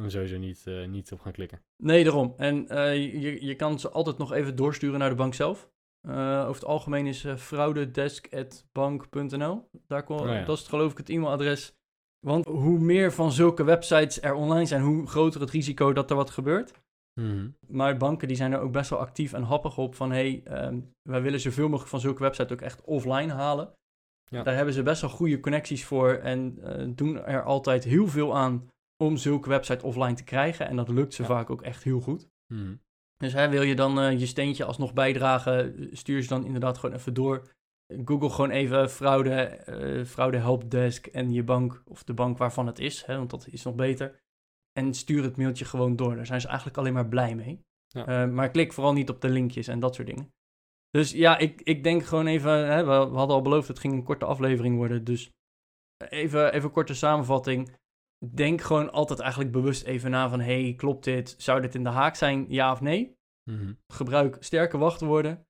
En 0.00 0.11
sowieso 0.11 0.37
niet, 0.38 0.66
eh, 0.66 0.87
niet 0.87 1.12
op 1.12 1.20
gaan 1.20 1.33
klikken. 1.33 1.62
Nee, 1.83 2.05
daarom. 2.05 2.35
En 2.37 2.68
eh, 2.68 2.94
je, 3.22 3.44
je 3.44 3.55
kan 3.55 3.79
ze 3.81 3.90
altijd 3.90 4.18
nog 4.18 4.33
even 4.33 4.57
doorsturen 4.57 4.98
naar 4.98 5.09
de 5.09 5.14
bank 5.14 5.35
zelf. 5.35 5.70
Eh, 6.06 6.40
over 6.40 6.54
het 6.54 6.64
algemeen 6.64 7.06
is 7.06 7.24
uh, 7.24 7.36
fraudedesk.bank.nl. 7.36 9.68
Daar 9.86 10.04
kon, 10.04 10.20
Oh 10.20 10.26
ja. 10.26 10.44
Dat 10.44 10.58
is 10.58 10.68
geloof 10.68 10.92
ik 10.92 10.98
het 10.98 11.08
e-mailadres. 11.08 11.74
Want 12.26 12.44
hoe 12.44 12.78
meer 12.78 13.12
van 13.12 13.32
zulke 13.32 13.64
websites 13.64 14.22
er 14.22 14.34
online 14.34 14.66
zijn, 14.66 14.82
hoe 14.82 15.06
groter 15.06 15.40
het 15.40 15.50
risico 15.50 15.92
dat 15.92 16.10
er 16.10 16.16
wat 16.16 16.30
gebeurt. 16.30 16.72
Mhm. 17.20 17.48
Maar 17.68 17.96
banken 17.96 18.28
die 18.28 18.36
zijn 18.36 18.52
er 18.52 18.60
ook 18.60 18.72
best 18.72 18.90
wel 18.90 18.98
actief 18.98 19.32
en 19.32 19.42
happig 19.42 19.78
op 19.78 19.94
van... 19.94 20.10
hé, 20.10 20.16
hey, 20.16 20.40
ehm, 20.44 20.80
wij 21.02 21.22
willen 21.22 21.40
zoveel 21.40 21.64
mogelijk 21.64 21.90
van 21.90 22.00
zulke 22.00 22.22
websites 22.22 22.52
ook 22.52 22.60
echt 22.60 22.84
offline 22.84 23.32
halen. 23.32 23.72
Ja. 24.24 24.42
Daar 24.42 24.54
hebben 24.54 24.74
ze 24.74 24.82
best 24.82 25.00
wel 25.00 25.10
goede 25.10 25.40
connecties 25.40 25.84
voor 25.84 26.12
en 26.12 26.58
eh, 26.62 26.86
doen 26.88 27.24
er 27.24 27.42
altijd 27.42 27.84
heel 27.84 28.08
veel 28.08 28.36
aan 28.36 28.68
om 29.02 29.16
zulke 29.16 29.48
websites 29.48 29.82
offline 29.82 30.14
te 30.14 30.24
krijgen. 30.24 30.68
En 30.68 30.76
dat 30.76 30.88
lukt 30.88 31.14
ze 31.14 31.22
Ja. 31.22 31.28
vaak 31.28 31.50
ook 31.50 31.62
echt 31.62 31.82
heel 31.82 32.00
goed. 32.00 32.28
Mhm. 32.54 32.74
Dus 33.16 33.33
hè, 33.33 33.48
wil 33.48 33.62
je 33.62 33.74
dan 33.74 34.00
eh, 34.00 34.18
je 34.18 34.26
steentje 34.26 34.64
alsnog 34.64 34.92
bijdragen, 34.92 35.88
stuur 35.92 36.22
ze 36.22 36.29
dan 36.29 36.44
inderdaad 36.44 36.79
gewoon 36.79 36.96
even 36.96 37.14
door. 37.14 37.55
Google 38.05 38.31
gewoon 38.31 38.50
even 38.50 38.90
fraude, 38.90 39.35
eh, 39.35 40.05
fraude 40.05 40.37
helpdesk 40.37 41.07
en 41.07 41.33
je 41.33 41.42
bank, 41.42 41.83
of 41.85 42.05
de 42.05 42.14
bank 42.14 42.38
waarvan 42.38 42.66
het 42.66 42.79
is, 42.79 43.05
hè, 43.05 43.16
want 43.16 43.31
dat 43.31 43.46
is 43.46 43.62
nog 43.62 43.74
beter. 43.74 44.20
En 44.72 44.94
stuur 44.94 45.22
het 45.22 45.37
mailtje 45.37 45.64
gewoon 45.64 45.96
door. 45.96 46.16
Daar 46.16 46.26
zijn 46.26 46.40
ze 46.40 46.46
eigenlijk 46.46 46.79
alleen 46.79 46.92
maar 46.92 47.09
blij 47.09 47.35
mee. 47.35 47.64
Ja. 47.87 48.07
Eh, 48.07 48.31
maar 48.31 48.50
klik 48.50 48.72
vooral 48.72 48.92
niet 48.92 49.11
op 49.11 49.20
de 49.20 49.29
linkjes 49.29 49.68
en 49.68 49.81
dat 49.81 49.94
soort 49.94 50.07
dingen. 50.07 50.33
Dus 50.90 51.11
ja, 51.12 51.38
ik, 51.38 51.61
ik 51.61 51.83
denk 51.83 52.05
gewoon 52.05 52.26
even, 52.26 52.66
hè, 52.66 52.85
we, 52.85 53.11
we 53.11 53.16
hadden 53.16 53.37
al 53.37 53.42
beloofd, 53.42 53.68
het 53.68 53.79
ging 53.79 53.94
een 53.94 54.02
korte 54.02 54.24
aflevering 54.24 54.76
worden. 54.76 55.05
Dus 55.05 55.31
even, 56.09 56.52
even 56.52 56.64
een 56.64 56.70
korte 56.70 56.94
samenvatting. 56.94 57.76
Denk 58.18 58.61
gewoon 58.61 58.92
altijd 58.92 59.20
eigenlijk 59.20 59.52
bewust 59.52 59.85
even 59.85 60.11
na 60.11 60.29
van, 60.29 60.40
hey, 60.40 60.74
klopt 60.76 61.05
dit? 61.05 61.35
Zou 61.38 61.61
dit 61.61 61.74
in 61.74 61.85
de 61.85 61.90
haak 61.90 62.14
zijn, 62.14 62.44
ja 62.48 62.72
of 62.72 62.81
nee? 62.81 63.14
Mhm. 63.50 63.72
gebruik 63.92 64.37
sterke 64.40 64.79
wachtwoorden. 64.79 65.46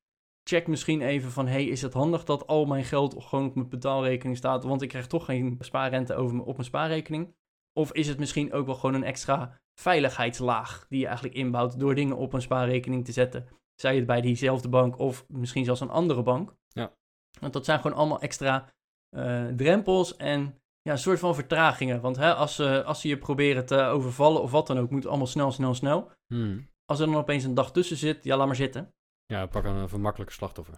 Check 0.48 0.66
misschien 0.66 1.00
even 1.00 1.30
van, 1.30 1.46
hey, 1.46 1.64
is 1.64 1.82
het 1.82 1.92
handig 1.92 2.24
dat 2.24 2.46
al 2.46 2.64
mijn 2.64 2.84
geld 2.84 3.24
gewoon 3.24 3.46
op 3.46 3.54
mijn 3.54 3.68
betaalrekening 3.68 4.36
staat, 4.36 4.64
want 4.64 4.82
ik 4.82 4.88
krijg 4.88 5.06
toch 5.06 5.24
geen 5.24 5.56
spaarrente 5.60 6.14
over, 6.14 6.40
op 6.40 6.52
mijn 6.52 6.64
spaarrekening? 6.64 7.34
Of 7.72 7.92
is 7.92 8.08
het 8.08 8.18
misschien 8.18 8.52
ook 8.52 8.66
wel 8.66 8.74
gewoon 8.74 8.94
een 8.94 9.04
extra 9.04 9.60
veiligheidslaag 9.80 10.86
die 10.88 10.98
je 10.98 11.06
eigenlijk 11.06 11.36
inbouwt 11.36 11.80
door 11.80 11.94
dingen 11.94 12.16
op 12.16 12.32
een 12.32 12.42
spaarrekening 12.42 13.04
te 13.04 13.12
zetten? 13.12 13.48
Zij 13.74 13.96
het 13.96 14.06
bij 14.06 14.20
diezelfde 14.20 14.68
bank 14.68 14.98
of 14.98 15.24
misschien 15.28 15.64
zelfs 15.64 15.80
een 15.80 15.90
andere 15.90 16.22
bank. 16.22 16.54
Ja. 16.68 16.92
Want 17.40 17.52
dat 17.52 17.64
zijn 17.64 17.80
gewoon 17.80 17.96
allemaal 17.96 18.20
extra 18.20 18.72
eh, 19.16 19.46
drempels 19.46 20.16
en 20.16 20.60
ja, 20.86 20.92
een 20.92 20.98
soort 20.98 21.18
van 21.18 21.34
vertragingen. 21.34 22.00
Want 22.00 22.16
hè, 22.16 22.34
als, 22.34 22.54
ze 22.54 22.84
als 22.84 23.00
ze 23.00 23.08
je 23.08 23.18
proberen 23.18 23.66
te 23.66 23.82
overvallen 23.82 24.42
of 24.42 24.50
wat 24.50 24.66
dan 24.66 24.78
ook, 24.78 24.90
moet 24.90 24.98
het 24.98 25.08
allemaal 25.08 25.26
snel, 25.26 25.52
snel, 25.52 25.74
snel. 25.74 26.10
Mhm. 26.26 26.58
Als 26.84 27.00
er 27.00 27.06
dan 27.06 27.16
opeens 27.16 27.44
een 27.44 27.54
dag 27.54 27.72
tussen 27.72 27.96
zit, 27.96 28.24
ja, 28.24 28.36
laat 28.36 28.46
maar 28.46 28.56
zitten. 28.56 28.94
Ja, 29.26 29.46
pak 29.46 29.64
een 29.64 29.88
vermakkelijke 29.88 30.32
slachtoffer. 30.32 30.74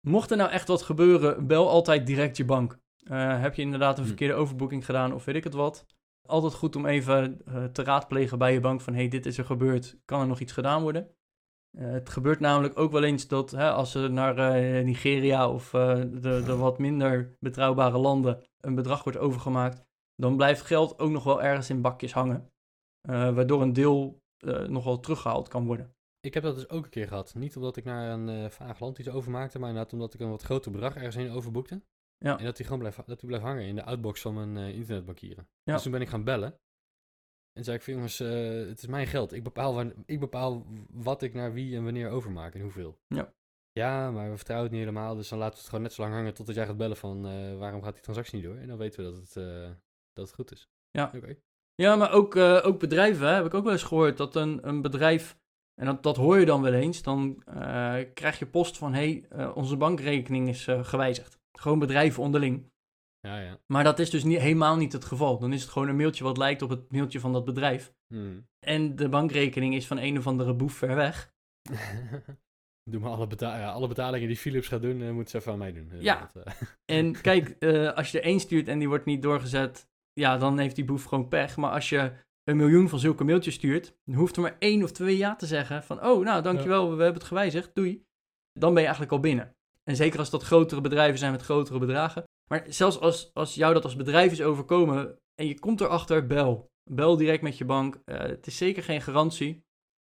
Mocht 0.00 0.30
er 0.30 0.36
nou 0.36 0.50
echt 0.50 0.68
wat 0.68 0.82
gebeuren, 0.82 1.46
bel 1.46 1.68
altijd 1.68 2.06
direct 2.06 2.36
je 2.36 2.44
bank. 2.44 2.78
Eh, 3.02 3.40
heb 3.40 3.54
je 3.54 3.62
inderdaad 3.62 3.96
een 3.96 4.02
Hm. 4.02 4.08
verkeerde 4.08 4.34
overboeking 4.34 4.84
gedaan 4.84 5.12
of 5.12 5.24
weet 5.24 5.34
ik 5.36 5.44
het 5.44 5.54
wat? 5.54 5.86
Altijd 6.22 6.54
goed 6.54 6.76
om 6.76 6.86
even 6.86 7.40
eh, 7.44 7.64
te 7.64 7.82
raadplegen 7.82 8.38
bij 8.38 8.52
je 8.52 8.60
bank 8.60 8.80
van... 8.80 8.94
hey, 8.94 9.08
dit 9.08 9.26
is 9.26 9.38
er 9.38 9.44
gebeurd, 9.44 9.98
kan 10.04 10.20
er 10.20 10.26
nog 10.26 10.40
iets 10.40 10.52
gedaan 10.52 10.82
worden? 10.82 11.08
Eh, 11.70 11.90
het 11.90 12.08
gebeurt 12.08 12.40
namelijk 12.40 12.78
ook 12.78 12.92
wel 12.92 13.02
eens 13.02 13.28
dat 13.28 13.50
hè, 13.50 13.70
als 13.70 13.90
ze 13.90 14.08
naar 14.08 14.38
eh, 14.38 14.84
Nigeria 14.84 15.50
of 15.50 15.74
eh, 15.74 15.96
de, 15.96 16.42
de 16.44 16.56
wat 16.56 16.78
minder 16.78 17.36
betrouwbare 17.40 17.98
landen 17.98 18.42
een 18.60 18.74
bedrag 18.74 19.04
wordt 19.04 19.18
overgemaakt... 19.18 19.84
dan 20.16 20.36
blijft 20.36 20.62
geld 20.62 20.98
ook 20.98 21.10
nog 21.10 21.24
wel 21.24 21.42
ergens 21.42 21.70
in 21.70 21.80
bakjes 21.80 22.12
hangen. 22.12 22.52
Waardoor 23.00 23.62
een 23.62 23.72
deel 23.72 24.22
nog 24.68 24.84
wel 24.84 25.00
teruggehaald 25.00 25.48
kan 25.48 25.66
worden. 25.66 25.94
Ik 26.20 26.34
heb 26.34 26.42
dat 26.42 26.54
dus 26.54 26.68
ook 26.68 26.84
een 26.84 26.90
keer 26.90 27.08
gehad. 27.08 27.34
Niet 27.34 27.56
omdat 27.56 27.76
ik 27.76 27.84
naar 27.84 28.10
een 28.10 28.50
vaag 28.50 28.80
land 28.80 28.98
iets 28.98 29.08
overmaakte, 29.08 29.58
maar 29.58 29.68
inderdaad 29.68 29.92
omdat 29.92 30.14
ik 30.14 30.20
een 30.20 30.30
wat 30.30 30.42
groter 30.42 30.70
bedrag 30.70 30.94
ergens 30.94 31.14
heen 31.14 31.30
overboekte. 31.30 31.82
Ja. 32.18 32.38
En 32.38 32.44
dat 32.44 32.56
die 32.56 32.64
gewoon 32.64 32.80
blijft, 32.80 33.06
dat 33.06 33.20
die 33.20 33.28
blijft 33.28 33.44
hangen 33.44 33.64
in 33.64 33.74
de 33.74 33.84
outbox 33.84 34.20
van 34.20 34.34
mijn 34.34 34.74
internetbankieren. 34.74 35.48
Ja. 35.62 35.72
Dus 35.72 35.82
toen 35.82 35.92
ben 35.92 36.00
ik 36.00 36.08
gaan 36.08 36.24
bellen. 36.24 36.58
En 37.58 37.64
zei 37.64 37.76
ik 37.76 37.82
van 37.82 37.92
jongens, 37.92 38.20
eh, 38.20 38.68
het 38.68 38.78
is 38.78 38.86
mijn 38.86 39.06
geld. 39.06 39.32
Ik 39.32 39.42
bepaal, 39.42 39.74
waar, 39.74 39.92
ik 40.06 40.20
bepaal 40.20 40.66
wat 40.90 41.22
ik 41.22 41.34
naar 41.34 41.52
wie 41.52 41.76
en 41.76 41.84
wanneer 41.84 42.10
overmaak 42.10 42.54
en 42.54 42.60
hoeveel. 42.60 42.98
Ja. 43.06 43.32
Ja, 43.72 44.10
maar 44.10 44.30
we 44.30 44.36
vertrouwen 44.36 44.68
het 44.68 44.78
niet 44.78 44.86
helemaal. 44.86 45.16
Dus 45.16 45.28
dan 45.28 45.38
laten 45.38 45.54
we 45.54 45.60
het 45.60 45.68
gewoon 45.68 45.84
net 45.84 45.92
zo 45.92 46.02
lang 46.02 46.14
hangen 46.14 46.34
totdat 46.34 46.54
jij 46.54 46.66
gaat 46.66 46.76
bellen 46.76 46.96
van 46.96 47.26
eh, 47.26 47.58
waarom 47.58 47.82
gaat 47.82 47.92
die 47.92 48.02
transactie 48.02 48.36
niet 48.36 48.44
door. 48.44 48.56
En 48.56 48.68
dan 48.68 48.78
weten 48.78 49.04
we 49.04 49.10
dat 49.10 49.20
het, 49.20 49.36
eh, 49.36 49.70
dat 50.12 50.26
het 50.26 50.34
goed 50.34 50.52
is. 50.52 50.68
Ja. 50.90 51.12
Oké. 51.14 51.36
Ja, 51.74 51.96
maar 51.96 52.12
ook, 52.12 52.36
ook 52.36 52.78
bedrijven, 52.78 53.26
hè, 53.26 53.34
heb 53.34 53.46
ik 53.46 53.54
ook 53.54 53.64
wel 53.64 53.72
eens 53.72 53.82
gehoord, 53.82 54.16
dat 54.16 54.36
een, 54.36 54.68
een 54.68 54.82
bedrijf, 54.82 55.38
en 55.74 55.86
dat, 55.86 56.02
dat 56.02 56.16
hoor 56.16 56.38
je 56.38 56.46
dan 56.46 56.62
wel 56.62 56.72
eens, 56.72 57.02
dan 57.02 57.42
krijg 58.14 58.38
je 58.38 58.46
post 58.46 58.78
van, 58.78 58.94
hé, 58.94 59.24
hey, 59.28 59.48
onze 59.48 59.76
bankrekening 59.76 60.48
is 60.48 60.66
gewijzigd. 60.82 61.38
Gewoon 61.52 61.78
bedrijven 61.78 62.22
onderling. 62.22 62.70
Ja, 63.20 63.40
ja. 63.40 63.58
Maar 63.66 63.84
dat 63.84 63.98
is 63.98 64.10
dus 64.10 64.24
niet, 64.24 64.38
helemaal 64.38 64.76
niet 64.76 64.92
het 64.92 65.04
geval. 65.04 65.38
Dan 65.38 65.52
is 65.52 65.62
het 65.62 65.70
gewoon 65.70 65.88
een 65.88 65.96
mailtje 65.96 66.24
wat 66.24 66.36
lijkt 66.36 66.62
op 66.62 66.70
het 66.70 66.92
mailtje 66.92 67.20
van 67.20 67.32
dat 67.32 67.44
bedrijf. 67.44 67.92
Hmm. 68.06 68.46
En 68.66 68.96
de 68.96 69.08
bankrekening 69.08 69.74
is 69.74 69.86
van 69.86 69.98
een 69.98 70.18
of 70.18 70.26
andere 70.26 70.54
boef 70.54 70.72
ver 70.72 70.94
weg. 70.94 71.32
Doe 72.90 73.00
maar 73.00 73.10
alle, 73.10 73.26
beta 73.26 73.58
ja, 73.58 73.70
alle 73.70 73.88
betalingen 73.88 74.28
die 74.28 74.36
Philips 74.36 74.68
gaat 74.68 74.82
doen, 74.82 75.02
eh 75.02 75.10
moet 75.10 75.30
ze 75.30 75.36
even 75.36 75.52
aan 75.52 75.58
mij 75.58 75.72
doen. 75.72 75.92
Ja. 76.00 76.30
dat, 76.32 76.44
eh, 76.44 76.52
En 76.98 77.20
kijk, 77.20 77.48
eh, 77.48 77.92
als 77.92 78.10
je 78.10 78.18
er 78.18 78.24
één 78.24 78.40
stuurt 78.40 78.68
en 78.68 78.78
die 78.78 78.88
wordt 78.88 79.04
niet 79.04 79.22
doorgezet, 79.22 79.88
ja, 80.12 80.38
dan 80.38 80.58
heeft 80.58 80.76
die 80.76 80.84
boef 80.84 81.04
gewoon 81.04 81.28
pech. 81.28 81.56
Maar 81.56 81.70
als 81.70 81.88
je 81.88 82.12
een 82.44 82.56
miljoen 82.56 82.88
van 82.88 82.98
zulke 82.98 83.24
mailtjes 83.24 83.54
stuurt, 83.54 83.96
dan 84.04 84.14
hoeft 84.14 84.36
er 84.36 84.42
maar 84.42 84.56
één 84.58 84.82
of 84.82 84.92
twee 84.92 85.16
ja 85.16 85.36
te 85.36 85.46
zeggen 85.46 85.82
van, 85.82 86.04
oh, 86.04 86.24
nou, 86.24 86.42
dankjewel, 86.42 86.84
we 86.84 87.02
hebben 87.02 87.20
het 87.20 87.28
gewijzigd, 87.28 87.74
doei. 87.74 88.06
Dan 88.52 88.70
ben 88.70 88.78
je 88.78 88.88
eigenlijk 88.88 89.12
al 89.12 89.20
binnen. 89.20 89.56
En 89.84 89.96
zeker 89.96 90.18
als 90.18 90.30
dat 90.30 90.42
grotere 90.42 90.80
bedrijven 90.80 91.18
zijn 91.18 91.32
met 91.32 91.42
grotere 91.42 91.78
bedragen. 91.78 92.27
Maar 92.48 92.64
zelfs 92.68 93.00
als, 93.00 93.30
als 93.34 93.54
jou 93.54 93.74
dat 93.74 93.84
als 93.84 93.96
bedrijf 93.96 94.32
is 94.32 94.42
overkomen 94.42 95.18
en 95.34 95.46
je 95.46 95.58
komt 95.58 95.80
erachter, 95.80 96.26
bel. 96.26 96.70
Bel 96.90 97.16
direct 97.16 97.42
met 97.42 97.58
je 97.58 97.64
bank. 97.64 98.00
Eh, 98.04 98.18
het 98.18 98.46
is 98.46 98.56
zeker 98.56 98.82
geen 98.82 99.02
garantie. 99.02 99.66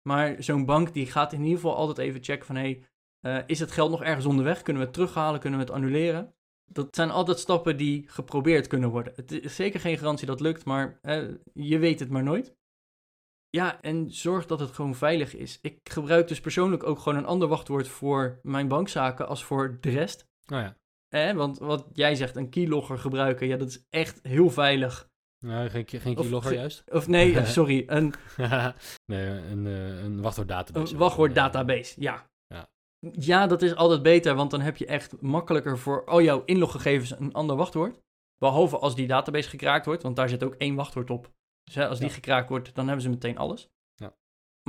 Maar 0.08 0.44
zo'n 0.44 0.66
bank 0.66 0.94
die 0.94 1.06
gaat 1.06 1.34
in 1.34 1.42
ieder 1.42 1.56
geval 1.56 1.76
altijd 1.76 2.08
even 2.08 2.24
checken 2.24 2.46
van, 2.46 2.56
hey, 2.56 2.84
eh, 3.20 3.40
is 3.46 3.60
het 3.60 3.72
geld 3.72 3.92
nog 3.92 4.04
ergens 4.04 4.26
onderweg? 4.26 4.62
Kunnen 4.62 4.82
we 4.82 4.88
het 4.88 4.98
terughalen? 4.98 5.40
Kunnen 5.40 5.60
we 5.60 5.66
het 5.66 5.74
annuleren? 5.76 6.36
Dat 6.66 6.96
zijn 6.96 7.12
altijd 7.12 7.40
stappen 7.40 7.78
die 7.78 8.10
geprobeerd 8.10 8.68
kunnen 8.68 8.90
worden. 8.90 9.14
Het 9.16 9.32
is 9.32 9.56
zeker 9.56 9.80
geen 9.80 9.98
garantie 9.98 10.28
dat 10.28 10.40
lukt, 10.40 10.66
maar 10.66 11.00
eh, 11.02 11.28
je 11.54 11.78
weet 11.78 12.00
het 12.00 12.10
maar 12.10 12.24
nooit. 12.24 12.56
Ja, 13.50 13.82
en 13.82 14.12
zorg 14.12 14.46
dat 14.46 14.60
het 14.60 14.72
gewoon 14.72 14.96
veilig 14.96 15.36
is. 15.36 15.60
Ik 15.62 15.80
gebruik 15.84 16.28
dus 16.28 16.40
persoonlijk 16.40 16.84
ook 16.84 17.00
gewoon 17.00 17.18
een 17.18 17.26
ander 17.26 17.48
wachtwoord 17.48 17.88
voor 17.88 18.40
mijn 18.44 18.68
bankzaken 18.68 19.28
als 19.28 19.44
voor 19.44 19.78
de 19.82 19.90
rest. 19.90 20.28
oh 20.54 20.60
ja. 20.60 20.78
Eh, 21.14 21.32
want 21.32 21.58
wat 21.60 21.86
jij 21.94 22.16
zegt, 22.16 22.36
een 22.36 22.50
keylogger 22.50 22.98
gebruiken, 23.00 23.48
ja, 23.48 23.58
dat 23.58 23.68
is 23.68 23.86
echt 23.90 24.20
heel 24.24 24.50
veilig. 24.50 25.10
Nou, 25.46 25.70
geen, 25.70 25.86
geen 25.88 26.18
Of 26.18 26.22
keylogger 26.22 26.52
ge- 26.52 26.58
juist. 26.58 26.84
Of 26.92 27.08
nee, 27.08 27.46
sorry, 27.58 27.84
een, 27.88 28.14
nee, 29.12 29.26
een, 29.28 29.68
eh, 29.68 30.04
een 30.04 30.22
wachtwoorddatabase. 30.22 30.94
een 30.94 31.00
wachtwoorddatabase, 31.00 32.02
ja. 32.02 32.30
Ja. 32.48 32.70
Ja, 33.12 33.48
dat 33.48 33.62
is 33.62 33.76
altijd 33.76 34.02
beter, 34.04 34.36
want 34.36 34.52
dan 34.52 34.62
heb 34.62 34.78
je 34.78 34.86
echt 34.86 35.22
makkelijker 35.22 35.78
voor 35.80 36.06
al 36.06 36.22
jouw 36.22 36.44
inloggegevens 36.46 37.20
een 37.20 37.34
ander 37.34 37.56
wachtwoord. 37.56 38.00
Behalve 38.38 38.78
als 38.78 38.96
die 38.96 39.08
database 39.08 39.50
gekraakt 39.50 39.86
wordt, 39.86 40.04
want 40.04 40.16
daar 40.16 40.30
zit 40.30 40.44
ook 40.44 40.56
één 40.56 40.76
wachtwoord 40.76 41.10
op. 41.10 41.32
Dus 41.64 41.76
hè, 41.76 41.88
als 41.88 42.00
die 42.00 42.08
Ja. 42.08 42.14
gekraakt 42.14 42.50
wordt, 42.50 42.76
dan 42.76 42.86
hebben 42.86 43.04
ze 43.04 43.10
meteen 43.10 43.38
alles. 43.38 43.70
Ja. 43.96 44.16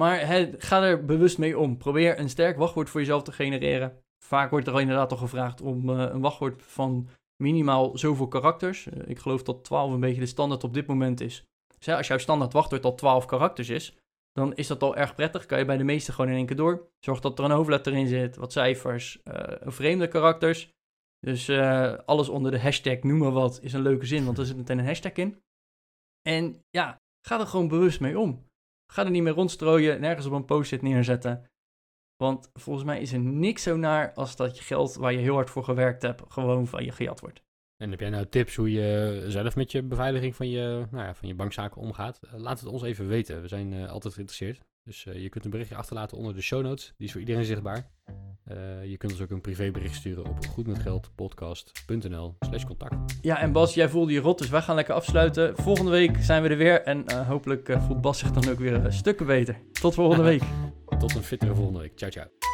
Maar 0.00 0.26
hè, 0.26 0.50
ga 0.58 0.82
er 0.82 1.04
bewust 1.04 1.38
mee 1.38 1.58
om. 1.58 1.76
Probeer 1.76 2.18
een 2.18 2.28
sterk 2.30 2.56
wachtwoord 2.56 2.90
voor 2.90 3.00
jezelf 3.00 3.22
te 3.22 3.32
genereren. 3.32 4.02
Vaak 4.24 4.50
wordt 4.50 4.66
er 4.66 4.80
inderdaad 4.80 5.10
al 5.10 5.16
gevraagd 5.16 5.60
om 5.60 5.90
eh, 5.90 5.98
een 5.98 6.20
wachtwoord 6.20 6.62
van 6.62 7.08
minimaal 7.42 7.98
zoveel 7.98 8.28
karakters. 8.28 8.86
Eh, 8.86 9.08
ik 9.08 9.18
geloof 9.18 9.42
dat 9.42 9.64
12 9.64 9.92
een 9.92 10.00
beetje 10.00 10.20
de 10.20 10.26
standaard 10.26 10.64
op 10.64 10.74
dit 10.74 10.86
moment 10.86 11.20
is. 11.20 11.44
Dus 11.78 11.94
als 11.94 12.06
jouw 12.06 12.18
standaard 12.18 12.52
wachtwoord 12.52 12.84
al 12.84 12.94
12 12.94 13.26
karakters 13.26 13.68
is, 13.68 13.96
dan 14.32 14.54
is 14.54 14.66
dat 14.66 14.82
al 14.82 14.96
erg 14.96 15.14
prettig. 15.14 15.46
Kan 15.46 15.58
je 15.58 15.64
bij 15.64 15.76
de 15.76 15.84
meeste 15.84 16.12
gewoon 16.12 16.30
in 16.30 16.36
één 16.36 16.46
keer 16.46 16.56
door. 16.56 16.88
Zorg 17.00 17.20
dat 17.20 17.38
er 17.38 17.44
een 17.44 17.50
hoofdletter 17.50 17.92
in 17.92 18.06
zit, 18.06 18.36
wat 18.36 18.52
cijfers, 18.52 19.22
eh, 19.22 19.56
vreemde 19.62 20.08
karakters. 20.08 20.72
Dus 21.18 21.50
alles 22.06 22.28
onder 22.28 22.50
de 22.50 22.60
hashtag 22.60 23.02
noem 23.02 23.18
maar 23.18 23.30
wat 23.30 23.58
is 23.62 23.72
een 23.72 23.82
leuke 23.82 24.06
zin, 24.06 24.24
want 24.24 24.38
er 24.38 24.46
zit 24.46 24.56
meteen 24.56 24.78
een 24.78 24.86
hashtag 24.86 25.12
in. 25.12 25.42
En 26.22 26.62
ja, 26.70 26.96
ga 27.26 27.40
er 27.40 27.46
gewoon 27.46 27.68
bewust 27.68 28.00
mee 28.00 28.18
om. 28.18 28.44
Ga 28.92 29.04
er 29.04 29.10
niet 29.10 29.22
mee 29.22 29.32
rondstrooien, 29.32 30.00
nergens 30.00 30.26
op 30.26 30.32
een 30.32 30.44
post-it 30.44 30.82
neerzetten. 30.82 31.44
Want 32.24 32.50
volgens 32.54 32.84
mij 32.84 33.00
is 33.00 33.12
er 33.12 33.18
niks 33.18 33.62
zo 33.62 33.76
naar 33.76 34.12
als 34.14 34.36
dat 34.36 34.56
je 34.58 34.64
geld 34.64 34.94
waar 34.94 35.12
je 35.12 35.18
heel 35.18 35.34
hard 35.34 35.50
voor 35.50 35.64
gewerkt 35.64 36.02
hebt, 36.02 36.22
gewoon 36.28 36.66
van 36.66 36.84
je 36.84 36.92
gejat 36.92 37.20
wordt. 37.20 37.42
En 37.76 37.90
heb 37.90 38.00
jij 38.00 38.10
nou 38.10 38.26
tips 38.26 38.54
hoe 38.56 38.72
je 38.72 39.24
zelf 39.28 39.56
met 39.56 39.72
je 39.72 39.82
beveiliging 39.82 40.36
van 40.36 40.48
je, 40.48 40.86
nou 40.90 41.04
ja, 41.04 41.14
van 41.14 41.28
je 41.28 41.34
bankzaken 41.34 41.80
omgaat? 41.80 42.20
Eh, 42.22 42.34
laat 42.34 42.60
het 42.60 42.68
ons 42.68 42.82
even 42.82 43.08
weten. 43.08 43.40
We 43.40 43.48
zijn 43.48 43.72
eh, 43.72 43.90
altijd 43.90 44.14
geïnteresseerd. 44.14 44.64
Dus 44.82 45.06
eh, 45.06 45.22
je 45.22 45.28
kunt 45.28 45.44
een 45.44 45.50
berichtje 45.50 45.76
achterlaten 45.76 46.16
onder 46.16 46.34
de 46.34 46.42
show 46.42 46.62
notes. 46.62 46.94
Die 46.96 47.06
is 47.06 47.12
voor 47.12 47.20
iedereen 47.20 47.44
zichtbaar. 47.44 47.90
Eh, 48.44 48.84
je 48.84 48.96
kunt 48.96 49.12
ons 49.12 49.20
ook 49.20 49.30
een 49.30 49.40
privébericht 49.40 49.94
sturen 49.94 50.24
op 50.24 50.46
goedmetgeldpodcast.nl 50.46 52.36
slash 52.40 52.64
contact. 52.64 52.94
Ja, 53.20 53.40
en 53.40 53.52
Bas, 53.52 53.74
jij 53.74 53.88
voelde 53.88 54.12
je 54.12 54.20
rot, 54.20 54.38
dus 54.38 54.48
wij 54.48 54.62
gaan 54.62 54.74
lekker 54.74 54.94
afsluiten. 54.94 55.56
Volgende 55.56 55.90
week 55.90 56.16
zijn 56.20 56.42
we 56.42 56.48
er 56.48 56.56
weer 56.56 56.82
en 56.82 57.06
eh, 57.06 57.28
hopelijk 57.28 57.68
eh, 57.68 57.86
voelt 57.86 58.00
Bas 58.00 58.18
zich 58.18 58.30
dan 58.30 58.48
ook 58.48 58.58
weer 58.58 58.86
stukken 58.88 59.26
beter. 59.26 59.56
Tot 59.80 59.94
volgende 59.94 60.24
week. 60.32 60.42
Tot 60.98 61.14
een 61.14 61.22
fittere 61.22 61.54
volgende 61.54 61.80
week. 61.80 61.92
Ciao, 61.96 62.10
ciao. 62.10 62.53